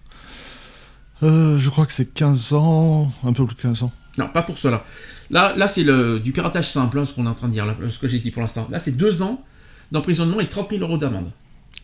[1.23, 3.93] euh, je crois que c'est 15 ans, un peu plus de 15 ans.
[4.19, 4.85] Non, pas pour cela.
[5.31, 7.99] Là, là c'est du piratage simple, hein, ce qu'on est en train de dire, ce
[7.99, 8.67] que j'ai dit pour l'instant.
[8.71, 9.45] Là, c'est 2 ans
[9.93, 11.31] d'emprisonnement et 30 000 euros d'amende.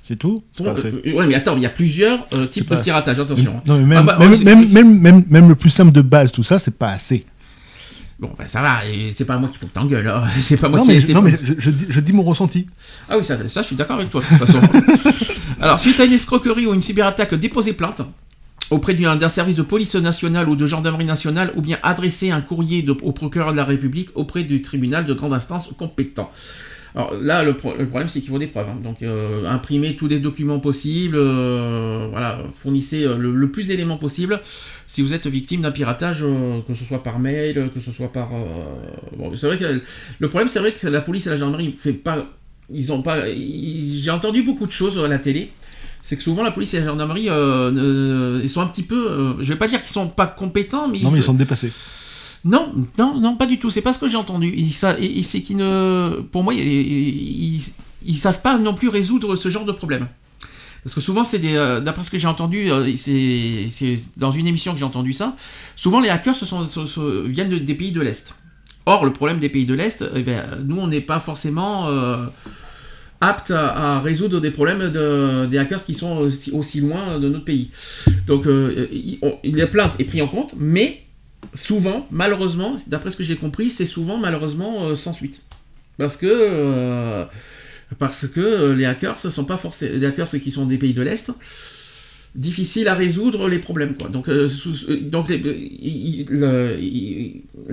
[0.06, 3.60] C'est tout euh, Ouais, mais attends, il y a plusieurs euh, types de piratage, attention.
[3.66, 6.44] Non, mais même, ah bah, même, même, même, même, le plus simple de base, tout
[6.44, 7.26] ça, c'est pas assez.
[8.20, 8.82] Bon, ben ça va,
[9.12, 10.06] c'est pas moi qu'il faut que t'engueules.
[10.06, 10.22] Hein.
[10.40, 11.04] C'est pas moi non, qui.
[11.08, 12.66] Mais non, mais je, je, dis, je, dis, mon ressenti.
[13.08, 14.60] Ah oui, ça, ça je suis d'accord avec toi, de toute façon.
[15.60, 18.02] Alors, suite à une escroquerie ou une cyberattaque, déposez plainte
[18.70, 22.86] auprès d'un service de police nationale ou de gendarmerie nationale, ou bien adresser un courrier
[23.02, 26.30] au procureur de la République auprès du tribunal de grande instance compétent.
[26.96, 28.70] Alors là, le, problème, c'est qu'il faut des preuves.
[28.70, 28.78] Hein.
[28.82, 34.40] Donc, euh, imprimez tous les documents possibles, euh, voilà, fournissez euh, le, plus d'éléments possible.
[34.86, 36.24] Si vous êtes victime d'un piratage,
[36.66, 38.30] que ce soit par mail, que ce soit par.
[39.18, 39.82] Bon, c'est vrai que
[40.18, 42.24] le problème, c'est vrai que la police et la gendarmerie fait pas.
[42.70, 43.26] Ils ont pas.
[43.28, 45.52] J'ai entendu beaucoup de choses à la télé.
[46.02, 49.36] C'est que souvent la police et la gendarmerie, ils sont un petit peu.
[49.40, 51.72] je vais pas dire qu'ils sont pas compétents, mais non, mais ils sont dépassés.
[52.46, 53.70] Non, non, non, pas du tout.
[53.70, 54.70] C'est pas ce que j'ai entendu.
[54.70, 57.60] C'est qu'ils ne, pour moi, ils,
[58.04, 60.06] ils, savent pas non plus résoudre ce genre de problème.
[60.84, 64.46] Parce que souvent, c'est des, euh, d'après ce que j'ai entendu, euh, c'est dans une
[64.46, 65.34] émission que j'ai entendu ça.
[65.74, 66.36] Souvent, les hackers
[67.24, 68.32] viennent des pays de l'est.
[68.86, 72.26] Or, le problème des pays de l'est, eh ben, nous, on n'est pas forcément euh,
[73.20, 77.70] apte à, résoudre des problèmes de, des hackers qui sont aussi, loin de notre pays.
[78.28, 81.05] Donc, il, la plainte est prise en compte, mais
[81.54, 85.42] souvent, malheureusement, d'après ce que j'ai compris, c'est souvent malheureusement euh, sans suite.
[85.98, 87.24] Parce que euh,
[87.98, 91.02] Parce que les hackers, ce sont pas forcément les hackers qui sont des pays de
[91.02, 91.32] l'Est
[92.34, 93.94] difficile à résoudre les problèmes.
[94.10, 94.52] Donc, les,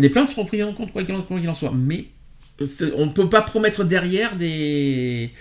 [0.09, 1.73] plaintes seront prises en compte quoi qu'il en, soit.
[1.75, 2.05] Mais
[2.95, 5.31] on ne peut pas promettre derrière des,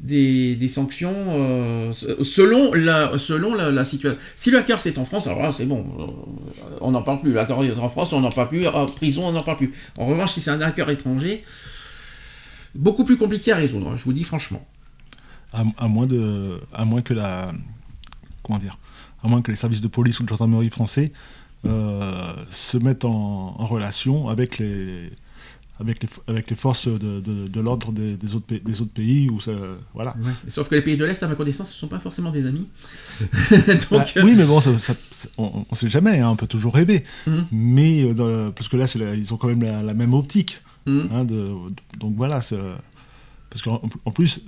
[0.00, 4.18] des, sanctions euh, selon, la, selon la, situation.
[4.36, 7.32] Si le hacker c'est en France, alors c'est bon, euh, on n'en parle plus.
[7.32, 8.66] Le hacker est en France, on n'en parle plus.
[8.66, 9.72] En prison, on n'en parle plus.
[9.96, 11.44] En revanche, si c'est un hacker étranger,
[12.74, 14.64] beaucoup plus compliqué à résoudre, hein, je vous dis franchement.
[15.52, 17.52] À, moins, de, à moins que la.
[18.42, 18.76] Comment dire
[19.22, 21.12] À moins que les services de police ou de gendarmerie français
[21.64, 25.12] euh, se mettent en relation avec les
[25.80, 29.28] avec les, avec les forces de, de, l'ordre des, des, autres, des autres pays.
[29.28, 29.52] Où ça,
[29.92, 30.14] voilà.
[30.46, 32.66] Sauf que les pays de l'Est, à ma connaissance, ne sont pas forcément des amis.
[33.90, 34.70] Bah, oui, mais bon, ça,
[35.38, 37.04] on ne sait jamais, hein, on peut toujours rêver.
[37.26, 37.46] Mhm.
[37.52, 40.62] Mais, euh, parce que là, ils ont quand même la, même optique.
[40.86, 41.08] Mhm.
[41.12, 41.50] Hein, de,
[41.98, 42.40] donc voilà,
[43.50, 44.40] parce qu'en en plus,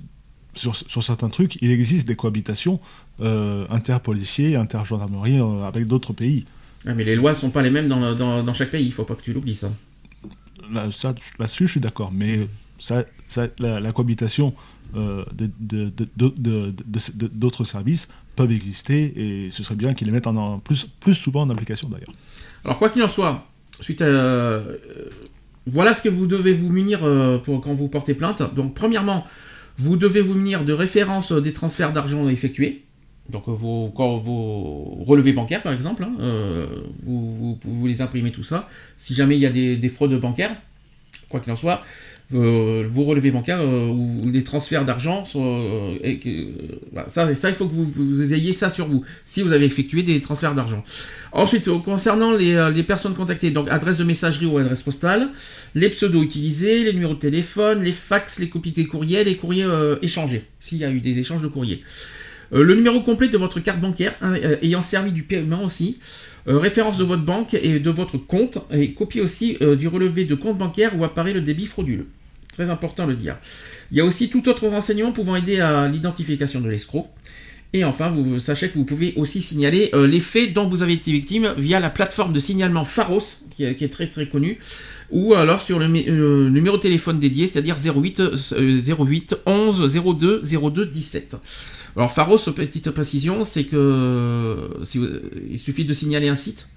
[0.54, 2.80] sur, sur, certains trucs, il existe des cohabitations
[3.20, 6.44] euh, inter-policiers, inter-gendarmerie euh, avec d'autres pays.
[6.84, 8.94] mais les lois ne sont pas les mêmes dans, dans, dans chaque pays, il ne
[8.94, 9.70] faut pas que tu l'oublies ça
[10.72, 12.12] là-dessus, je suis d'accord.
[12.12, 12.48] Mais
[12.78, 13.04] ça,
[13.58, 14.54] la, cohabitation
[14.94, 15.24] euh,
[17.32, 21.42] d'autres services peuvent exister et ce serait bien qu'ils les mettent en, plus, plus souvent
[21.42, 22.12] en application d'ailleurs.
[22.64, 23.46] Alors quoi qu'il en soit,
[23.80, 24.76] suite euh,
[25.66, 28.42] voilà ce que vous devez vous munir euh, pour quand vous portez plainte.
[28.54, 29.26] Donc premièrement,
[29.78, 32.85] vous devez vous munir de références des transferts d'argent effectués.
[33.30, 36.66] Donc vos, vos relevés bancaires par exemple, hein, euh,
[37.04, 38.68] vous, les imprimez tout ça.
[38.96, 40.54] Si jamais il y a des, fraudes bancaires,
[41.28, 41.82] quoi qu'il en soit,
[42.34, 48.32] euh, vos relevés bancaires euh, ou les transferts d'argent, ça, ça, il faut que vous,
[48.32, 50.84] ayez ça sur vous, si vous avez effectué des transferts d'argent.
[51.32, 55.30] Ensuite, concernant les, les, personnes contactées, donc adresse de messagerie ou adresse postale,
[55.74, 59.68] les pseudos utilisés, les numéros de téléphone, les fax, les copies des courriels, les courriers
[60.02, 61.82] échangés, s'il y a eu des échanges de courriers.
[62.52, 65.98] Euh, le numéro complet de votre carte bancaire hein, euh, ayant servi du paiement aussi.
[66.48, 68.58] Euh, référence de votre banque et de votre compte.
[68.72, 72.06] Et copie aussi du relevé de compte bancaire où apparaît le débit frauduleux.
[72.52, 73.36] Très important de le dire.
[73.90, 77.08] Il y a aussi tout autre renseignement pouvant aider à l'identification de l'escroc.
[77.72, 81.10] Et enfin, vous sachez que vous pouvez aussi signaler les faits dont vous avez été
[81.12, 84.58] victime via la plateforme de signalement Pharos, qui, est très très connue,
[85.10, 85.86] ou alors sur le,
[86.48, 88.22] numéro de téléphone dédié, c'est-à-dire 08,
[88.88, 91.36] 08 11 02 02 17.
[91.96, 94.70] Alors Pharos, petite précision, c'est que
[95.48, 96.68] il suffit de signaler un site.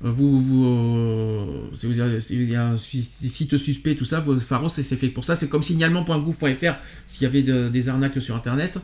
[0.00, 2.00] Vous, vous, euh, si vous
[2.30, 5.34] il y a un site suspect, tout ça, Pharos, c'est fait pour ça.
[5.34, 6.74] C'est comme signalement.gouv.fr
[7.06, 8.78] s'il y avait des arnaques sur Internet.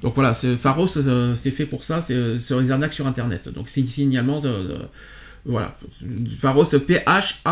[0.00, 3.48] Donc voilà, Pharos, c'est fait pour ça, c'est sur les arnaques sur Internet.
[3.48, 4.78] Donc c'est signalement, de,
[5.44, 5.76] voilà,
[6.38, 7.42] Pharos, P-H-A-R-O-S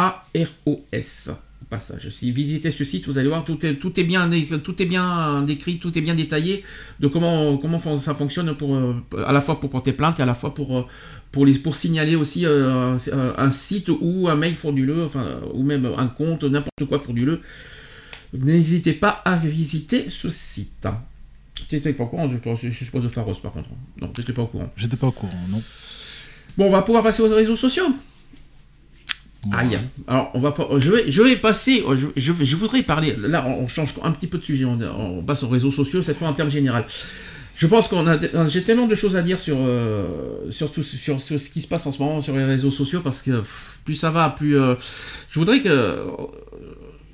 [1.68, 2.08] passage.
[2.08, 4.28] Si visitez ce site, vous allez voir, tout est, tout est, bien,
[4.64, 6.64] tout est bien décrit, tout est bien détaillé
[7.00, 8.94] de comment, comment ça fonctionne pour, euh,
[9.26, 10.86] à la fois pour porter plainte et à la fois pour, euh,
[11.30, 12.96] pour, les, pour signaler aussi euh,
[13.36, 17.40] un, site ou un mail frauduleux, enfin, ou même un compte, n'importe quoi frauduleux.
[18.32, 20.88] N'hésitez pas à visiter ce site.
[21.68, 23.68] Tu n'étais pas au courant, je, suppose de Pharos par contre.
[24.00, 24.70] Non, tu n'étais pas au courant.
[24.76, 25.60] J'étais pas au courant, non.
[26.56, 27.86] Bon, on va pouvoir passer aux réseaux sociaux.
[29.52, 29.78] Aïe.
[30.06, 31.84] Alors, on va pas, je, vais, je vais passer.
[32.16, 33.14] Je, je, voudrais parler.
[33.18, 34.64] Là, on change un petit peu de sujet.
[34.64, 36.84] On, passe aux réseaux sociaux, cette fois en termes général.
[37.56, 38.18] Je pense qu'on a.
[38.46, 41.86] J'ai tellement de choses à dire sur, euh, sur, tout, sur, ce qui se passe
[41.86, 43.42] en ce moment sur les réseaux sociaux parce que
[43.84, 44.58] plus ça va, plus.
[44.58, 44.74] Euh,
[45.30, 46.06] je voudrais que.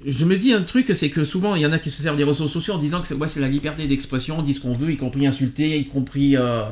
[0.07, 2.19] Je me dis un truc, c'est que souvent il y en a qui se servent
[2.19, 4.75] des réseaux sociaux en disant que c'est ouais, la liberté d'expression, on dit ce qu'on
[4.75, 6.37] veut, y compris insulter, y compris.
[6.37, 6.65] Euh,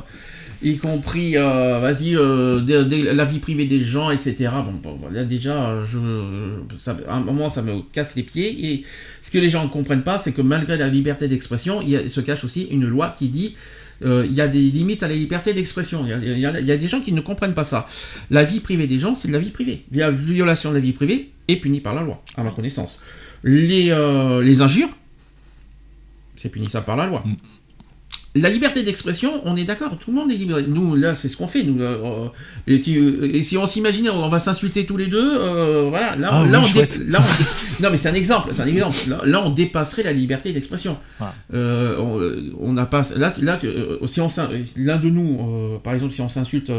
[0.63, 2.61] y compris, euh, vas-y, euh,
[3.13, 4.49] la vie privée des gens, etc.
[4.81, 5.99] Bon, voilà, déjà, je,
[7.07, 8.71] à un moment, ça me casse les pieds.
[8.71, 8.83] Et
[9.21, 12.21] ce que les gens ne comprennent pas, c'est que malgré la liberté d'expression, il se
[12.21, 13.55] cache aussi une loi qui dit
[14.03, 16.05] euh, il y a des limites à la liberté d'expression.
[16.05, 17.87] Il y, a, des gens qui ne comprennent pas ça.
[18.31, 19.83] La vie privée des gens, c'est de la vie privée.
[19.91, 22.99] La violation de la vie privée est punie par la loi, à ma connaissance.
[23.43, 23.93] Les,
[24.43, 24.89] les injures,
[26.37, 27.23] c'est puni ça par la loi.
[28.35, 30.59] La liberté d'expression, on est d'accord, tout le monde est libre.
[30.61, 31.61] Nous, là, c'est ce qu'on fait.
[31.61, 32.29] Nous, euh,
[32.65, 36.15] et, si on s'imaginait, on va s'insulter tous les deux, euh, voilà.
[36.15, 38.97] Là, ah là, on, non, mais c'est un exemple, c'est un exemple.
[39.23, 40.97] Là, on dépasserait la liberté d'expression.
[41.53, 43.03] Euh, on n'a pas.
[43.15, 43.59] Là, là,
[44.07, 44.27] si on
[44.77, 46.71] l'un de nous, par exemple, si on s'insulte,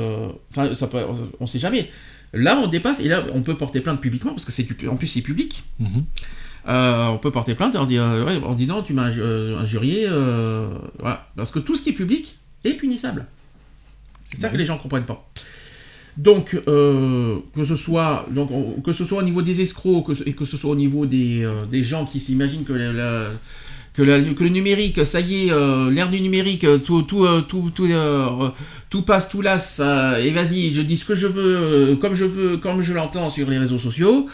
[0.52, 0.98] ça peut,
[1.38, 1.88] on, ne sait jamais.
[2.32, 5.06] Là, on dépasse et là, on peut porter plainte publiquement parce que c'est en plus
[5.06, 5.62] c'est public.
[5.80, 6.02] Mm-hmm.
[6.66, 10.06] Euh, on peut porter plainte en, euh, disant tu m'as euh, injurié.
[10.98, 11.28] voilà.
[11.36, 13.26] Parce que tout ce qui est public est punissable.
[14.24, 15.28] C'est ça que les gens ne comprennent pas.
[16.16, 20.56] Donc, que, ce soit, donc que ce soit au niveau des escrocs et que ce
[20.56, 22.72] soit au niveau des, gens qui s'imaginent que
[23.92, 27.70] que, le numérique, ça y est, euh, l'ère du numérique, tout, tout, tout,
[28.90, 32.56] tout, passe, tout lasse, et vas-y, je dis ce que je veux, comme je veux,
[32.56, 34.28] comme je l'entends sur les réseaux sociaux.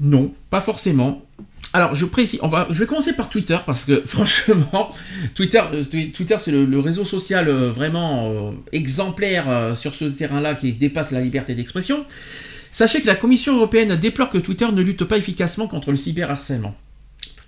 [0.00, 1.22] Non, pas forcément.
[1.72, 2.40] Alors, je précise,
[2.70, 4.94] je vais commencer par Twitter parce que franchement,
[5.34, 5.60] Twitter,
[6.14, 12.04] Twitter c'est le, réseau social vraiment exemplaire sur ce terrain-là qui dépasse la liberté d'expression.
[12.72, 16.74] Sachez que la Commission européenne déplore que Twitter ne lutte pas efficacement contre le cyberharcèlement.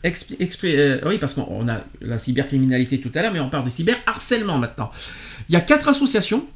[0.05, 4.59] Euh, oui, parce qu'on a la cybercriminalité tout à l'heure, mais on parle de cyberharcèlement
[4.59, 4.91] maintenant.
[5.49, 6.47] Il y a quatre associations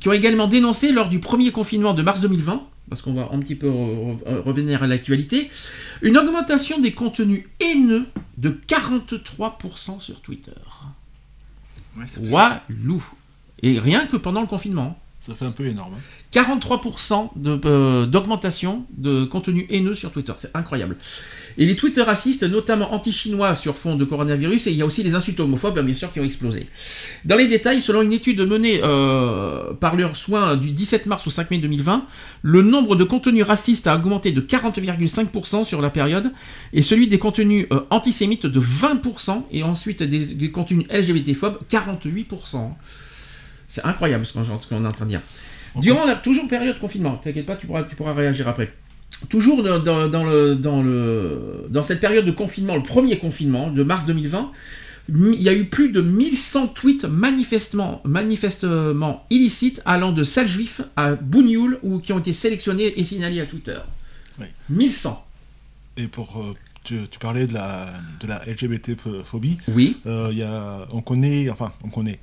[0.00, 3.38] qui ont également dénoncé lors du premier confinement de mars 2020, parce qu'on va un
[3.40, 5.50] petit peu revenir à l'actualité,
[6.02, 10.52] une augmentation des contenus haineux de 43% sur Twitter.
[11.96, 13.04] Ouais, Walou.
[13.62, 14.98] Et rien que pendant le confinement.
[15.20, 15.94] Ça fait un peu énorme.
[16.32, 20.32] 43% euh, d'augmentation de, contenu haineux sur Twitter.
[20.36, 20.96] C'est incroyable.
[21.58, 25.02] Et les tweets racistes, notamment anti-chinois sur fond de coronavirus, et il y a aussi
[25.02, 26.68] les insultes homophobes, bien sûr, qui ont explosé.
[27.24, 31.30] Dans les détails, selon une étude menée euh, par leurs soins du 17 mars au
[31.30, 32.06] 5 mai 2020,
[32.42, 36.32] le nombre de contenus racistes a augmenté de 40,5% sur la période,
[36.72, 42.70] et celui des contenus euh, antisémites de 20%, et ensuite des, des contenus LGBT-phobes 48%.
[43.66, 45.22] C'est incroyable ce qu'on est en train de dire.
[45.76, 48.72] Durant la toujours période de confinement, t'inquiète pas, tu pourras, tu pourras réagir après.
[49.28, 49.78] Toujours dans,
[50.24, 54.52] le, dans, le, dans cette période de confinement, le premier confinement de mars 2020,
[55.08, 60.82] il y a eu plus de 1100 tweets manifestement, manifestement illicites allant de salles juifs
[60.96, 63.78] à Bougnoul ou qui ont été sélectionnés et signalés à Twitter.
[64.70, 65.24] 1100.
[65.96, 66.54] Et pour euh,
[66.84, 68.92] tu, parlais de la, de la LGBT
[69.24, 69.58] phobie.
[69.68, 69.96] Oui.
[70.06, 72.20] Euh, y a, on connaît, enfin, on connaît.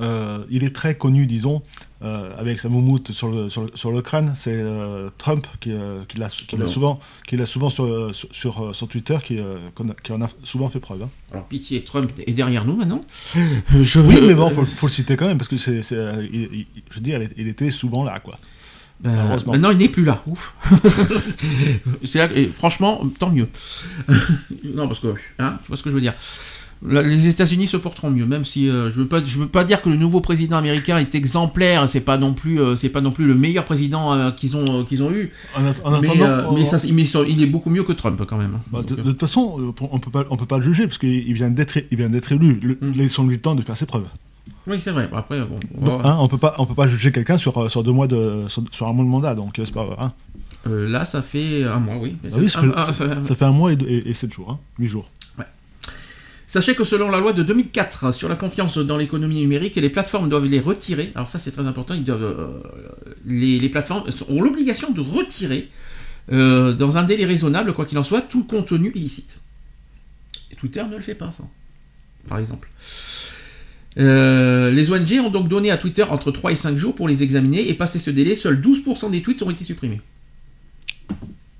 [0.00, 1.62] Euh, il est très connu, disons,
[2.02, 4.32] euh, avec sa moumoute sur le, sur le, crâne.
[4.36, 5.72] C'est euh, Trump qui,
[6.08, 6.28] qui l'a
[6.66, 9.38] souvent, qui souvent sur, sur, sur Twitter, qui,
[10.02, 11.02] qui, en a souvent fait preuve.
[11.02, 11.10] Hein.
[11.32, 13.04] Alors, pitié, Trump est derrière nous maintenant?
[13.82, 14.00] Je...
[14.00, 17.20] Oui, mais bon, il faut, le citer quand même, parce que c'est, je veux dire,
[17.36, 18.38] il était souvent là, quoi.
[19.02, 20.22] maintenant, il n'est plus là.
[20.26, 20.54] Ouf.
[22.34, 23.48] et franchement, tant mieux.
[24.64, 26.14] non, parce que, hein, tu vois ce que je veux dire
[26.86, 29.82] les États-Unis se porteront mieux, même si euh, je veux pas, je veux pas dire
[29.82, 31.88] que le nouveau président américain est exemplaire.
[31.88, 34.84] C'est pas non plus, euh, c'est pas non plus le meilleur président euh, qu'ils ont,
[34.84, 35.32] qu'ils ont eu.
[35.56, 36.00] En, attendant,
[36.52, 38.54] mais, il est beaucoup mieux que Trump quand même.
[38.56, 38.62] Hein.
[38.70, 41.50] Bah, de, toute façon, on peut pas, on peut pas le juger parce qu'il vient
[41.50, 42.60] d'être, il vient d'être élu.
[42.62, 42.92] Le, mm.
[42.92, 44.06] Laissons-lui le temps de faire ses preuves.
[44.68, 45.08] Oui, c'est vrai.
[45.12, 45.40] Après,
[45.80, 48.44] on, hein, on peut pas, on peut pas juger quelqu'un sur, sur deux mois de,
[48.70, 49.96] sur, un mois de mandat, donc c'est pas.
[49.98, 50.12] Hein.
[50.66, 52.16] là, ça fait un mois, oui.
[52.24, 55.08] Ah ça, fait, un mois et, sept jours, hein, huit jours.
[56.48, 60.30] Sachez que selon la loi de 2004 sur la confiance dans l'économie numérique, les plateformes
[60.30, 61.12] doivent les retirer.
[61.14, 62.62] Alors ça c'est très important, ils doivent, euh,
[63.26, 65.68] les, plateformes ont l'obligation de retirer
[66.32, 69.40] euh, dans un délai raisonnable, quoi qu'il en soit, tout contenu illicite.
[70.50, 71.44] Et Twitter ne le fait pas ça,
[72.28, 72.70] par exemple.
[73.98, 77.22] Euh, les ONG ont donc donné à Twitter entre 3 et 5 jours pour les
[77.22, 80.00] examiner et passer ce délai, seuls 12% des tweets ont été supprimés.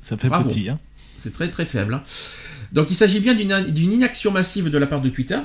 [0.01, 0.79] Ça fait petit, hein
[1.21, 1.93] C'est très très faible.
[1.93, 2.03] Hein.
[2.73, 5.39] Donc il s'agit bien d'une inaction massive de la part de Twitter.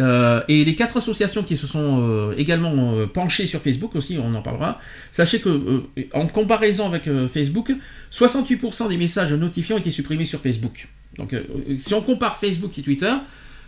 [0.00, 4.18] Euh, et les quatre associations qui se sont euh, également euh, penchées sur Facebook aussi,
[4.18, 4.80] on en parlera.
[5.10, 5.82] Sachez que
[6.14, 7.72] en comparaison avec Facebook,
[8.10, 10.88] 68% des messages notifiés ont été supprimés sur Facebook.
[11.18, 11.34] Donc
[11.78, 13.12] si on compare Facebook et Twitter,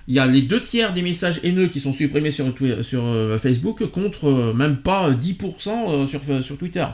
[0.09, 3.87] il y a les deux tiers des messages haineux qui sont supprimés sur, sur Facebook
[3.91, 6.87] contre même pas 10% sur, sur Twitter.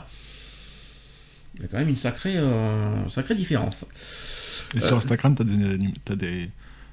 [1.55, 2.37] Il y a quand même une sacrée,
[3.07, 3.85] sacrée différence.
[4.75, 5.43] Et sur Instagram, tu
[6.11, 6.49] as, des.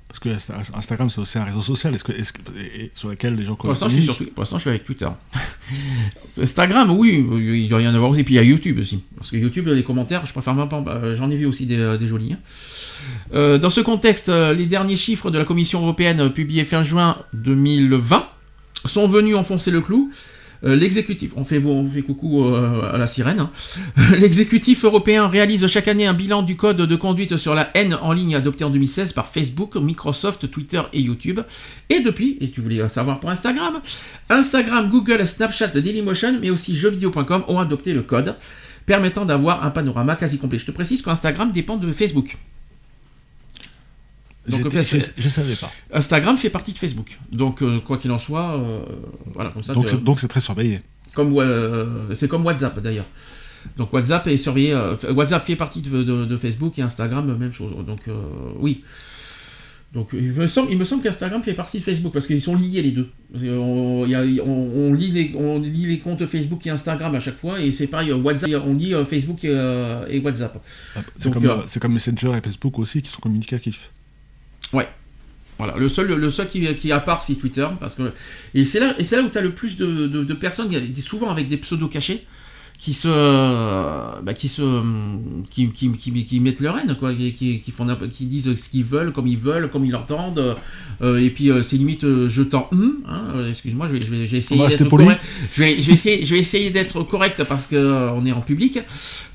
[0.09, 0.31] Parce que
[0.75, 2.43] Instagram, c'est aussi un réseau social est -ce que,
[2.95, 5.09] sur lequel les gens Pour l'instant, je, je, suis avec Twitter.
[6.41, 7.27] Instagram, oui,
[7.63, 8.21] il doit y en avoir aussi.
[8.21, 9.03] Et puis il y a YouTube aussi.
[9.17, 10.81] Parce que YouTube, les commentaires, je préfère même pas.
[10.81, 12.33] Bah, j'en ai vu aussi des, jolis.
[12.33, 12.39] Hein.
[13.35, 17.19] Euh, dans ce contexte, euh, les derniers chiffres de la Commission européenne publiés fin juin
[17.35, 18.27] 2020
[18.87, 20.11] sont venus enfoncer le clou.
[20.65, 23.51] Euh, l'exécutif, on fait, on fait coucou euh, à la sirène, hein.
[24.21, 28.13] l'exécutif européen réalise chaque année un bilan du code de conduite sur la haine en
[28.13, 31.41] ligne adopté en 2016 par Facebook, Microsoft, Twitter et YouTube.
[31.91, 33.81] Et depuis, et tu voulais savoir pour Instagram,
[34.29, 38.35] Instagram, Google, Snapchat, Dailymotion, mais aussi jeuxvideo.com ont adopté le code
[38.89, 40.59] permettant d'avoir un panorama quasi complet.
[40.59, 42.39] Je te précise qu'Instagram dépend de Facebook.
[44.49, 45.71] Donc, je savais pas.
[45.93, 47.19] Instagram fait partie de Facebook.
[47.31, 48.81] Donc, euh, quoi qu'il en soit, euh,
[49.33, 49.75] voilà, comme ça.
[49.75, 50.81] Donc, c'est très surveillé.
[51.15, 53.07] Comme, euh, c'est comme WhatsApp d'ailleurs.
[53.77, 54.75] Donc, WhatsApp est surveillé.
[55.11, 57.73] WhatsApp fait partie de, Facebook et Instagram, même chose.
[57.87, 58.01] Donc,
[58.59, 58.83] oui.
[59.95, 62.55] Donc, il me semble, il me semble qu'Instagram fait partie de Facebook parce qu'ils sont
[62.55, 63.09] liés les deux.
[63.35, 67.87] On, lit les, on lit les comptes Facebook et Instagram à chaque fois et c'est
[67.87, 70.63] pareil, WhatsApp, on lit Facebook et, WhatsApp.
[71.19, 73.89] C'est comme, comme, Messenger et Facebook aussi qui sont communicatifs.
[74.73, 74.89] Ouais.
[75.59, 77.67] Voilà, le seul, le seul qui, qui à part, c'est Twitter.
[77.81, 78.13] Parce que,
[78.55, 81.57] et c'est là, là où tu le plus de, de, de personnes, souvent avec des
[81.57, 82.25] pseudos cachés
[82.79, 83.09] qui se
[84.23, 84.63] bah, qui se
[85.51, 88.85] qui, qui, qui, qui, mettent leur haine quoi qui, qui, font qui disent ce qu'ils
[88.85, 90.57] veulent comme ils veulent comme ils l'entendent
[91.03, 94.11] euh, et puis euh, c'est limite euh, je t'en hum, hein, excuse-moi je vais, je
[94.11, 95.21] vais, essayer d'être correct.
[95.55, 98.43] Je vais, je vais essayer je vais essayer d'être correct parce que on est en
[98.43, 98.79] public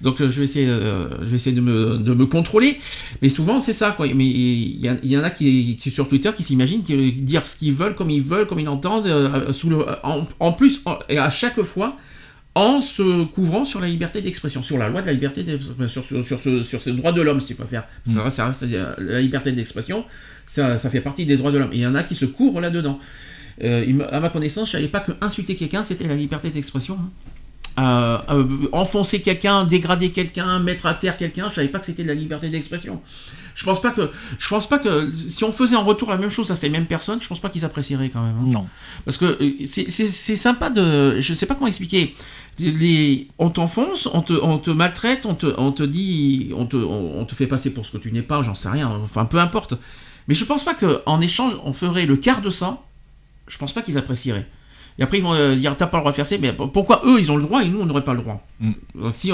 [0.02, 2.78] donc je vais essayer je vais essayer de me, de me contrôler.
[3.22, 4.08] Mais souvent c'est ça quoi.
[4.14, 7.74] Mais il y, y, en a qui, qui sur Twitter qui s'imaginent dire ce qu'ils
[7.74, 11.62] veulent comme ils veulent comme ils l'entendent sous le en, en plus et à chaque
[11.64, 11.98] fois
[12.56, 16.24] en se couvrant sur la liberté d'expression, sur la loi de la liberté d'expression, sur,
[16.24, 17.86] sur, sur, sur, ces droits de l'homme, si pas faire.
[18.06, 18.30] Mm.
[18.30, 18.66] Ça reste,
[18.98, 20.06] la liberté d'expression,
[20.46, 21.72] ça, ça, fait partie des droits de l'homme.
[21.74, 23.00] Il y en a qui se couvrent là-dedans.
[23.64, 26.98] Euh, à ma connaissance, je ne savais pas que insulter quelqu'un, c'était la liberté d'expression.
[27.00, 27.10] Hein.
[27.80, 32.04] Euh, euh, enfoncer quelqu'un, dégrader quelqu'un, mettre à terre quelqu'un, je savais pas que c'était
[32.04, 33.02] de la liberté d'expression.
[33.56, 36.32] Je pense pas que, je pense pas que si on faisait en retour la même
[36.32, 38.36] chose à ces mêmes personnes, je pense pas qu'ils apprécieraient quand même.
[38.42, 38.52] Hein.
[38.52, 38.68] Non.
[39.06, 42.16] Parce que c'est sympa de, je sais pas comment expliquer
[42.60, 46.78] les, on t'enfonce, on te, on te maltraite, on te, on te dit, on te,
[46.78, 49.40] on, te fait passer pour ce que tu n'es pas, j'en sais rien, enfin peu
[49.40, 49.76] importe.
[50.28, 52.82] Mais je pense pas qu'en échange, on ferait le quart de ça,
[53.48, 54.48] je pense pas qu'ils apprécieraient.
[55.00, 57.02] Et après, ils vont euh, dire, t'as pas le droit de faire ça, mais pourquoi
[57.06, 58.46] eux, ils ont le droit et nous, on n'aurait pas le droit?
[58.60, 58.72] Mm.
[58.96, 59.32] Donc si...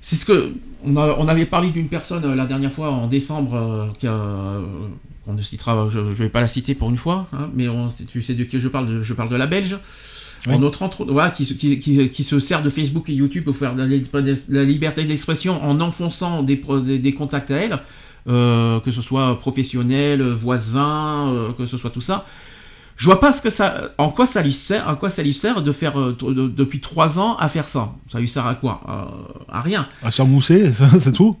[0.00, 0.52] c'est ce que...
[0.84, 4.60] On, on avait parlé d'une personne euh, la dernière fois, en décembre, euh, qui a,
[5.28, 7.92] on ne citera, je ne vais pas la citer pour une fois, hein, mais on,
[8.10, 9.78] tu sais de qui je parle, je parle de la Belge,
[10.46, 13.74] en autre entre, voilà, qui, qui, qui, se sert de Facebook et YouTube pour faire
[13.74, 14.02] de
[14.48, 16.62] la, liberté d'expression en enfonçant des,
[16.98, 17.78] des, contacts à elle,
[18.28, 22.24] euh, que ce soit professionnel, voisin, euh, que ce soit tout ça.
[22.98, 25.32] Je vois pas ce que ça, en quoi ça lui sert, en quoi ça lui
[25.32, 27.92] sert de faire euh, depuis trois ans à faire ça.
[28.10, 28.82] Ça lui sert à quoi?
[29.50, 29.86] À rien.
[30.02, 31.36] À se mousser, c'est tout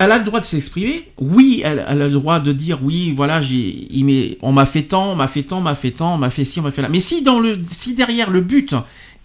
[0.00, 1.06] elle a le droit de s'exprimer.
[1.18, 5.14] Oui, elle, a le droit de dire oui, voilà, j'ai, on m'a fait tant, on
[5.14, 6.88] m'a fait tant, on m'a fait tant, on m'a fait ci, on m'a fait là.
[6.88, 8.74] Mais si dans le, si derrière le but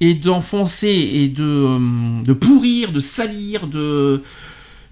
[0.02, 4.22] est d'enfoncer et de, euh, de pourrir, de salir, de,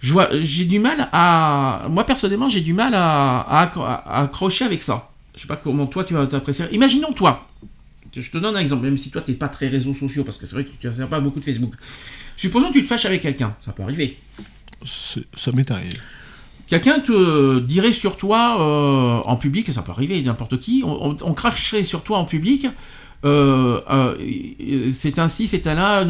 [0.01, 5.09] j'ai du mal à, moi personnellement, j'ai du mal à, à, accrocher avec ça.
[5.35, 6.65] Je sais pas comment toi tu vas t'apprécier.
[6.71, 7.49] Imaginons toi,
[8.15, 10.45] je te donne un exemple, même si toi t'es pas très réseaux sociaux, parce que
[10.45, 11.73] c'est vrai que tu ne pas beaucoup de Facebook.
[12.37, 14.17] Supposons que tu te fâches avec quelqu'un, ça peut arriver
[14.85, 15.97] ça m'est arrivé.
[16.67, 21.33] Quelqu'un te dirait sur toi euh, en public, et ça peut arriver n'importe qui, on,
[21.33, 22.67] cracherait sur toi en public.
[23.25, 26.05] Euh, euh, c'est ainsi, c'est là,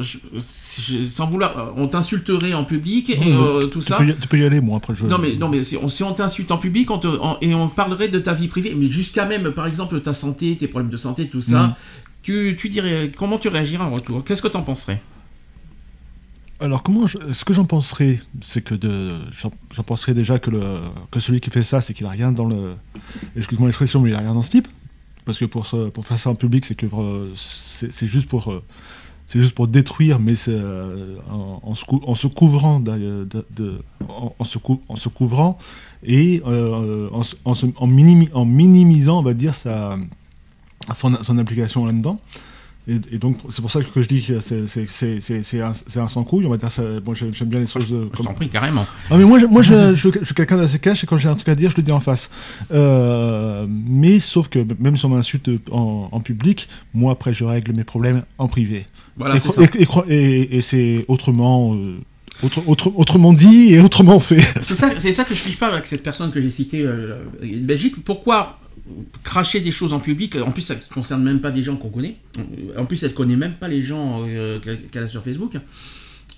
[0.00, 3.18] sans vouloir, on t'insulterait en public et
[3.70, 3.96] tout tu ça.
[3.96, 5.06] Peux tu peux y aller, moi après je.
[5.06, 8.34] Non mais non mais si on, t'insulte en public, on et on parlerait de ta
[8.34, 11.68] vie privée, mais jusqu'à même, par exemple, ta santé, tes problèmes de santé, tout ça.
[11.68, 11.74] Mm.
[12.22, 14.22] Tu, tu, dirais comment tu réagirais en retour?
[14.22, 15.00] Qu'est-ce que tu en penserais?
[16.60, 20.78] Alors, comment ce que j'en penserais, c'est que de, j'en penserais déjà que, le,
[21.10, 22.74] que celui qui fait ça, c'est qu'il a rien dans le.
[23.36, 24.68] Excuse-moi l'expression, mais il a rien dans ce type.
[25.24, 26.86] Parce que pour, faire ça en public, c'est que
[27.34, 28.62] c'est juste pour.
[29.68, 31.84] Détruire, mais euh, en, se
[32.28, 32.82] couvrant,
[34.88, 35.58] en, se couvrant
[36.02, 37.08] et euh,
[37.44, 39.96] en, minimisant, on va dire, sa,
[40.92, 42.20] son, son application là-dedans.
[42.88, 46.50] Et, donc, c'est pour ça que je dis que c'est un, un sans couille, on
[46.50, 46.82] va dire ça.
[47.14, 47.86] J'aime bien les choses.
[47.88, 48.84] Je, je t'en prie, carrément.
[49.08, 51.48] Ah, mais moi, moi je, je, suis quelqu'un d'assez cash et quand j'ai un truc
[51.48, 52.28] à dire, je le dis en face.
[52.72, 57.72] Euh, mais sauf que même si on m'insulte en, en, public, moi, après, je règle
[57.72, 58.86] mes problèmes en privé.
[59.16, 61.76] Voilà, et, et, et c'est autrement.
[61.76, 61.98] Euh,
[62.42, 64.40] autre, autre, autrement dit et autrement fait.
[64.62, 68.02] C'est ça, ça que je ne pas avec cette personne que j'ai citée, euh, Belgique.
[68.04, 68.58] Pourquoi
[69.22, 71.90] cracher des choses en public, en plus ça ne concerne même pas des gens qu'on
[71.90, 72.16] connaît,
[72.76, 74.58] en plus elle ne connaît même pas les gens euh,
[74.90, 75.56] qu'elle a sur Facebook,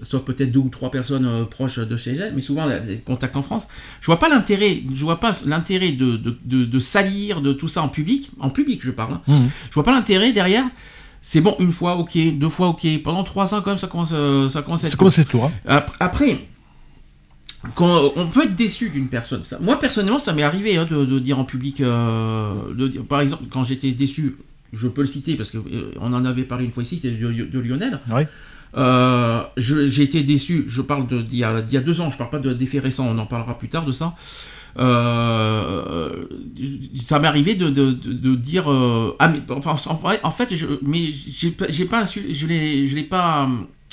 [0.03, 3.37] sauf peut-être deux ou trois personnes euh, proches de chez elle, mais souvent des contacts
[3.37, 3.69] en France.
[4.01, 7.89] Je vois pas l'intérêt, je vois pas l'intérêt de, de, salir de tout ça en
[7.89, 9.23] public, en public je parle, hein.
[9.27, 9.35] mmh.
[9.71, 10.65] je vois pas l'intérêt derrière.
[11.27, 12.87] C'est bon, une fois, ok, deux fois, ok.
[13.03, 14.91] Pendant trois ans, quand même, ça commence, euh, ça commence à être.
[14.91, 15.51] Ça commence à être
[15.99, 16.47] Après,
[17.75, 19.43] quand on peut être déçu d'une personne.
[19.61, 23.65] moi personnellement, ça m'est arrivé hein, de, dire en public, euh, de, par exemple, quand
[23.65, 24.37] j'étais déçu,
[24.73, 27.13] je peux le citer parce qu'on euh, on en avait parlé une fois ici, c'était
[27.13, 28.01] de, Lionel.
[28.77, 30.65] Euh, j'ai été déçu.
[30.67, 32.11] Je parle d'il y, y, a deux ans.
[32.11, 33.07] Je parle pas de d'effets récents.
[33.09, 34.17] On en parlera plus tard de ça.
[34.77, 34.81] ça
[37.21, 38.69] m'est arrivé de, de, dire
[39.21, 39.77] ah mais enfin
[40.23, 43.49] en fait je mais j'ai pas je l'ai pas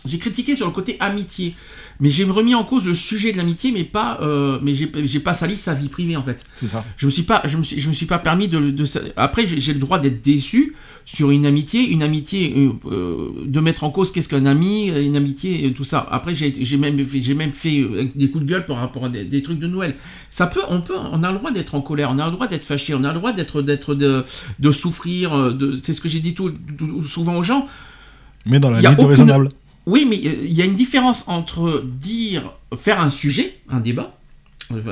[0.06, 1.56] j'ai critiqué sur le côté amitié,
[1.99, 5.34] mais j'ai remis en cause le sujet de l'amitié, mais pas, euh, mais j'ai pas
[5.34, 6.44] sali sa vie privée en fait.
[6.56, 6.84] C'est ça.
[6.98, 8.60] Je me suis pas, je me suis, je me suis pas permis de.
[8.72, 10.76] de- après, j'ai le droit d'être déçu
[11.06, 15.15] sur une amitié, une amitié, euh, euh, de mettre en cause qu'est-ce qu'un ami, une
[15.15, 16.07] amitié, tout ça.
[16.11, 19.10] Après, j'ai même, fait- j'ai même fait euh, des coups de gueule par rapport à
[19.10, 19.95] des, des trucs de Noël.
[20.30, 22.48] Ça peut, on peut, on a le droit d'être en colère, on a le droit
[22.48, 24.23] d'être fâché, on a le droit d'être, d'être, de,
[24.60, 25.53] de souffrir.
[25.53, 27.68] De, c'est ce que j'ai dit tout, tout- souvent aux gens.
[28.45, 29.49] Mais dans la limite aucune- raisonnable.
[29.85, 34.15] Oui, mais euh, il y a une différence entre dire, faire un sujet, un débat.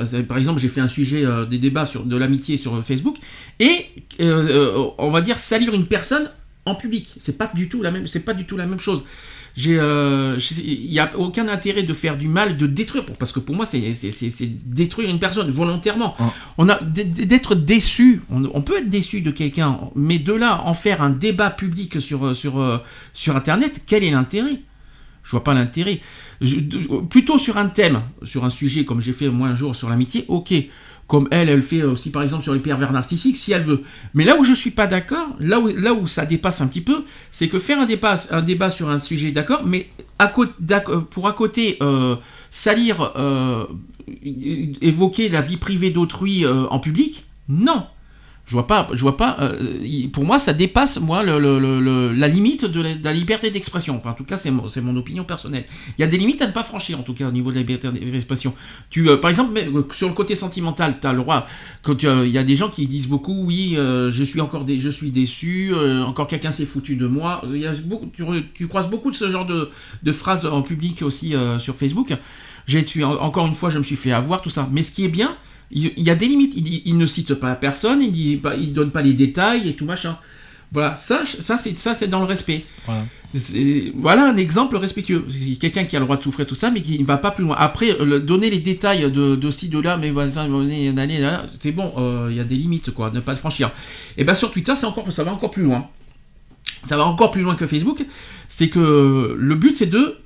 [0.06, 3.16] C'est- Par exemple, j'ai fait un sujet euh, des débats sur de l'amitié sur Facebook
[3.60, 3.86] et
[4.20, 6.30] euh, euh, on va dire salir une personne
[6.66, 7.14] en public.
[7.18, 8.06] C'est pas du tout la même.
[8.06, 9.04] C'est pas du tout la même chose.
[9.66, 13.56] Euh, il n'y a aucun intérêt de faire du mal, de détruire, parce que pour
[13.56, 13.80] moi, c'est,
[14.64, 16.14] détruire une personne volontairement.
[16.18, 16.32] Ah.
[16.58, 18.22] On a d'être déçu.
[18.30, 22.00] On, on peut être déçu de quelqu'un, mais de là en faire un débat public
[22.00, 22.78] sur euh, sur euh,
[23.14, 24.60] sur Internet, quel est l'intérêt?
[25.30, 26.00] Je vois pas l'intérêt.
[27.08, 30.24] Plutôt sur un thème, sur un sujet, comme j'ai fait moi un jour sur l'amitié,
[30.26, 30.52] ok.
[31.06, 33.82] Comme elle, elle fait aussi par exemple sur les pervers narcissiques, si elle veut.
[34.12, 37.46] Mais là où je suis pas d'accord, là où, ça dépasse un petit peu, c'est
[37.46, 39.88] que faire un débat, sur un sujet, d'accord, mais
[40.18, 40.52] à côté,
[41.10, 42.16] pour à côté euh,
[42.50, 43.66] salir, euh,
[44.82, 47.86] évoquer la vie privée d'autrui euh, en public, non.
[48.50, 49.36] Je vois pas, je vois pas.
[49.38, 53.94] euh, pour moi, ça dépasse moi la limite de la, liberté d'expression.
[53.96, 55.66] Enfin, en tout cas, c'est mon, opinion personnelle.
[55.96, 57.54] Il y a des limites à ne pas franchir, en tout cas, au niveau de
[57.54, 58.52] la liberté d'expression.
[58.90, 61.46] Tu, euh, par exemple, euh, sur le côté sentimental, tu as le droit.
[61.82, 64.90] Quand il y a des gens qui disent beaucoup, oui, je suis encore, dé- je
[64.90, 65.72] suis déçu,
[66.04, 67.42] encore quelqu'un s'est foutu de moi.
[67.48, 71.02] Il y a beaucoup, tu, tu croises beaucoup de ce genre de, phrases en public
[71.02, 72.18] aussi sur Facebook.
[72.66, 74.68] J'ai encore une fois, je me suis fait avoir, tout ça.
[74.72, 75.36] Mais ce qui est bien,
[75.70, 76.52] il, il y a des limites.
[76.56, 79.68] Il, dit- il ne cite pas la personne, il dit il donne pas les détails
[79.68, 80.18] et tout machin.
[80.72, 82.62] Voilà, ça, c'est ça c'est dans le respect.
[83.96, 84.28] Voilà.
[84.30, 85.24] Un exemple respectueux.
[85.28, 87.32] C'est quelqu'un qui a le droit de souffrir tout ça, mais qui ne va pas
[87.32, 87.56] plus loin.
[87.58, 91.92] Après, le- donner les détails de, de ci, de là, mes voisins, là, c'est bon.
[91.98, 93.72] euh, Il y a des limites, quoi, ne pas le franchir.
[94.16, 95.88] Et ben sur Twitter, c'est encore, ça va encore plus loin.
[96.86, 98.04] Ça va encore plus loin que Facebook.
[98.48, 100.16] C'est que le but, c'est de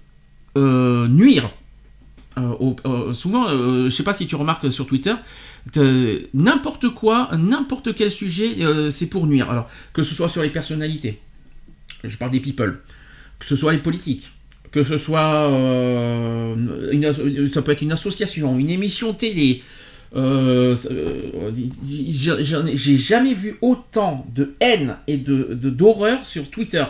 [0.59, 1.51] euh, nuire.
[2.39, 5.15] Euh, euh, souvent, euh, je sais pas si tu remarques sur Twitter,
[6.35, 8.57] n'importe quoi, n'importe quel sujet,
[8.91, 9.51] c'est pour nuire.
[9.51, 11.21] Alors, que ce soit sur les personnalités,
[12.03, 12.81] je parle des people,
[13.39, 14.31] que ce soit les politiques,
[14.73, 15.49] que ce soit
[17.53, 19.63] ça peut être une association, une émission télé.
[21.85, 26.85] j'ai- jamais vu autant de haine et de- d'horreur sur Twitter.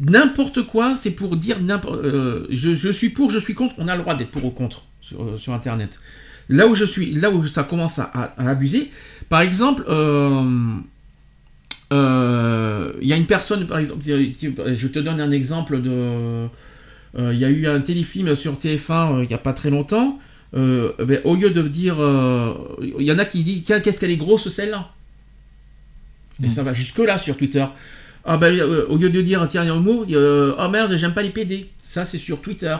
[0.00, 1.98] N'importe quoi, c'est pour dire n'importe.
[2.04, 3.74] euh, je, je suis pour, je suis contre.
[3.78, 5.98] On a le droit d'être pour ou contre sur, euh, sur Internet.
[6.48, 8.90] Là où je suis, là où ça commence à, à- à abuser,
[9.28, 10.42] par exemple, euh,
[11.92, 16.46] euh, il y a une personne, par exemple, je te donne un exemple de.
[17.18, 20.18] Il y a eu un téléfilm sur TF1 euh, il n'y a pas très longtemps.
[20.52, 21.96] ben, au lieu de dire.
[22.80, 24.88] Il y en a qui disent Tiens, qu'est-ce qu'elle est grosse celle-là?
[26.42, 26.50] Et Mm.
[26.50, 27.64] ça va jusque-là sur Twitter.
[28.24, 30.54] Ah ben, euh, au lieu de dire Tiens, il y a un mot, y a,
[30.58, 31.68] oh merde, j'aime pas les PD.
[31.82, 32.76] Ça, c'est sur Twitter.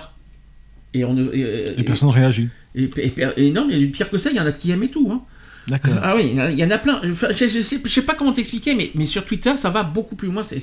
[0.95, 2.49] Et, on, ne- et, Et personne réagit.
[2.75, 4.91] et, et- et non, mais pire que ça, il y en a qui aiment et
[4.91, 5.09] tout.
[5.12, 5.23] Hein.
[5.69, 5.95] D'accord.
[6.03, 7.01] Ah oui, il y en a- plein.
[7.05, 9.83] Enfin, je, je sais, je sais pas comment t'expliquer, mais, mais sur Twitter, ça va
[9.83, 10.43] beaucoup plus loin.
[10.43, 10.59] C'est-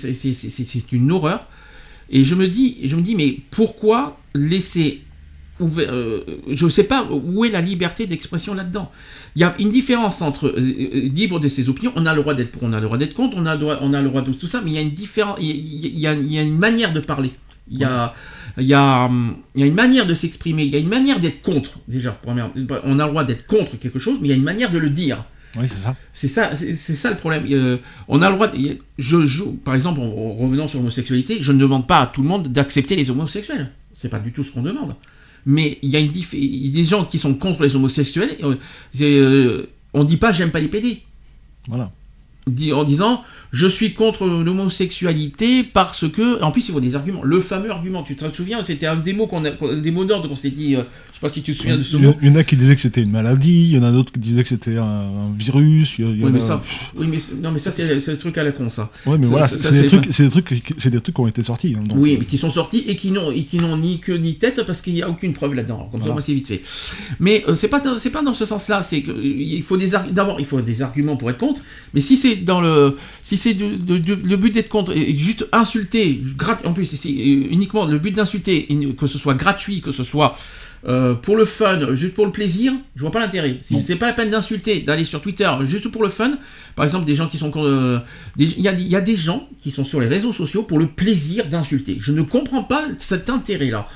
[0.91, 1.48] une horreur.
[2.10, 5.02] Et je me dis, je me dis, mais pourquoi laisser
[5.62, 6.22] euh,
[6.52, 8.92] Je ne sais pas où est la liberté d'expression là-dedans.
[9.36, 11.92] Il y a une différence entre euh, euh, libre de ses opinions.
[11.96, 13.60] On a le droit d'être pour, on a le droit d'être contre, on a, le
[13.62, 15.38] droit- on a le droit de tout ça, mais il y a une différence.
[15.42, 17.32] Il y a, il y une manière de parler.
[17.70, 18.14] Il y a,
[18.58, 20.64] il y a, hum, il y a une manière de s'exprimer.
[20.64, 22.12] Il y a une manière d'être contre déjà.
[22.12, 22.52] première-
[22.86, 24.78] On a le droit d'être contre quelque chose, mais il y a une manière de
[24.78, 25.26] le dire.
[25.60, 25.96] Oui, c'est ça.
[26.14, 27.46] C'est ça, c'est c'est ça le problème.
[27.50, 27.78] Euh,
[28.08, 28.48] on a le droit.
[28.48, 32.08] de- je joue, par exemple, en, en revenant sur l'homosexualité, je ne demande pas à
[32.08, 33.72] tout le monde d'accepter les homosexuels.
[33.94, 34.96] C'est pas du tout ce qu'on demande.
[35.49, 37.74] Mais il y a une diff- il y a des gens qui sont contre les
[37.76, 38.38] homosexuels.
[38.44, 38.56] euh,
[39.02, 41.02] euh, on dit pas j'aime pas les PD.
[41.69, 41.90] Voilà.
[42.74, 46.41] En disant je suis contre l'homosexualité parce que.
[46.41, 47.24] En plus, il faut des arguments.
[47.24, 50.28] Le fameux argument, tu te souviens, c'était un des mots qu'on a, des mots d'ordre
[50.28, 50.76] qu'on s'était dit.
[50.76, 52.14] euh, je sais pas si tu te souviens de ce mot.
[52.22, 54.11] il y en a qui disaient que c'était une maladie, il y en a d'autres
[54.11, 55.98] qui disaient que c'était un, un virus.
[55.98, 57.57] il y a- il y Oui, mais a- ça, pff, oui, mais c'est- non, mais
[57.57, 58.91] ça c'est c'est le truc à la con, ça.
[59.07, 60.90] Ouais, mais ça- voilà, ça, c'est ça, c'est des trucs, c'est des trucs, qui- c'est
[60.91, 61.74] des trucs qui ont été sortis.
[61.76, 64.18] hein, donc, Oui, mais qui sont sortis et qui n'ont et qui n'ont ni queue
[64.18, 65.78] ni tête parce qu'il n'y a aucune preuve là-dedans.
[65.78, 66.14] Alors, Comme ça, Voilà.
[66.14, 66.61] moi, c'est vite fait.
[67.19, 68.84] Mais euh, c'est pas dans- c'est pas dans ce sens-là.
[68.84, 71.61] C'est que euh, il faut des ar- d'abord il faut des arguments pour être contre.
[71.95, 76.22] Mais si c'est dans le, si c'est le but d'être contre juste insulter,
[76.66, 78.68] en plus c'est euh, uniquement le but d'insulter,
[79.00, 80.36] que ce soit gratuit, que ce soit
[80.88, 83.58] euh, pour le fun, juste pour le plaisir, je vois pas l'intérêt.
[83.64, 86.38] Si c'est pas la peine d'insulter, d'aller sur Twitter juste pour le fun,
[86.76, 88.00] par exemple des gens qui sont, euh,
[88.36, 90.64] des- il y, a, il y a des gens qui sont sur les réseaux sociaux
[90.64, 91.98] pour le plaisir d'insulter.
[92.00, 93.88] Je ne comprends pas cet intérêt-là.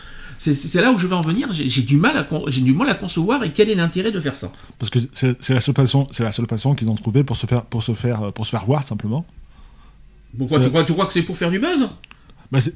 [0.43, 1.49] C'est- là où je vais en venir.
[1.51, 4.19] J'ai du mal à con- j'ai du mal à concevoir et quel est l'intérêt de
[4.19, 4.51] faire ça.
[4.79, 7.45] Parce que c'est la seule façon, c'est la seule façon qu'ils ont trouvé pour se
[7.45, 9.23] faire, pour se faire, pour se faire voir simplement.
[10.35, 11.87] Pourquoi tu crois, tu crois que c'est pour faire du buzz?
[12.51, 12.73] Bah, c'est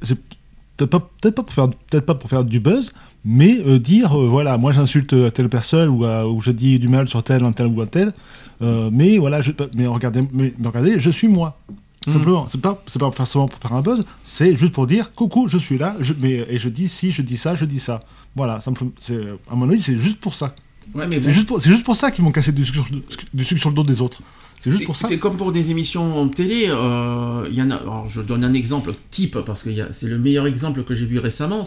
[0.78, 2.92] peut-être pas, pour faire, peut-être pas pour faire du buzz,
[3.24, 6.88] mais euh, dire euh, voilà, moi j'insulte euh, telle personne ou, ou je dis du
[6.88, 8.14] mal sur tel, un tel ou un tel,
[8.62, 11.58] euh, mais voilà, je, mais regardez, mais, mais regardez, je suis moi.
[12.08, 12.14] Mhm.
[12.14, 15.48] Simplement, c'est pas, c'est pas forcément pour faire un buzz, c'est juste pour dire coucou,
[15.48, 18.00] je suis là, je, mais, et je dis si, je dis ça, je dis ça.
[18.36, 19.20] Voilà, simplement, c'est,
[19.52, 20.54] à mon avis, c'est juste pour ça.
[20.94, 21.34] Ouais, mais C'est bon.
[21.34, 22.96] juste pour, c'est juste pour ça qu'ils m'ont cassé du sucre, sur-
[23.34, 24.22] du sucre sur le dos des autres.
[24.60, 25.08] C'est juste pour ça.
[25.08, 26.66] C'est comme pour des émissions en télé.
[26.70, 27.76] euh, Il y en a.
[27.76, 31.20] Alors, je donne un exemple type parce que c'est le meilleur exemple que j'ai vu
[31.20, 31.64] récemment.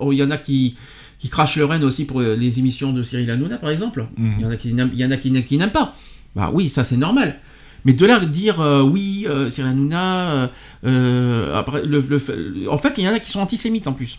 [0.00, 0.76] Oh, il y en a qui
[1.18, 4.06] qui crachent le renne aussi pour les émissions de Cyril Hanouna par exemple.
[4.16, 4.34] Mhm.
[4.38, 5.94] Il y en a qui n'aiment- il y en a qui n'aiment pas.
[6.36, 7.38] Bah oui, ça c'est normal.
[7.84, 10.50] Mais de là à dire euh, oui, euh, Cyril Hanouna,
[10.84, 14.18] euh, après le, le en fait il y en a qui sont antisémites en plus.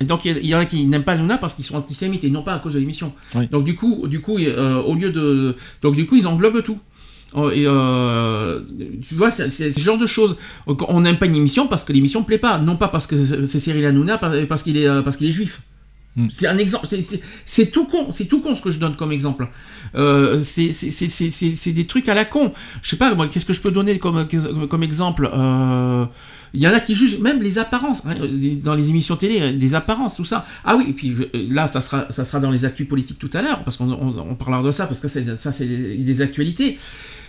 [0.00, 2.30] Et donc il y, en a qui n'aiment pas Hanouna parce qu'ils sont antisémites et
[2.30, 3.12] non pas à cause de l'émission.
[3.34, 3.48] Oui.
[3.48, 6.78] Donc du coup, du coup, au lieu de, donc du coup ils englobent tout.
[7.34, 8.60] Oh, Et euh,
[9.06, 10.36] tu vois, c'est ce genre de choses.
[10.66, 13.44] On n'aime pas une émission parce que l'émission ne plaît pas, non pas parce que
[13.44, 15.60] c'est Cyril Hanouna, par- parce qu'il est, parce qu'il est juif.
[16.18, 16.26] Mm.
[16.32, 16.86] C'est un exemple.
[16.86, 18.10] c'est- tout con.
[18.10, 19.48] C'est tout con ce que je donne comme exemple.
[19.94, 22.52] Euh, c'est des trucs à la con.
[22.82, 23.14] Je sais pas.
[23.14, 26.04] moi, Qu'est-ce que je peux donner comme exemple Euh,
[26.54, 28.14] Il y en a qui jugent même les apparences hein,
[28.64, 30.46] dans les émissions télé, des apparences, tout ça.
[30.64, 31.14] Ah oui, et puis
[31.50, 34.62] là, ça sera, dans les actus politiques tout à l'heure, parce qu'on on, on parlera
[34.62, 36.78] de ça, parce que ça, c'est des actualités.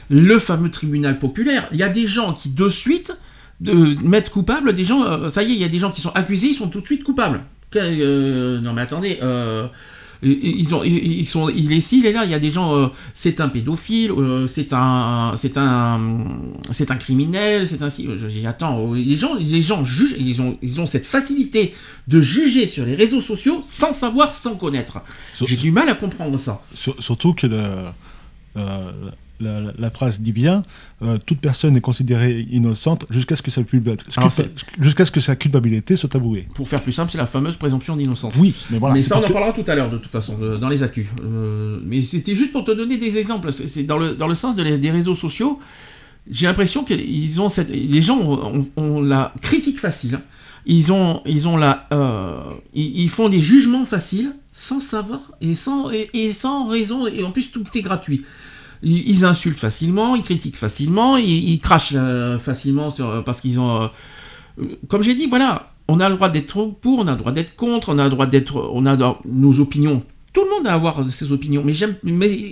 [0.09, 3.11] Le fameux tribunal populaire, il y a des gens qui, de suite,
[3.59, 5.03] de mettre coupable des gens.
[5.03, 6.79] euh, ça y est, il y a des gens qui sont accusés, ils sont tout
[6.81, 7.41] de suite coupables.
[7.75, 9.19] Euh, non mais attendez.
[9.21, 9.67] euh,
[10.21, 12.25] ils ont, ils sont, il est ici, il est là.
[12.25, 12.75] Il y a des gens.
[12.75, 14.11] euh, c'est un pédophile,
[14.47, 16.25] c'est un, c'est un,
[16.73, 17.87] c'est un criminel, c'est un.
[17.87, 21.73] Je attends, les gens, les gens jugent, ils ont, ils ont cette facilité
[22.09, 24.99] de juger sur les réseaux sociaux sans savoir, sans connaître.
[25.47, 26.61] J'ai du mal à comprendre ça.
[26.75, 27.85] Sur- surtout que le-
[29.39, 30.61] la, la- la phrase dit bien
[31.01, 34.49] euh, toute personne est considérée innocente jusqu'à ce que sa culpabilité, Alors, c'est-
[34.79, 36.45] jusqu'à ce que sa culpabilité soit avouée.
[36.55, 38.35] Pour faire plus simple, c'est la fameuse présomption d'innocence.
[38.37, 38.95] Oui, mais voilà.
[38.95, 41.07] mais ça, on en parlera tout à l'heure, de toute façon, dans les actus.
[41.23, 43.51] Euh, mais c'était juste pour te donner des exemples.
[43.51, 45.59] C'est dans le, dans le sens de les- des réseaux sociaux.
[46.29, 50.15] J'ai l'impression que ils ont cette, les gens ont, ont- ont la critique facile.
[50.15, 50.21] hein.
[50.65, 52.37] Ils ont, ils ont la, euh,
[52.75, 57.07] ils, ils font des jugements faciles sans savoir et sans, et, et sans raison.
[57.07, 58.23] Et en plus, tout est gratuit.
[58.81, 63.81] Ils, insultent facilement, ils critiquent facilement, ils, crachent euh, facilement sur- parce qu'ils ont.
[63.83, 63.87] euh,
[64.61, 67.31] euh, comme j'ai dit, voilà, on a le droit d'être pour, on a le droit
[67.31, 68.95] d'être contre, on a le droit d'être, on a
[69.25, 70.01] nos opinions.
[70.33, 72.51] Tout le monde a à avoir ses opinions, mais j'aime, euh,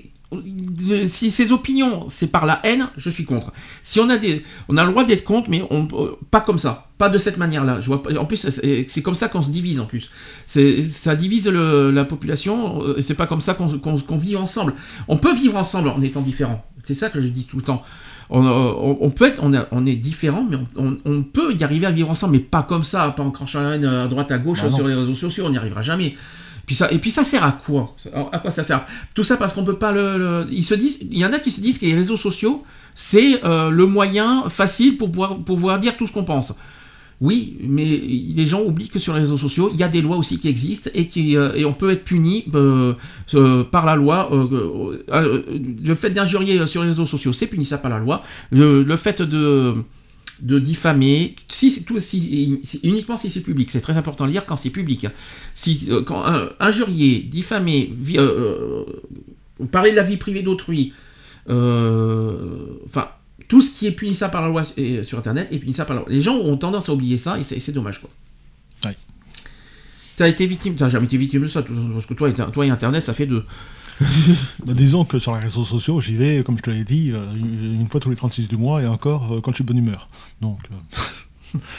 [1.05, 3.51] si ces opinions c'est par la haine, je suis contre.
[3.83, 6.59] Si on a des, on a le droit d'être contre, mais on, euh, pas comme
[6.59, 7.79] ça, pas de cette manière-là.
[7.79, 8.47] Je vois, pas- en plus,
[8.87, 10.09] c'est comme ça qu'on se divise en plus.
[10.47, 12.81] Ça divise le- la population.
[12.83, 13.67] euh, C'est pas comme ça qu'on,
[14.17, 14.73] vit ensemble.
[15.07, 16.65] On peut vivre ensemble en étant différents.
[16.83, 17.83] C'est ça que je dis tout le temps.
[18.29, 21.85] On, on- on peut être, on, a- on est différent, mais on, peut y arriver
[21.85, 24.37] à vivre ensemble, mais pas comme ça, pas en crachant la haine à droite à
[24.37, 26.15] gauche Bah sur les réseaux sociaux, on n'y arrivera jamais.
[26.67, 27.95] Puis ça, et puis ça sert à quoi?
[28.33, 28.85] À quoi ça sert?
[29.15, 31.49] Tout ça parce qu'on peut pas le, Ils se disent, il y en a qui
[31.49, 35.79] se disent que les réseaux sociaux, c'est euh, le moyen facile pour pouvoir, pour pouvoir
[35.79, 36.53] dire tout ce qu'on pense.
[37.21, 40.17] Oui, mais les gens oublient que sur les réseaux sociaux, il y a des lois
[40.17, 42.93] aussi qui existent et, qui, euh, et on peut être puni euh,
[43.71, 44.29] par la loi.
[44.29, 48.23] le fait d'injurier sur les réseaux sociaux, c'est punissable par la loi.
[48.51, 49.75] Le fait de,
[50.41, 54.55] de diffamer, si, tout, si, uniquement si c'est public, c'est très important de lire quand
[54.55, 55.05] c'est public.
[55.05, 55.11] hein.
[55.55, 58.83] Si, euh, quand un- injurier, diffamer, vi- euh,
[59.61, 60.93] euh, parler de la vie privée d'autrui,
[61.49, 62.37] euh,
[62.85, 63.07] enfin,
[63.47, 66.11] tout ce qui est punissable par la loi sur Internet est punissable par la loi.
[66.11, 68.09] Les gens ont tendance à oublier ça et c'est dommage, quoi.
[68.85, 68.95] Ouais.
[70.17, 72.69] T'as été victime, t'as jamais été victime de ça, parce que toi, et- toi et
[72.69, 73.43] Internet, ça fait deux.
[74.65, 77.33] Bah, disons que sur les réseaux sociaux, j'y vais, comme je te l'ai dit, euh,
[77.35, 79.77] une fois tous les 36 du mois et encore euh, quand je suis de bonne
[79.77, 80.07] humeur.
[80.41, 80.59] Donc.
[80.71, 81.59] euh,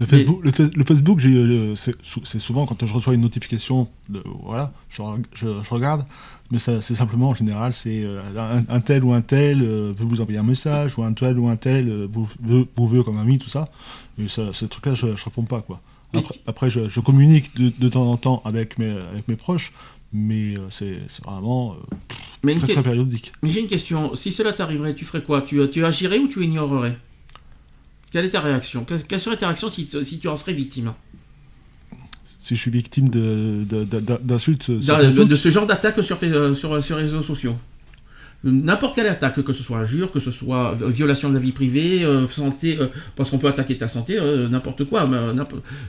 [0.00, 3.14] Le Mais- Facebook, le, Fa- le Facebook j'ai, c'est sou- c'est souvent quand je reçois
[3.14, 6.06] une notification, de, voilà, je, re- je- je regarde,
[6.52, 10.04] mais c'est simplement en général, c'est euh, un, un tel ou un tel euh, veut
[10.04, 13.02] vous envoyer un message, ou un tel ou un tel euh, vous, veut, vous veut
[13.02, 13.68] comme ami, tout ça.
[14.20, 15.62] Et ça, ce truc-là, je ne réponds pas.
[15.62, 15.80] Quoi.
[16.46, 19.72] Après, je, je communique de, de temps en temps avec mes, avec mes proches,
[20.12, 21.96] mais euh, c'est vraiment euh,
[22.42, 23.32] Mais, très, que- très périodique.
[23.42, 24.14] mais j'ai une question.
[24.14, 25.42] Si cela t'arriverait, tu ferais quoi?
[25.42, 26.96] Tu, tu agirais ou tu ignorerais?
[28.10, 28.84] Quelle est ta réaction?
[28.84, 30.94] Quelle, serait ta réaction si, si tu en serais victime?
[32.40, 36.54] Si je suis victime de- de- de- d'insultes sur de, ce genre d'attaque sur, euh,
[36.54, 37.56] sur, sur les réseaux sociaux
[38.44, 42.04] N'importe quelle attaque, que ce soit injure, que ce soit violation de la vie privée,
[42.04, 42.86] euh, santé, euh,
[43.16, 45.10] parce qu'on peut attaquer ta santé, euh, n'importe quoi.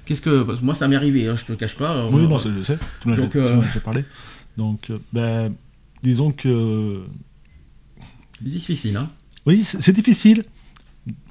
[0.06, 2.08] Qu'est-ce que moi ça m'est arrivé, hein, je te cache pas.
[2.08, 4.04] oui, non, je sais, tu m'en as parlé.
[4.58, 5.54] Donc, ben,
[6.02, 7.02] disons que
[8.40, 8.98] c'est difficile.
[8.98, 9.08] Hein.
[9.46, 10.44] Oui, c'est difficile,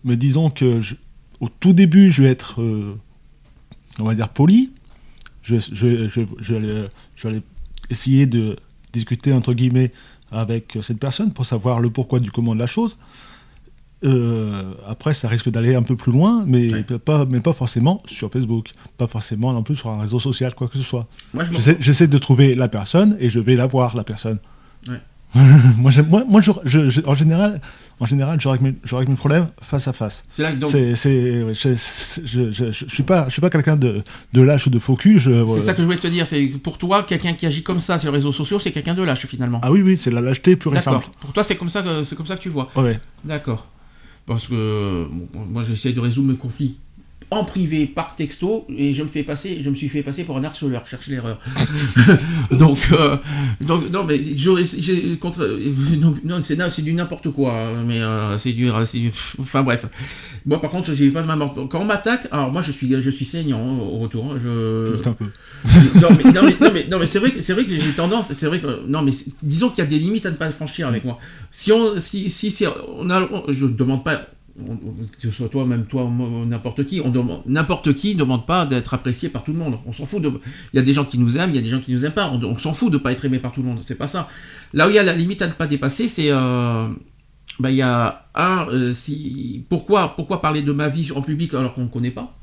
[0.05, 0.95] mais disons que je-
[1.41, 2.61] au tout début, je vais être,
[3.99, 4.71] on va dire, poli.
[5.43, 7.43] Je, je, je, je vais aller, je vais aller
[7.91, 8.57] essayer de
[8.93, 9.91] discuter, entre guillemets,
[10.33, 12.97] avec cette personne pour savoir le pourquoi du comment de la chose.
[14.05, 16.83] Euh, après, ça risque d'aller un peu plus loin, mais, Ouais.
[16.85, 20.69] pas, mais pas forcément sur Facebook, pas forcément non plus sur un réseau social, quoi
[20.69, 21.09] que ce soit.
[21.35, 24.39] Je J'essaie de trouver la personne et je vais la voir, la personne.
[24.87, 25.01] Ouais.
[25.77, 27.61] moi, moi, moi je- je- je- en général,
[28.01, 30.25] en général je, règle mes, je règle mes problèmes face à face.
[30.31, 31.75] c'est là que donc C'est, c'est, ouais, je,
[32.25, 34.03] je, je, je suis pas, je suis pas quelqu'un de,
[34.33, 35.19] de lâche ou de faux cul.
[35.19, 37.63] Je, C'est euh, ça que je voulais te dire, c'est pour toi, quelqu'un qui agit
[37.63, 39.61] comme ça sur les réseaux sociaux, c'est quelqu'un de lâche finalement.
[39.63, 41.07] Ah oui, oui, c'est la lâcheté pure et simple.
[41.21, 42.71] Pour toi, c'est comme ça que c'est comme ça que tu vois.
[42.77, 43.01] Ouais.
[43.25, 43.67] D'accord.
[44.27, 46.77] Parce que bon, moi, j'essaie de résoudre mes conflits
[47.31, 50.37] en privé par texto et je me fais passer, je me suis fait passer pour
[50.39, 50.87] un harceleur.
[50.87, 51.39] Cherche l'erreur.
[52.51, 53.17] donc, euh,
[53.61, 55.73] donc non, mais j'ai contre, euh,
[56.25, 57.53] non, c'est c'est du n'importe quoi.
[57.53, 59.87] hein, Mais euh, c'est du, c'est du- enfin bref.
[60.47, 61.55] Moi, par contre, j'ai pas de ma mort.
[61.71, 64.25] Quand on m'attaque, alors moi, je suis, je suis saignant hein, au retour.
[64.27, 65.27] hein, je, Juste un peu.
[66.01, 67.93] non mais, non, mais, non, mais, non, mais c'est vrai que c'est vrai que j'ai
[67.93, 70.37] tendance c'est vrai que non mais c'est- disons qu'il y a des limites à ne
[70.37, 71.19] pas franchir avec moi
[71.51, 74.23] si on si si, si on a on- je ne demande pas
[75.21, 76.11] que ce soit toi même toi
[76.47, 79.79] n'importe qui on demande n'importe qui ne demande pas d'être apprécié par tout le monde.
[79.87, 80.29] On s'en fout de
[80.73, 82.05] il y a des gens qui nous aiment il y a des gens qui nous
[82.05, 82.29] aiment pas.
[82.31, 83.81] On, on s'en fout de pas être aimé par tout le monde.
[83.87, 84.29] C'est pas ça.
[84.75, 86.89] Là où il y a la limite à ne pas dépasser c'est euh,
[87.61, 91.55] bah, il y a un euh, si pourquoi pourquoi parler de ma vie en public
[91.55, 92.35] alors qu'on ne connaît pas?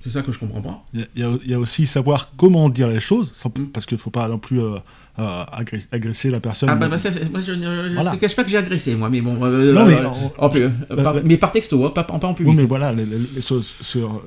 [0.00, 0.84] C'est ça que je comprends pas.
[0.94, 3.66] Il y, a- il y aussi savoir comment dire les choses, sans- Mm.
[3.72, 4.78] parce qu'il faut pas non plus euh,
[5.18, 5.44] euh,
[5.92, 6.68] agresser la personne.
[6.70, 8.12] Ah bah, bah, ça, moi je ne je Voilà.
[8.12, 10.08] te cache pas que j'ai agressé moi mais bon euh, Non, mais euh,
[10.38, 12.92] en plus, euh, par- mais par texto hein, pas, pas en public Oui, mais voilà,
[12.92, 13.60] les, les- les sur,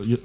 [0.05, 0.17] y-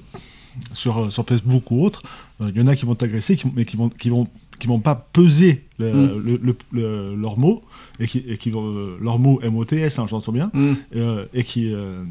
[0.75, 2.03] sur, sur Facebook ou autre,
[2.43, 4.29] euh, il y en a qui vont t'agresser, qui, mais qui vont, qui vont,
[4.59, 6.23] qui vont pas peser le- Mm.
[6.27, 7.63] le- le- le- leurs mots,
[7.99, 10.73] et qui, et qui vont, euh, leurs mots MOTS, hein, j'entends bien, Mm.
[10.97, 12.03] euh, et qui, euh,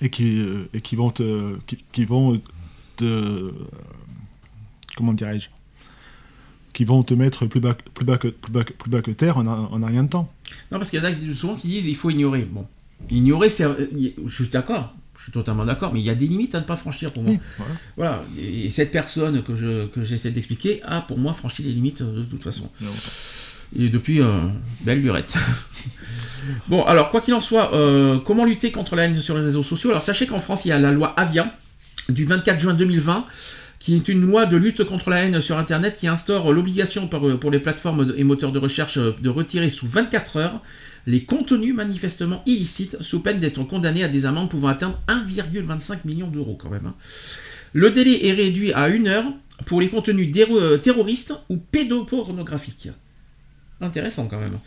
[0.00, 2.40] et qui, euh, et qui vont te, qui, qui vont
[2.96, 3.50] te, euh,
[4.96, 5.48] comment dirais-je,
[6.72, 9.36] qui vont te mettre plus bas, plus bas, que, plus bas, plus bas que terre
[9.38, 10.32] en, un- en un rien de temps.
[10.70, 12.42] non parce qu'il y en a souvent qui disent il faut ignorer.
[12.50, 12.66] Bon.
[13.10, 13.64] Ignorer c'est
[14.26, 16.64] je suis d'accord je suis totalement d'accord mais il y a des limites à ne
[16.64, 17.34] pas franchir pour moi.
[17.96, 18.24] Voilà.
[18.40, 22.20] Et cette personne que je que j'essaie d'expliquer a pour moi franchi les limites euh,
[22.20, 22.68] de toute façon.
[23.74, 24.40] Et depuis, euh,
[24.82, 25.34] belle lurette.
[26.68, 29.62] bon, alors, quoi qu'il en soit, euh, comment lutter contre la haine sur les réseaux
[29.62, 29.88] sociaux?
[29.90, 31.54] Alors, sachez qu'en France, il y a la loi Avia
[32.10, 33.24] du 24 juin 2020
[33.82, 37.40] qui est une loi de lutte contre la haine sur Internet qui instaure l'obligation pour,
[37.40, 40.62] pour les plateformes et moteurs de recherche euh, de retirer sous 24 heures
[41.08, 46.28] les contenus manifestement illicites sous peine d'être condamnés à des amendes pouvant atteindre 1,25 million
[46.28, 46.86] d'euros quand même.
[46.86, 46.94] hein.
[47.72, 49.24] Le délai est réduit à une heure
[49.66, 52.90] pour les contenus euh, terroristes ou pédopornographiques.
[53.80, 54.60] Intéressant quand même.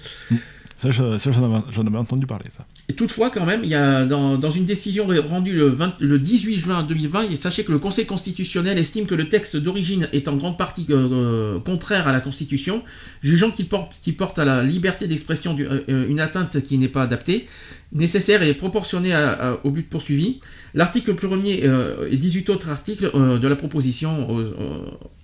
[0.76, 2.48] Ça, j'en avais entendu parler.
[2.52, 2.66] Ça.
[2.96, 6.84] Toutefois, quand même, il y a dans, une décision rendue le, 20 le 18 juin
[6.84, 10.58] 2020, et sachez que le Conseil constitutionnel estime que le texte d'origine est en grande
[10.58, 12.84] partie euh, contraire à la Constitution,
[13.24, 17.48] jugeant qu'il porte, à la liberté d'expression euh, euh, une atteinte qui n'est pas adaptée,
[17.92, 19.16] nécessaire et proportionnée
[19.64, 20.40] au but poursuivi.
[20.76, 24.80] L'article premier euh, et 18 autres articles euh, de la proposition euh, euh,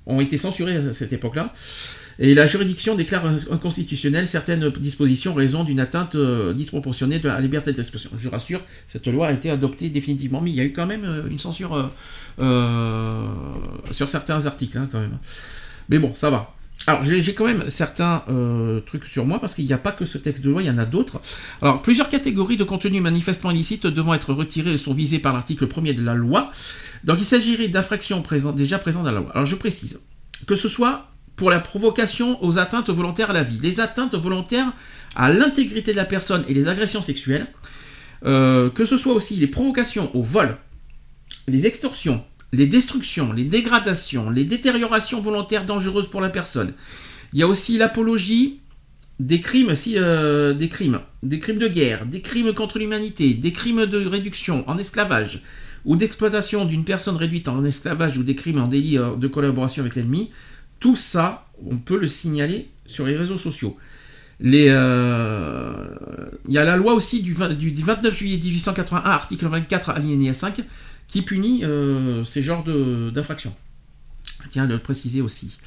[0.05, 1.53] ont été censurés à cette époque-là.
[2.23, 7.41] Et la juridiction déclare inconstitutionnelle certaines dispositions en raison d'une atteinte euh, disproportionnée de la
[7.41, 8.11] liberté d'expression.
[8.15, 11.03] Je rassure, cette loi a été adoptée définitivement, mais il y a eu quand même
[11.03, 11.91] euh, une censure
[12.39, 13.27] euh,
[13.89, 14.87] sur certains articles, hein.
[15.89, 16.53] Mais bon, ça va.
[16.85, 18.23] Alors, j'ai quand même certains
[18.85, 20.69] trucs sur moi, parce qu'il n'y a pas que ce texte de loi, il y
[20.71, 21.21] en a d'autres.
[21.61, 25.95] Alors, plusieurs catégories de contenus manifestement illicites devant être retirées sont visées par l'article 1er
[25.95, 26.51] de la loi.
[27.03, 28.23] Donc, il s'agirait d'infractions
[28.55, 29.31] déjà présentes dans la loi.
[29.33, 29.99] Alors, je précise
[30.47, 31.10] que ce soit
[31.41, 34.73] pour la provocation aux atteintes volontaires à la vie, les atteintes volontaires
[35.15, 37.47] à l'intégrité de la personne et les agressions sexuelles,
[38.25, 40.55] euh, que ce soit aussi les provocations au vol,
[41.47, 42.23] les extorsions,
[42.53, 46.73] les destructions, les dégradations, les détériorations volontaires dangereuses pour la personne.
[47.33, 48.59] Il y a aussi l'apologie
[49.19, 53.51] des crimes, si, euh, des crimes, des crimes de guerre, des crimes contre l'humanité, des
[53.51, 55.41] crimes de réduction en esclavage
[55.85, 59.81] ou d'exploitation d'une personne réduite en esclavage ou des crimes en délit euh, de collaboration
[59.81, 60.29] avec l'ennemi.
[60.81, 63.77] Tout ça on peut le signaler sur les réseaux sociaux.
[64.43, 65.85] Euh,
[66.47, 70.33] il y a la loi aussi du, 20 du 29 juillet 1881, article 24, alinéa
[70.33, 70.63] 5,
[71.07, 73.53] qui punit euh, ces genres d'infractions.
[74.43, 75.57] Je tiens à le préciser aussi.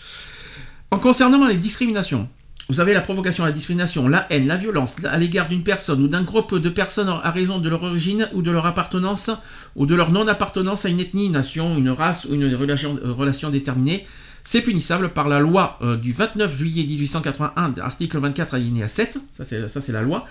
[0.90, 2.28] En concernant les discriminations,
[2.68, 6.08] vous avez la provocation la discrimination, la haine, la violence à l'égard d'une personne ou
[6.08, 9.30] d'un groupe de personnes à raison de leur origine ou de leur appartenance
[9.76, 13.50] ou de leur non-appartenance à une ethnie, nation, une race ou une relation, euh, relation
[13.50, 14.06] déterminée,
[14.44, 19.44] c'est punissable par la loi euh, du 29 juillet 1881, article 24 alinéa 7, ça
[19.44, 20.26] c'est, la loi.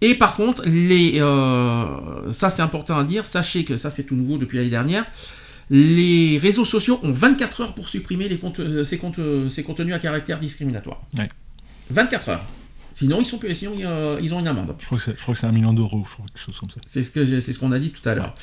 [0.00, 4.16] Et par contre, les, euh, ça c'est important à dire, sachez que ça c'est tout
[4.16, 5.06] nouveau depuis l'année dernière,
[5.70, 9.00] les réseaux sociaux ont 24 heures pour supprimer les comptes, euh, ces,
[9.48, 11.00] ces contenus à caractère discriminatoire.
[11.16, 11.28] Ouais.
[11.90, 12.44] 24 heures.
[12.94, 14.74] Sinon, ils, sont, sinon euh, ils ont une amende.
[14.78, 16.80] Je crois que c'est, un million d'euros, je crois, quelque chose comme ça.
[16.86, 18.34] C'est ce c'est ce qu'on a dit tout à l'heure.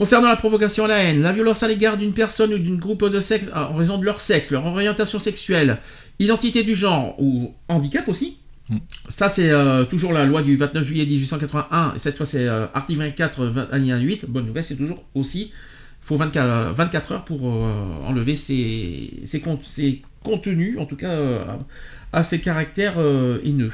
[0.00, 3.04] Concernant la provocation à la haine, la violence à l'égard d'une personne ou d'un groupe
[3.04, 5.76] de sexe euh, en raison de leur sexe, leur orientation sexuelle,
[6.18, 8.38] identité du genre ou handicap aussi.
[8.70, 8.78] Mm.
[9.10, 11.92] Ça, c'est euh, toujours la loi du 29 juillet 1881.
[11.96, 14.24] Et cette fois, c'est euh, article 24, 20, alinéa 8.
[14.24, 15.50] Bonne nouvelle, c'est toujours aussi.
[15.52, 17.74] Il faut 24, 24 heures pour euh,
[18.06, 21.44] enlever ces, ces, con- ces contenus, en tout cas euh,
[22.14, 23.72] à ces caractères euh, haineux.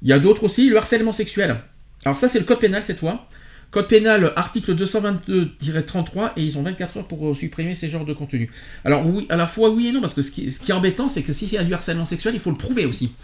[0.00, 1.58] Il y a d'autres aussi, le harcèlement sexuel.
[2.06, 3.28] Alors ça, c'est le code pénal cette fois.
[3.72, 8.12] Code pénal, article 222-33, et ils ont 24 heures pour euh, supprimer ces genres de
[8.12, 8.50] contenus.
[8.84, 11.22] Alors oui, à la fois oui et non, parce que ce qui, est embêtant, c'est
[11.22, 13.14] que y a du harcèlement sexuel, il faut le prouver aussi.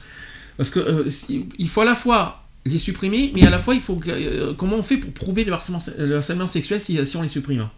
[0.57, 3.75] Parce que euh, si- il faut à la fois les supprimer, mais à la fois,
[3.75, 7.17] il faut euh, comment on fait pour prouver le harcèlement, le harcèlement sexuel si, si
[7.17, 7.69] on les supprime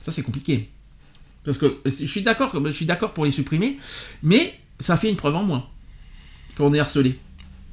[0.00, 0.70] Ça, c'est compliqué.
[1.44, 3.78] Parce que je suis d'accord, je suis d'accord pour les supprimer,
[4.22, 5.66] mais ça fait une preuve en moins
[6.56, 7.18] qu'on est harcelé.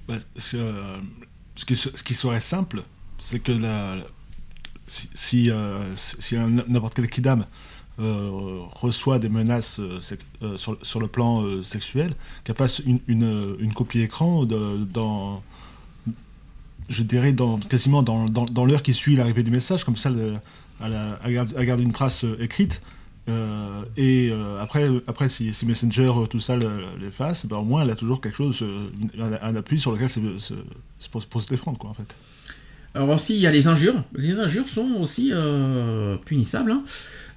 [0.08, 0.58] Bah, c'est,
[1.56, 2.82] ce, qui, ce qui serait simple,
[3.20, 3.98] c'est que la-
[4.88, 5.94] si, euh,
[6.68, 7.46] n'importe quel kidam
[8.00, 14.02] euh, reçoit des menaces euh, sur, le plan sexuel, qu'elle fasse une, une, une copie
[14.02, 15.42] écran dans,
[16.90, 20.36] je dirais, dans, quasiment dans, l'heure qui suit l'arrivée du message, comme ça, le-
[20.82, 22.82] elle garde, une trace écrite.
[23.96, 28.20] Et après, après si, Messenger, tout ça, le- l'efface, ben, au moins elle a toujours
[28.20, 28.66] quelque chose,
[29.18, 30.10] un, appui sur lequel
[31.12, 32.16] pour, pour se défendre, quoi, en fait.
[32.96, 34.04] Alors aussi, il y a les injures.
[34.16, 36.72] Les injures sont aussi euh, punissables.
[36.72, 36.84] hein.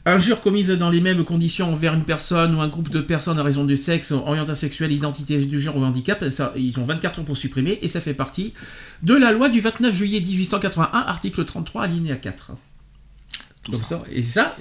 [0.08, 3.42] Injures commises dans les mêmes conditions envers une personne ou un groupe de personnes à
[3.42, 7.24] raison du sexe, orientation sexuelle, identité du genre ou handicap, ça, ils ont 24 ans
[7.24, 8.52] pour supprimer et ça fait partie
[9.02, 12.52] de la loi du 29 juillet 1881, article 33, alinéa 4.
[13.64, 13.86] Tout Comme ça.
[13.86, 14.02] ça.
[14.12, 14.56] Et ça,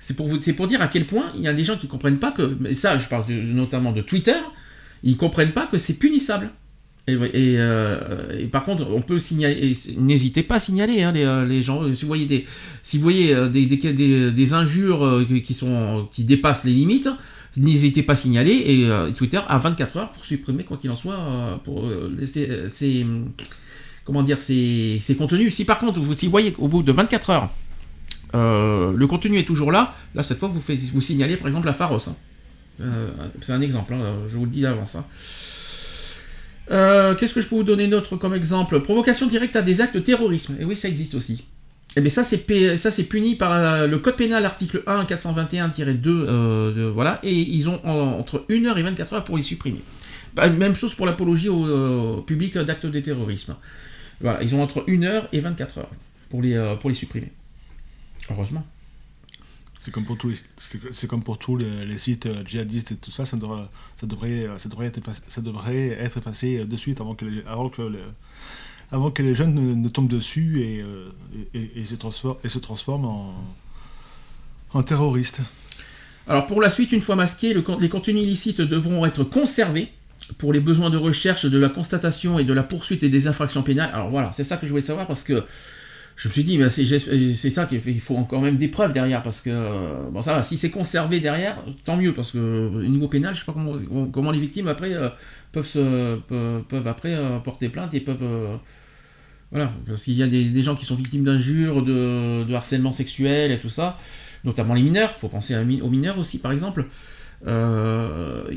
[0.00, 1.86] c'est pour, vous- c'est pour dire à quel point il y a des gens qui
[1.88, 4.36] comprennent pas que, mais ça je parle de- notamment de Twitter,
[5.02, 6.50] ils comprennent pas que c'est punissable.
[7.18, 11.62] Euh, et par contre, on peut signaler, n'hésitez pas à signaler hein, les, euh, les
[11.62, 12.46] gens, si vous voyez des,
[14.52, 15.26] injures
[16.12, 17.08] qui- dépassent les limites,
[17.56, 20.96] n'hésitez pas à signaler et euh, Twitter a 24 heures pour supprimer quoi qu'il en
[20.96, 21.60] soit,
[22.68, 23.06] ces,
[24.04, 25.54] comment dire, ces, contenus.
[25.54, 27.50] Si par contre, vous, si vous voyez qu'au bout de 24 heures,
[28.34, 32.08] le contenu est toujours là, là cette fois vous, vous signalez par exemple la Pharos.
[32.08, 32.16] hein.
[33.42, 34.96] C'est un exemple, hein, je vous le dis d'avance.
[36.70, 38.80] Euh, Qu'est-ce que je peux vous donner d'autre comme exemple?
[38.80, 40.56] Provocation directe à des actes de terrorisme.
[40.60, 41.44] Et oui, ça existe aussi.
[41.96, 42.38] Et bien ça c'est
[43.04, 48.44] puni par le code pénal article 1 421-2 euh, voilà et ils ont en- entre
[48.48, 49.80] 1 heure et 24 heures pour les supprimer.
[50.34, 53.56] Bah, même chose pour l'apologie au, euh, public d'actes de terrorisme.
[54.20, 55.90] Voilà, ils ont entre 1 heure et 24 heures
[56.28, 57.32] pour les pour les supprimer.
[58.30, 58.64] Heureusement.
[59.80, 60.34] C'est comme pour tous les,
[60.92, 63.64] c'est, comme pour les, les sites euh, djihadistes et tout ça, ça devrait,
[63.96, 67.80] ça devrait, euh, ça devrait, être, effacé, euh, de suite avant que les, avant que
[67.82, 67.98] le-
[68.92, 70.84] avant que les jeunes ne, tombent dessus et,
[71.54, 73.34] et, se transforment, et se transforment en,
[74.74, 75.42] en terroristes.
[76.26, 79.92] Alors pour la suite, une fois masqués, les contenus illicites devront être conservés
[80.38, 83.62] pour les besoins de recherche, de la constatation et de la poursuite et des infractions
[83.62, 83.90] pénales.
[83.94, 85.44] Alors voilà, c'est ça que je voulais savoir parce que
[86.20, 89.40] je me suis dit, ben, c'est ça qu'il faut- encore même des preuves derrière parce
[89.40, 93.34] que, euh, bon ça si c'est conservé derrière, tant mieux parce que au niveau pénal,
[93.34, 93.74] je sais pas comment,
[94.12, 95.08] comment les victimes après euh,
[95.50, 96.20] peuvent,
[96.68, 98.18] peuvent, après euh, porter plainte et peuvent...
[98.22, 98.56] euh,
[99.50, 103.58] voilà, parce qu'il y a des, gens qui sont victimes d'injures, de, harcèlement sexuel et
[103.58, 103.98] tout ça,
[104.44, 105.12] notamment les mineurs.
[105.16, 106.84] Il faut penser aux mineurs aussi, par exemple.
[107.46, 108.50] Euh,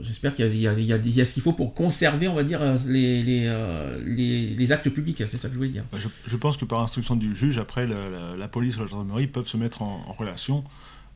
[0.00, 4.00] J'espère qu'il y a, ce qu'il faut pour conserver, on va dire, les, les, euh,
[4.04, 5.22] les- actes publics.
[5.26, 5.84] C'est ça que je voulais dire.
[5.92, 9.48] Bah, Je, pense que par instruction du juge, après, la, police ou la gendarmerie peuvent
[9.48, 10.64] se mettre en, relation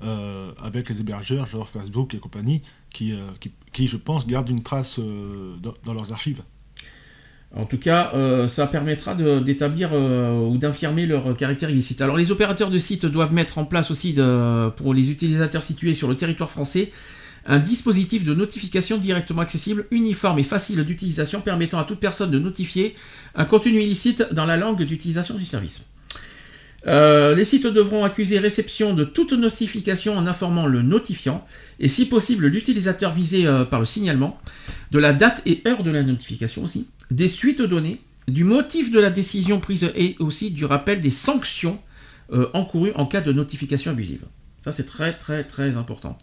[0.02, 4.62] euh, avec les hébergeurs, genre Facebook et compagnie, qui, qui, qui, je pense, gardent une
[4.62, 6.42] trace dans leurs archives.
[7.56, 12.02] En tout cas, euh, ça permettra d'établir euh, ou d'infirmer leur caractère illicite.
[12.02, 14.14] Alors, les opérateurs de sites doivent mettre en place aussi,
[14.76, 16.92] pour les utilisateurs situés sur le territoire français,
[17.46, 22.38] un dispositif de notification directement accessible, uniforme et facile d'utilisation permettant à toute personne de
[22.38, 22.94] notifier
[23.34, 25.86] un contenu illicite dans la langue d'utilisation du service.
[26.86, 31.42] Euh, les sites devront accuser réception de toute notification en informant le notifiant
[31.80, 34.38] et si possible l'utilisateur visé par le signalement,
[34.90, 39.00] de la date et heure de la notification aussi, des suites données, du motif de
[39.00, 41.80] la décision prise et aussi du rappel des sanctions
[42.32, 44.24] euh, encourues en cas de notification abusive.
[44.60, 46.18] Ça c'est très très très important.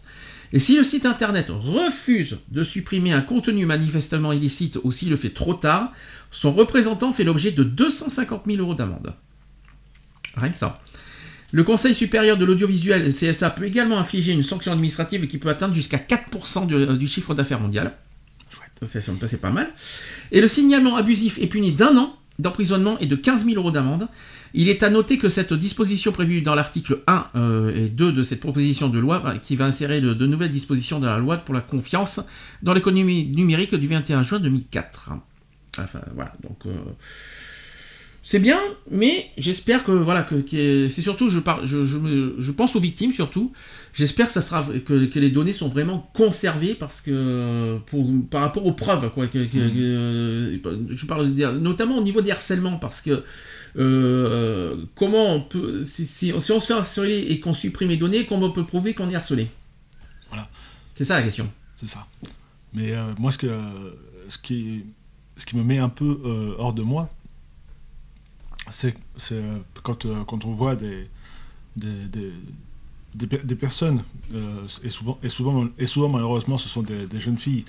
[0.52, 5.16] Et si le site internet refuse de supprimer un contenu manifestement illicite ou s'il le
[5.16, 5.92] fait trop tard,
[6.30, 9.14] son représentant fait l'objet de 250 000 euros d'amende.
[10.36, 10.74] Rien que ça.
[11.52, 15.74] Le Conseil supérieur de l'audiovisuel, CSA, peut également infliger une sanction administrative qui peut atteindre
[15.74, 17.92] jusqu'à 4% du, euh, du chiffre d'affaires mondial.
[18.82, 19.70] Ça, c'est- pas mal.
[20.32, 24.08] Et le signalement abusif est puni d'un an d'emprisonnement et de 15 000 euros d'amende.
[24.52, 28.22] Il est à noter que cette disposition prévue dans l'article 1 euh, et 2 de
[28.22, 31.54] cette proposition de loi, qui va insérer de, de nouvelles dispositions dans la loi pour
[31.54, 32.20] la confiance
[32.62, 35.10] dans l'économie numérique du 21 juin 2004.
[35.78, 36.58] Enfin, voilà, donc...
[36.66, 36.70] euh,
[38.28, 38.58] c'est bien,
[38.90, 41.96] mais j'espère que voilà que, que- c'est surtout je, parle, je, je,
[42.36, 43.52] je pense aux victimes surtout.
[43.94, 48.40] J'espère que ça sera que, que les données sont vraiment conservées parce que pour, par
[48.40, 49.28] rapport aux preuves quoi.
[49.28, 50.58] que- que-
[50.90, 51.28] je parle
[51.60, 53.22] notamment au niveau des harcèlements parce que
[53.76, 57.96] euh, comment on peut si, si- si on se fait harceler et qu'on supprime les
[57.96, 59.46] données, comment on peut prouver qu'on est harcelé?
[60.30, 60.48] Voilà.
[60.96, 61.48] C'est ça la question.
[61.76, 62.06] C'est ça.
[62.74, 63.48] Mais euh, moi, ce, que,
[64.28, 64.82] ce, qui,
[65.36, 67.08] ce qui me met un peu euh, hors de moi,
[68.70, 69.40] c'est c'est,
[69.82, 71.08] quand, euh, quand on voit des,
[71.76, 72.32] des, des,
[73.14, 74.02] des per- des personnes,
[74.34, 77.64] euh, et, souvent, et, souvent, et souvent malheureusement ce sont des, des jeunes filles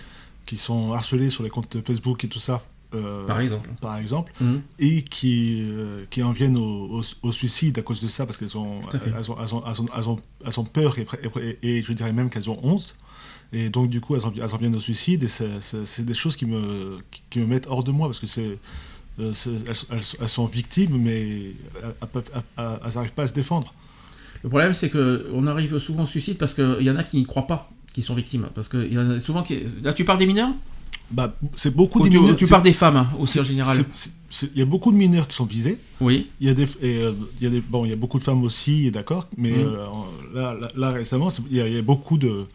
[0.45, 2.63] qui sont harcelées sur les comptes Facebook et tout ça,
[2.95, 3.69] euh, Par exemple.
[3.81, 4.61] par exemple, Mhm.
[4.79, 8.37] et qui, euh, qui en viennent au, au- au suicide à cause de ça, parce
[8.37, 9.63] qu'elles ont, elles ont, elles ont,
[9.95, 11.05] elles ont, elles peur et,
[11.83, 12.95] je dirais même qu'elles ont honte.
[13.53, 15.61] Et donc, du coup, elles en, elles en viennent au suicide, et c'est-
[16.03, 16.97] des choses qui me,
[17.29, 18.57] qui me mettent hors de moi, parce que c'est.
[19.19, 22.23] Euh, elles, elles- elles sont victimes, mais elles-
[22.57, 23.73] elles n'arrivent pas à se défendre.
[24.43, 27.17] Le problème, c'est que on arrive souvent au suicide parce qu'il y en a qui
[27.17, 28.49] n'y croient pas, qui sont victimes.
[28.53, 29.59] Parce que il y en a souvent qui.
[29.83, 30.51] Là, tu parles des mineurs?
[31.09, 33.77] Bah, c'est beaucoup Ou de tu, mineurs- tu parles des femmes hein, aussi en général
[34.53, 35.77] Il y a beaucoup de mineurs qui sont visés.
[36.01, 36.27] Oui.
[36.41, 38.23] Il y a des, et, euh, y a des, bon, il y a beaucoup de
[38.25, 41.77] femmes aussi, d'accord, mais euh, en- là, là, là, récemment, il y, a, il y
[41.77, 42.45] a beaucoup de,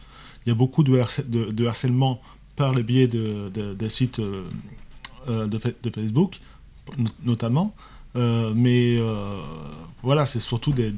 [0.45, 2.21] il y a beaucoup de, harcè- de, de harcèlement
[2.55, 4.45] par le biais de, de- des sites euh,
[5.29, 6.39] euh, de, fa- de Facebook,
[7.25, 7.75] notamment.
[8.15, 9.41] Euh, mais euh,
[10.03, 10.93] voilà, c'est surtout des,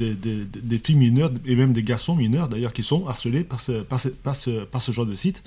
[0.82, 4.08] filles mineures et même des garçons mineurs d'ailleurs qui sont harcelés par ce, par ce,
[4.64, 5.42] par ce, genre de site.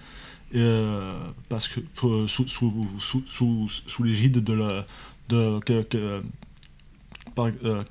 [0.55, 1.19] Euh,
[1.49, 4.85] parce que sous, sous, sous, sous, sous l'égide de la
[5.27, 6.21] de que,
[7.35, 7.83] par- euh,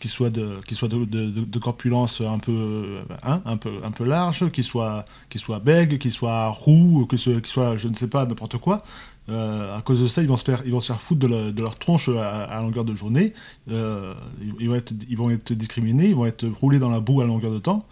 [0.00, 4.50] qui soit de qui soit de, corpulence un peu hein, un peu un peu large
[4.50, 8.08] qui soit qui soit bègue qui soit roux que ce qui soit je ne sais
[8.08, 8.82] pas n'importe quoi
[9.30, 11.50] Euh, à cause de ça ils vont se faire ils vont se faire foutre de,
[11.50, 13.34] de leur tronche à, longueur de journée.
[13.70, 14.14] Euh,
[14.58, 17.26] ils, vont être ils vont être discriminés ils vont être roulés dans la boue à
[17.26, 17.84] longueur de temps.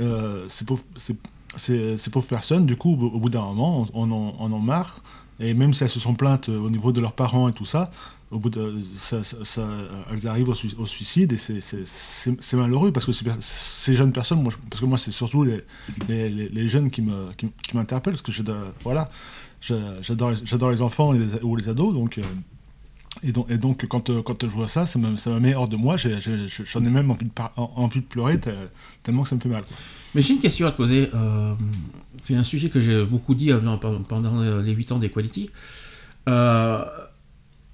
[0.00, 4.52] Euh, ces pauvres ces, pauvres personnes du coup au, bout d'un moment on en, on
[4.52, 5.02] en marre
[5.42, 7.64] et même si elles se sont plaintes euh, au niveau de leurs parents et tout
[7.64, 7.90] ça,
[8.30, 9.68] au bout de, ça, ça- ça-
[10.10, 11.60] elles arrivent au, sui- au suicide et c'est-
[12.56, 13.24] malheureux parce que ces,
[13.94, 15.60] jeunes personnes, parce que moi c'est surtout les,
[16.08, 17.46] les, jeunes qui me- qui,
[17.76, 19.10] m'interpellent parce que j'adore voilà,
[20.30, 20.42] les-
[20.82, 21.12] enfants
[21.42, 22.18] ou les ados donc.
[22.18, 22.22] euh,
[23.22, 25.54] et donc, et donc quand, euh, quand je vois ça, ça me, ça me met
[25.54, 25.96] hors de moi.
[25.96, 26.10] J'en
[26.84, 28.50] ai, même envie de, par- en- envie de pleurer te-
[29.02, 29.62] tellement que ça me fait mal.
[29.62, 29.76] quoi.
[30.14, 31.08] Mais j'ai une question à te poser.
[31.14, 31.54] euh,
[32.22, 33.60] c'est un sujet que j'ai beaucoup dit euh,
[34.08, 35.50] pendant les 8 ans d'Equality.
[36.28, 36.84] Euh,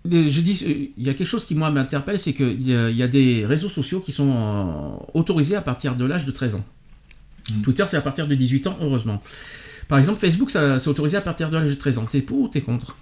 [0.05, 2.97] je dis, il y a quelque chose qui moi m'interpelle, c'est qu'il y, a- il
[2.97, 6.55] y a des réseaux sociaux qui sont euh, autorisés à partir de l'âge de 13
[6.55, 6.65] ans.
[7.51, 7.63] Mm.
[7.63, 9.21] Twitter, c'est à partir de 18 ans, heureusement.
[9.89, 12.05] Par exemple, Facebook, c'est autorisé à partir de l'âge de 13 ans.
[12.11, 12.97] T'es pour ou t'es contre?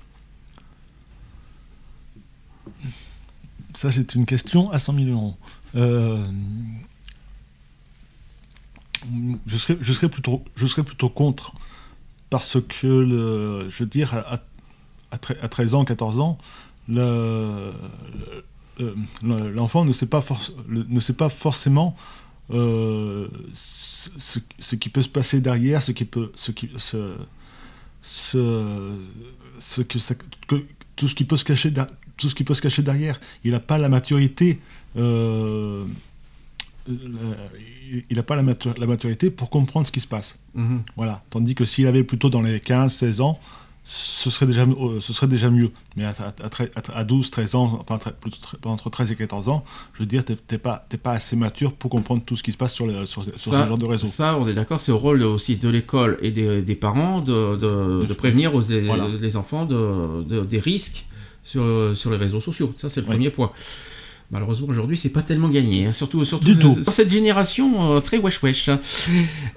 [3.76, 5.36] Ça, c'est une question à 100 millions d'euros.
[5.74, 6.26] Euh,
[9.46, 11.52] je, serais, je, serais plutôt, je serais plutôt contre,
[12.30, 14.40] parce que, je veux dire, à,
[15.10, 16.38] à, tre- à 13 ans, 14 ans,
[16.88, 17.72] le-
[18.78, 20.22] le- le- l'enfant ne, sait pas
[20.68, 21.94] ne sait pas forcément
[22.50, 24.38] euh, ce,
[24.76, 26.50] qui peut se passer derrière, ce qui peut, ce
[30.48, 30.64] que-
[30.96, 33.20] tout ce qui peut se cacher derrière tout ce qui peut se cacher derrière.
[33.44, 34.58] Il n'a pas la maturité.
[34.96, 35.84] euh,
[36.88, 37.34] euh,
[38.10, 40.38] il n'a pas la, matu- la maturité pour comprendre ce qui se passe.
[40.54, 40.82] Mhm.
[40.96, 41.22] Voilà.
[41.30, 43.40] Tandis que s'il avait plutôt dans les 15-16 ans,
[43.82, 45.70] ce serait déjà, euh, ce serait déjà mieux.
[45.96, 46.14] Mais à,
[46.94, 48.38] à, 12, 13 ans, enfin, plutôt
[48.68, 49.64] entre 13 et 14 ans,
[49.94, 52.56] je veux dire, tu n'es pas, pas assez mature pour comprendre tout ce qui se
[52.56, 54.06] passe sur, sur, ce genre de réseau.
[54.06, 57.56] Ça, on est d'accord, c'est au rôle aussi de l'école et des, des, parents de,
[57.56, 61.06] de, prévenir aux, les, enfants de, des risques
[61.46, 62.74] sur, sur les réseaux sociaux.
[62.76, 63.52] Ça, c'est le premier point.
[64.32, 65.92] Malheureusement aujourd'hui c'est pas tellement gagné, hein.
[65.92, 66.74] surtout surtout du tout.
[66.84, 68.68] dans cette génération euh, très wesh wesh.
[68.68, 68.80] Hein.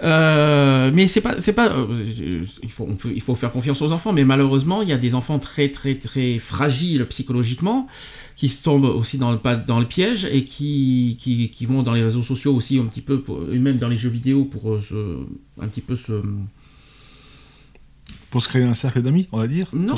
[0.03, 4.14] Euh, mais c'est pas c'est pas euh, il faut il faut faire confiance aux enfants,
[4.14, 7.88] mais malheureusement il y a des enfants très très très fragiles psychologiquement
[8.36, 11.94] qui se tombent aussi dans le dans le piège et qui, qui, qui vont dans
[11.94, 15.18] les réseaux sociaux aussi un petit peu et même dans les jeux vidéo pour se,
[15.60, 16.22] un petit peu se
[18.30, 19.68] pour se créer un cercle d'amis, on va dire.
[19.74, 19.96] Non,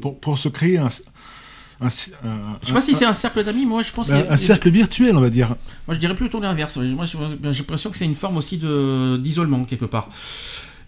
[0.00, 0.88] pour, pour, se créer un,
[1.80, 4.70] un, je sais pas si c'est un cercle d'amis, moi je pense un, un cercle
[4.70, 5.48] virtuel, on va dire.
[5.86, 6.76] Moi je dirais plutôt l'inverse.
[6.76, 10.08] Moi j'ai l'impression que c'est une forme aussi d'isolement quelque part.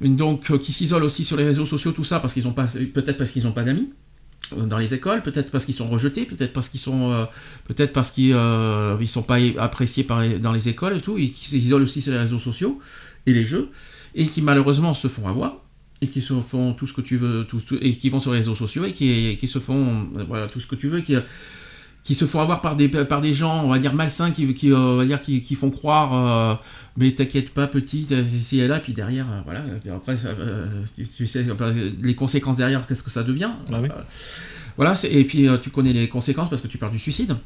[0.00, 2.66] Donc euh, qui s'isolent aussi sur les réseaux sociaux, tout ça, parce qu'ils ont pas,
[2.66, 3.90] peut-être parce qu'ils n'ont pas d'amis
[4.56, 7.24] euh, dans les écoles, peut-être parce qu'ils sont rejetés, peut-être parce qu'ils sont, euh,
[7.66, 11.48] peut-être parce qu'ils ne sont pas appréciés par, dans les écoles et tout, et qui
[11.48, 12.80] s'isolent aussi sur les réseaux sociaux
[13.26, 13.70] et les jeux,
[14.14, 15.63] et qui malheureusement se font avoir
[16.04, 18.38] et qui se font tout ce que tu veux, tout, et qui vont sur les
[18.38, 21.16] réseaux sociaux et qui, qui se font voilà, tout ce que tu veux, qui,
[22.04, 24.70] qui se font avoir par des, par des gens, on va dire malsains, qui, qui,
[24.70, 26.54] euh, va dire, qui, qui font croire, euh,
[26.98, 29.64] mais t'inquiète pas, petite, si elle là, puis derrière, euh, voilà,
[29.96, 30.16] après,
[31.16, 31.46] tu, sais,
[32.02, 33.80] les conséquences derrière, qu'est-ce que ça devient ah
[34.76, 37.36] Voilà, et puis tu connais les conséquences parce que tu parles du suicide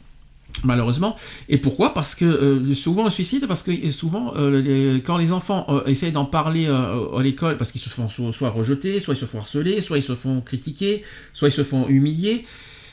[0.64, 1.16] malheureusement.
[1.48, 1.94] Et pourquoi?
[1.94, 6.12] Parce que euh, souvent le suicide, parce que souvent euh, quand les enfants euh, essayent
[6.12, 9.80] d'en parler à l'école, parce qu'ils se font soit, rejeter, soit ils se font harceler,
[9.80, 11.02] soit ils se font critiquer,
[11.32, 12.44] soit ils se font humilier.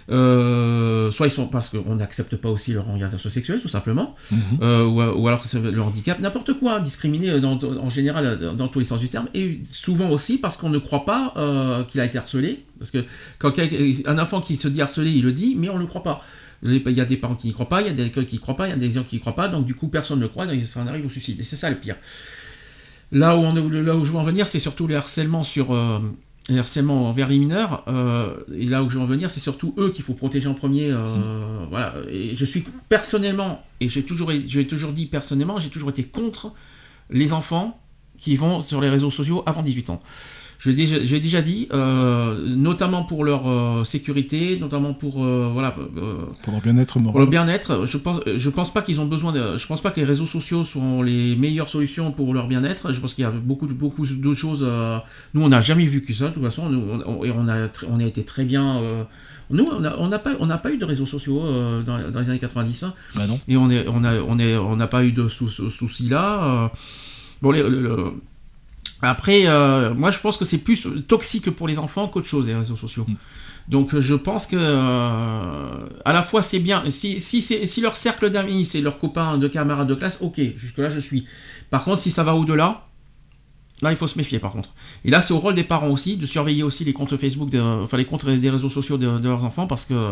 [0.08, 4.60] soit ils sont parce qu'on n'accepte pas aussi leur orientation sexuelle tout simplement, mhm.
[4.62, 9.28] ou, alors le handicap, n'importe quoi, discriminé en général dans tous les sens du terme,
[9.34, 11.34] et souvent aussi parce qu'on ne croit pas
[11.88, 13.04] qu'il a été harcelé, parce que
[13.40, 13.54] quand
[14.06, 16.24] un enfant qui se dit harcelé, il le dit, mais on ne le croit pas.
[16.64, 18.36] Il y a des parents qui n'y croient pas, il y a des écoles qui
[18.36, 19.88] n'y croient pas, il y a des gens qui n'y croient pas, donc du coup
[19.88, 21.40] personne ne croit, donc ça en arrive au suicide.
[21.40, 21.96] Et c'est ça le pire.
[23.12, 26.00] Là où, on, je veux en venir, c'est surtout les harcèlements sur euh,
[26.50, 27.84] envers les mineurs.
[27.88, 30.54] Euh, et là où je veux en venir, c'est surtout eux qu'il faut protéger en
[30.54, 30.90] premier.
[30.92, 31.96] Euh, voilà.
[32.10, 36.54] Et je suis personnellement, et j'ai toujours, j'ai toujours dit personnellement, j'ai toujours été contre
[37.10, 37.80] les enfants
[38.18, 40.02] qui vont sur les réseaux sociaux avant 18 ans.
[40.60, 46.54] J'ai déjà, déjà, dit, euh, notamment pour leur euh, sécurité, notamment pour euh, voilà pour
[46.54, 49.68] leur bien-être Pour leur bien-être, je pense je pense pas qu'ils ont besoin de, je
[49.68, 52.94] pense pas que les réseaux sociaux sont les meilleures solutions pour leur bien-être.
[52.94, 54.66] Je pense qu'il y a beaucoup beaucoup d'autres choses.
[55.34, 56.30] nous, on n'a jamais vu que ça.
[56.30, 58.82] De toute façon, nous, on, on, a on a été très bien.
[59.50, 61.44] nous, on n'a on pas, on pas eu de réseaux sociaux
[61.84, 62.84] dans, les années 90.
[62.84, 62.94] Hein.
[63.16, 63.40] Bah non.
[63.48, 66.72] Et on est, on a, on est, on n'a pas eu de soucis là.
[67.42, 67.64] bon, les,
[69.06, 72.56] après, euh, moi je pense que c'est plus toxique pour les enfants qu'autre chose, les
[72.56, 73.06] réseaux sociaux.
[73.08, 73.16] Mm.
[73.68, 78.30] Donc je pense que euh, à la fois c'est bien, si, si, si leur cercle
[78.30, 81.26] d'amis, c'est leurs copains, de camarades de classe, ok, jusque-là je suis.
[81.70, 82.86] Par contre, si ça va au-delà,
[83.82, 84.70] là il faut se méfier par contre.
[85.04, 87.98] Et là c'est au rôle des parents aussi de surveiller aussi les comptes Facebook, enfin
[87.98, 90.12] les comptes des réseaux sociaux de, leurs enfants parce que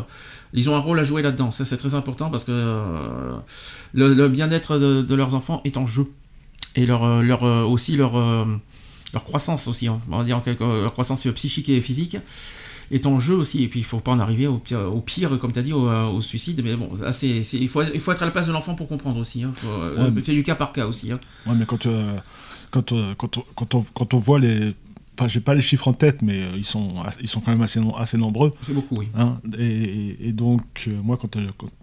[0.53, 1.51] ils ont un rôle à jouer là-dedans.
[1.51, 3.37] Ça c'est très important parce que euh,
[3.93, 6.07] le, bien-être de, leurs enfants est en jeu.
[6.75, 8.17] Et leur, leur aussi leur
[9.13, 9.99] leur croissance aussi, hein.
[10.11, 12.17] on va dire leur croissance psychique et physique
[12.91, 13.63] est en jeu aussi.
[13.63, 15.73] Et puis il faut pas en arriver au pire, au pire comme tu as dit,
[15.73, 16.61] au, suicide.
[16.63, 16.89] Mais bon,
[17.21, 19.43] il, faut, il faut être à la place de l'enfant pour comprendre aussi.
[19.43, 19.53] Hein.
[19.65, 21.11] Euh, c'est du cas par cas aussi.
[21.11, 21.19] Hein.
[21.45, 22.15] Ouais, mais quand, euh,
[22.71, 24.75] quand, euh, quand, quand, on, quand on voit les
[25.17, 27.79] Enfin, j'ai pas les chiffres en tête, mais ils, sont, ils sont quand même assez,
[27.97, 28.51] assez nombreux.
[28.61, 29.09] C'est beaucoup, oui.
[29.59, 31.37] et, donc, moi, quand,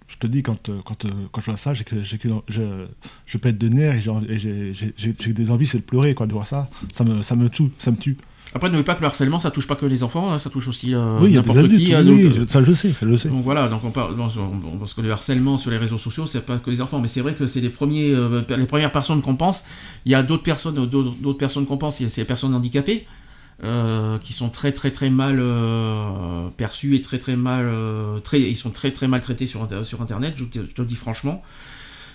[0.09, 2.87] je te dis, quand, quand, quand je vois ça, j'ai que, que, je,
[3.27, 6.69] je pète de nerfs et j'ai des envies, c'est de pleurer, quoi, de voir ça.
[6.93, 7.71] Ça me, ça me tue.
[7.79, 8.17] Ça me tue.
[8.53, 10.67] Après, n'oubliez pas que le harcèlement, ça touche pas que les enfants, hein, ça touche
[10.67, 11.95] aussi euh, oui, n'importe qui.
[11.95, 13.29] Hein, oui, euh, ça je sais, ça je sais.
[13.29, 16.59] Donc voilà, donc on parle, parce que le harcèlement sur les réseaux sociaux, c'est pas
[16.59, 19.37] que les enfants, mais c'est vrai que c'est les premiers, euh, les premières personnes qu'on
[19.37, 19.65] pense.
[20.05, 23.07] Il y a d'autres personnes, d'autres personnes qu'on pense, c'est les personnes handicapées.
[23.63, 28.41] Euh, qui sont très très très mal euh, perçus et très très mal euh, très,
[28.41, 31.43] ils sont très très mal traités sur, sur internet je te, le dis franchement.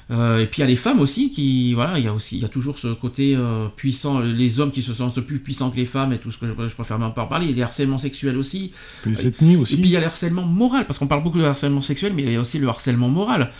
[0.09, 2.41] Et puis il y a les femmes aussi qui voilà il y a aussi il
[2.41, 3.37] y a toujours ce côté
[3.75, 6.47] puissant les hommes qui se sentent plus puissants que les femmes et tout ce que
[6.47, 7.45] je, préfère même pas parler.
[7.45, 8.71] Il y a des harcèlements sexuels aussi.
[9.05, 9.27] Aussi.
[9.27, 12.13] et puis il y a le harcèlement moral parce qu'on parle beaucoup de harcèlement sexuel
[12.15, 13.51] mais il y a aussi le harcèlement moral.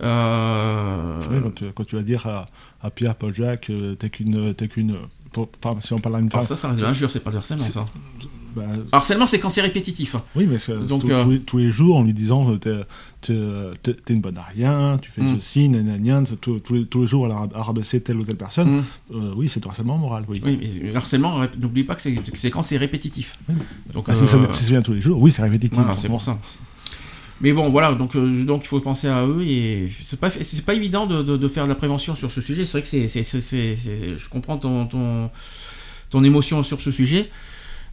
[0.00, 2.46] Quand, tu, vas dire à,
[2.80, 4.96] à Pierre Paul Jacques t'es qu'une t'es qu'une
[5.80, 6.42] si on parle à une femme.
[6.44, 7.86] ça, c'est l'injure, c'est pas le harcèlement, ça.
[8.56, 10.16] bah, Harcèlement, c'est quand c'est répétitif.
[10.34, 10.56] oui, mais
[10.86, 14.38] Donc, tous- euh, tous, les- tous les jours en lui disant euh, t'es, une bonne
[14.38, 15.40] à rien, tu fais Mm.
[15.40, 18.78] ceci, nanana, tous, tous les, jours à, la- à rabaisser telle ou telle personne.
[18.78, 18.84] Mm.
[19.14, 20.40] Euh, oui, c'est du harcèlement moral, oui.
[20.44, 23.38] Oui, mais le harcèlement, n'oublie pas que c'est quand c'est répétitif.
[23.92, 25.78] Donc, Ah, si, ça, si ça vient tous les jours, oui, c'est répétitif.
[25.78, 26.38] Voilà, c'est pour ça.
[27.40, 30.64] Mais bon, voilà, donc, euh, donc il faut penser à eux et c'est pas, c'est
[30.64, 32.66] pas évident de, de- de faire de la prévention sur ce sujet.
[32.66, 33.74] C'est vrai que c'est,
[34.18, 35.30] je comprends ton, ton,
[36.10, 37.30] ton émotion sur ce sujet.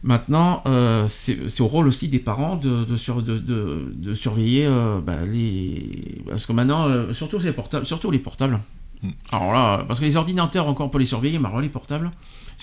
[0.02, 4.66] Maintenant, euh, c'est, au rôle aussi des parents de, de, sur- de, de- de surveiller
[4.66, 6.22] euh, bah, les.
[6.28, 8.60] Parce que maintenant, euh, surtout, les portables, surtout les portables.
[9.02, 9.08] Mm.
[9.32, 12.10] Alors là, parce que les ordinateurs, encore, on peut les surveiller, mais alors les portables.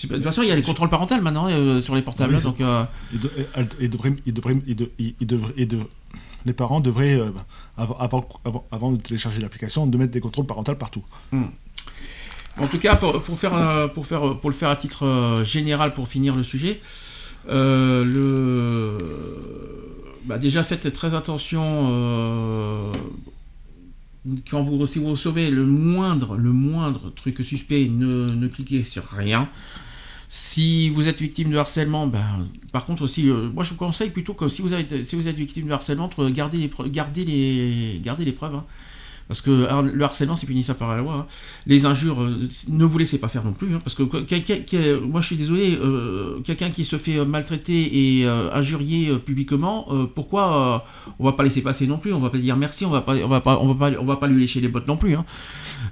[0.02, 1.48] De toute façon, il y a les contrôles parentaux maintenant
[1.80, 2.40] sur les portables.
[2.42, 3.20] Donc, euh, Il
[6.44, 7.30] les parents devraient, euh,
[7.76, 11.02] avant, de télécharger l'application, de mettre des contrôles parentaux partout.
[11.32, 16.80] En tout cas, euh, pour, le faire à titre euh, général, pour finir le sujet,
[20.26, 22.92] bah, déjà faites très attention
[24.50, 29.50] quand vous, si vous recevez le moindre, le moindre truc suspect, ne cliquez sur rien.
[30.36, 34.10] Si vous êtes victime de harcèlement, ben, par contre aussi, euh, moi je vous conseille
[34.10, 36.90] plutôt que si vous, avez, si vous êtes victime de harcèlement, de garder les, preuves-
[36.90, 38.56] garder les, les preuves.
[38.56, 38.64] hein.
[39.28, 41.14] Parce que le harcèlement, c'est punissable par la loi.
[41.14, 41.26] hein.
[41.66, 43.72] Les injures, euh, ne vous laissez pas faire non plus.
[43.74, 44.02] hein, parce que
[44.98, 49.86] moi, je suis désolé, euh, quelqu'un qui se fait maltraiter et euh, injurier publiquement,
[50.16, 50.84] pourquoi
[51.20, 53.14] on va pas laisser passer non plus On va pas dire merci, on va pas,
[53.14, 55.16] on va pas, on va pas, on va pas lui lécher les bottes non plus.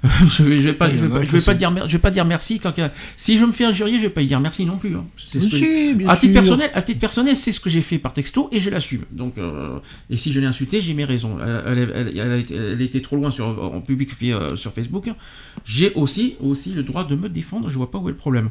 [0.27, 2.25] je vais, je vais pas, je vais je vais dire, mer- je vais pas dire
[2.25, 2.73] merci quand
[3.15, 4.95] si je me fais injurier, je vais pas lui dire merci non plus.
[4.95, 5.05] hein.
[5.15, 5.55] C'est ce que-
[6.09, 6.41] à titre sûr.
[6.41, 9.03] personnel, à titre personnel, c'est ce que j'ai fait par texto et je l'assume.
[9.11, 9.77] Donc, euh,
[10.09, 11.37] et si je l'ai insulté, j'ai mes raisons.
[11.39, 11.77] Elle,
[12.15, 15.09] elle- elle- été trop loin sur, en public euh, sur Facebook.
[15.63, 17.69] J'ai aussi, aussi le droit de me défendre.
[17.69, 18.49] Je vois pas où est le problème.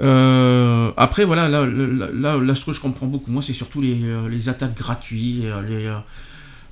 [0.00, 3.80] Euh, après, voilà, là, là, là, là, ce que je comprends beaucoup, moi, c'est surtout
[3.80, 3.98] les,
[4.30, 5.92] les attaques gratuites, les,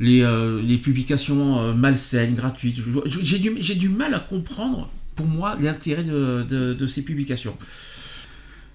[0.00, 2.76] les, euh, les publications euh, malsaines, gratuites.
[3.22, 7.56] J'ai du, du mal à comprendre, pour moi, l'intérêt de, de- de ces publications.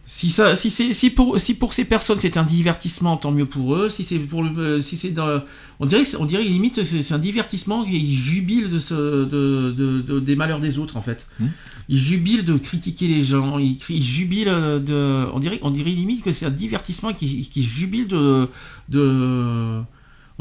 [0.06, 3.74] Si, ça, si, si, pour, si pour ces personnes c'est un divertissement, tant mieux pour
[3.76, 3.88] eux.
[3.88, 5.14] Si c'est pour le, euh, si c'est
[5.80, 8.94] on dirait, on dirait limite c'est, c'est un divertissement et ils jubilent de, ce,
[9.24, 11.26] de, de- de- des malheurs des autres en fait.
[11.40, 11.48] Hmm.
[11.88, 13.58] Ils jubilent de critiquer les gens.
[13.60, 17.48] Ils, cri- ils jubilent de, on dirait, on dirait limite que c'est un divertissement qui,
[17.48, 18.50] qui jubile de,
[18.90, 19.80] de,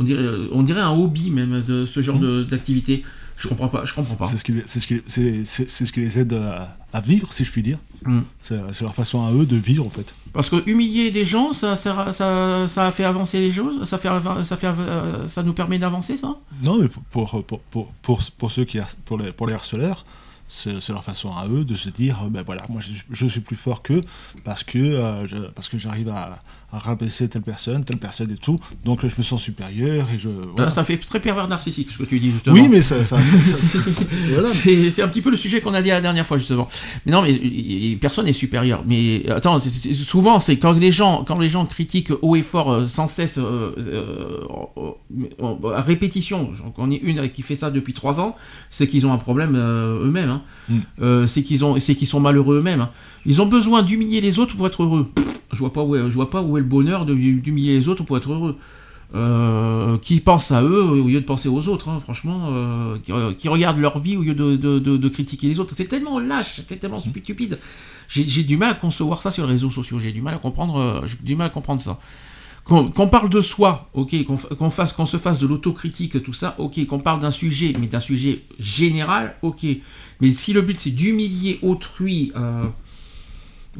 [0.03, 2.43] on dirait, on dirait un hobby même de ce genre Hmm.
[2.43, 3.05] d'activité.
[3.37, 3.85] Je comprends pas.
[3.85, 4.27] Je comprends pas.
[4.27, 6.77] C'est ce qui, les- c'est ce qui, c'est, c'est- c'est ce qui les aide à,
[6.93, 7.79] à vivre, si je puis dire.
[8.05, 8.20] Mm.
[8.41, 10.15] C'est, leur façon à eux de vivre, en fait.
[10.33, 14.43] Parce que humilier des gens, ça, ça, ça, fait avancer les choses, ça, fait, av-
[14.43, 16.37] ça, fait, av- ça nous permet d'avancer, ça?
[16.62, 17.05] Non, mais pour,
[17.45, 17.61] pour,
[18.03, 20.05] pour, pour, ceux qui, pour les, pour les harceleurs,
[20.49, 23.41] c'est, leur façon à eux de se dire, euh, ben voilà, moi je, je suis
[23.41, 24.03] plus fort qu'eux
[24.45, 26.39] parce que, euh, je- parce que j'arrive à
[26.78, 30.28] rabaisser telle personne, telle personne et tout, donc je me sens supérieur et je...
[30.57, 30.70] voilà.
[30.70, 32.55] Ça fait très pervers narcissique, ce que tu dis, justement.
[32.57, 33.05] Oui, mais ça...
[33.05, 33.78] ça, ça- ça-
[34.32, 34.49] voilà.
[34.49, 36.69] C'est un petit peu le sujet qu'on a dit la dernière fois justement.
[37.07, 38.82] Mais non, mais personne n'est supérieur.
[38.86, 42.86] Mais attends, souvent c'est quand les gens, quand les gens critiquent haut et fort, euh,
[42.86, 46.51] sans cesse, euh, euh, à répétition.
[46.55, 48.36] J'en connais une qui fait ça depuis trois ans,
[48.70, 50.31] c'est qu'ils ont un problème eux-mêmes.
[50.31, 50.43] hein.
[50.99, 51.27] Mm.
[51.27, 52.81] C'est qu'ils ont, c'est qu'ils sont malheureux eux-mêmes.
[52.82, 52.90] hein.
[53.27, 55.11] Ils ont besoin d'humilier les autres pour être heureux.
[55.53, 57.89] Je vois pas où est, je vois pas où est le bonheur de- d'humilier les
[57.89, 58.57] autres pour être heureux.
[59.15, 63.13] Euh, qui pensent à eux au lieu de penser aux autres, hein, franchement, euh, qui,
[63.37, 65.75] qui regardent leur vie au lieu de, de- de- de critiquer les autres.
[65.77, 67.59] C'est tellement lâche, c'est tellement stupide.
[68.09, 70.77] J'ai du mal à concevoir ça sur les réseaux sociaux, j'ai du mal à comprendre,
[70.79, 71.99] euh, j'ai du mal à comprendre ça.
[72.65, 76.33] Qu'on parle de soi, ok, qu'on fa- qu'on fasse, qu'on se fasse de l'autocritique, tout
[76.33, 79.67] ça, ok, qu'on parle d'un sujet, mais d'un sujet général, ok.
[80.23, 82.65] Mais si le but c'est d'humilier autrui, euh,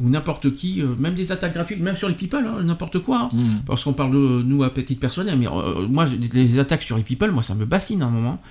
[0.01, 3.23] ou n'importe qui, euh, même des attaques gratuites, même sur les people, hein, n'importe quoi.
[3.23, 3.29] hein.
[3.31, 3.47] Mm.
[3.67, 7.03] Parce qu'on parle de nous à petite personnelle, mais euh, moi, les attaques sur les
[7.03, 8.41] people, moi, ça me bassine à un moment.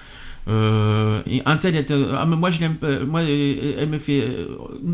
[0.49, 1.85] Euh, et un tel,
[2.17, 3.01] ah, mais moi, je l'aime pas.
[3.05, 4.47] Moi, elle, me fait.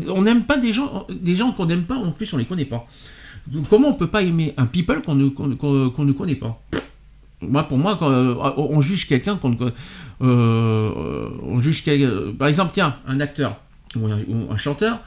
[0.07, 1.95] on n'aime pas des gens, des gens qu'on n'aime pas.
[1.97, 2.85] En plus, on les connaît pas.
[3.47, 6.35] Donc, comment on peut pas aimer un people qu'on ne, qu'on, qu'on- qu'on ne connaît
[6.35, 6.61] pas?
[7.41, 8.11] Moi, pour moi, quand
[8.57, 9.55] on juge quelqu'un qu'on
[10.21, 13.57] on juge quel- par exemple, tiens, un acteur
[13.95, 14.99] ou un, ou un chanteur.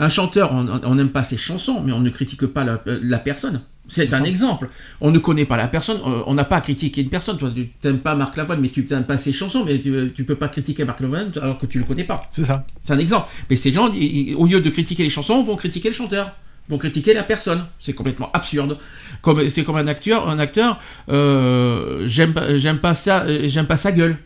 [0.00, 3.60] Un chanteur, on n'aime pas ses chansons, mais on ne critique pas la, la personne.
[3.86, 4.68] C'est un exemple.
[5.00, 7.36] On ne connaît pas la personne, on n'a pas à critiquer une personne.
[7.38, 10.06] Toi, tu n'aimes pas Marc Lavoine, mais tu n'aimes pas ses chansons, mais tu, ne
[10.24, 12.20] peux pas critiquer Marc Lavoine alors que tu ne le connais pas.
[12.32, 12.64] C'est ça.
[12.82, 13.26] C'est un exemple.
[13.50, 16.34] Mais ces gens, ils- au lieu de critiquer les chansons, vont critiquer le chanteur,
[16.68, 17.64] vont critiquer la personne.
[17.80, 18.78] C'est complètement absurde.
[19.22, 20.78] Comme c'est comme un acteur, un acteur,
[21.10, 24.16] euh, j'aime pas- j'aime pas ça, j'aime pas sa gueule.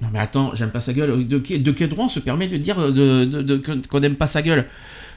[0.00, 1.26] Non mais attends, j'aime pas sa gueule.
[1.26, 4.42] De, de quel droit on se permet de dire de, de- qu'on n'aime pas sa
[4.42, 4.64] gueule?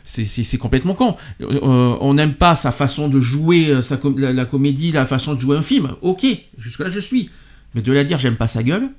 [0.04, 1.16] C'est complètement con.
[1.42, 5.58] Euh, on n'aime pas sa façon de jouer sa, la, comédie, la façon de jouer
[5.58, 5.96] un film.
[6.02, 6.26] Ok,
[6.58, 7.30] jusque là je suis.
[7.76, 8.90] Mais de la dire j'aime pas sa gueule,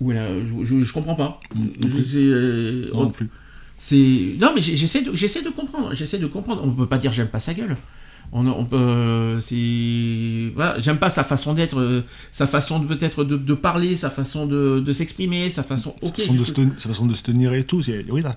[0.00, 1.40] ou je, je, comprends pas.
[1.54, 3.28] non plus.
[3.78, 5.94] C'est non mais j'essaie de de comprendre.
[5.94, 6.62] J'essaie de comprendre.
[6.64, 7.76] On peut pas dire j'aime pas sa gueule.
[8.32, 13.54] On, peut, euh, c'est, j'aime pas sa façon d'être, euh, sa façon de peut-être de,
[13.54, 15.94] parler, sa façon de, s'exprimer, sa façon.
[16.02, 17.82] sa, façon de se tenir, sa façon de se tenir et tout.
[18.10, 18.32] Oui, là,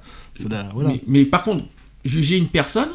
[0.74, 0.94] voilà.
[1.08, 1.66] mais, par contre,
[2.06, 2.90] juger une personne,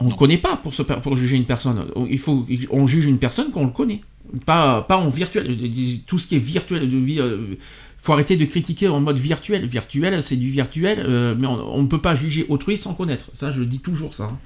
[0.00, 1.86] on ne connaît pas pour, se, pour juger une personne.
[2.08, 4.00] Il faut, on juge une personne qu'on le connaît,
[4.46, 5.58] pas, pas en virtuel.
[6.06, 7.56] Tout ce qui est virtuel, de euh,
[7.98, 9.66] faut arrêter de critiquer en mode virtuel.
[9.66, 13.26] Virtuel, c'est du virtuel, mais on ne peut pas juger autrui sans connaître.
[13.32, 14.24] Ça, je dis toujours ça.
[14.24, 14.38] Hein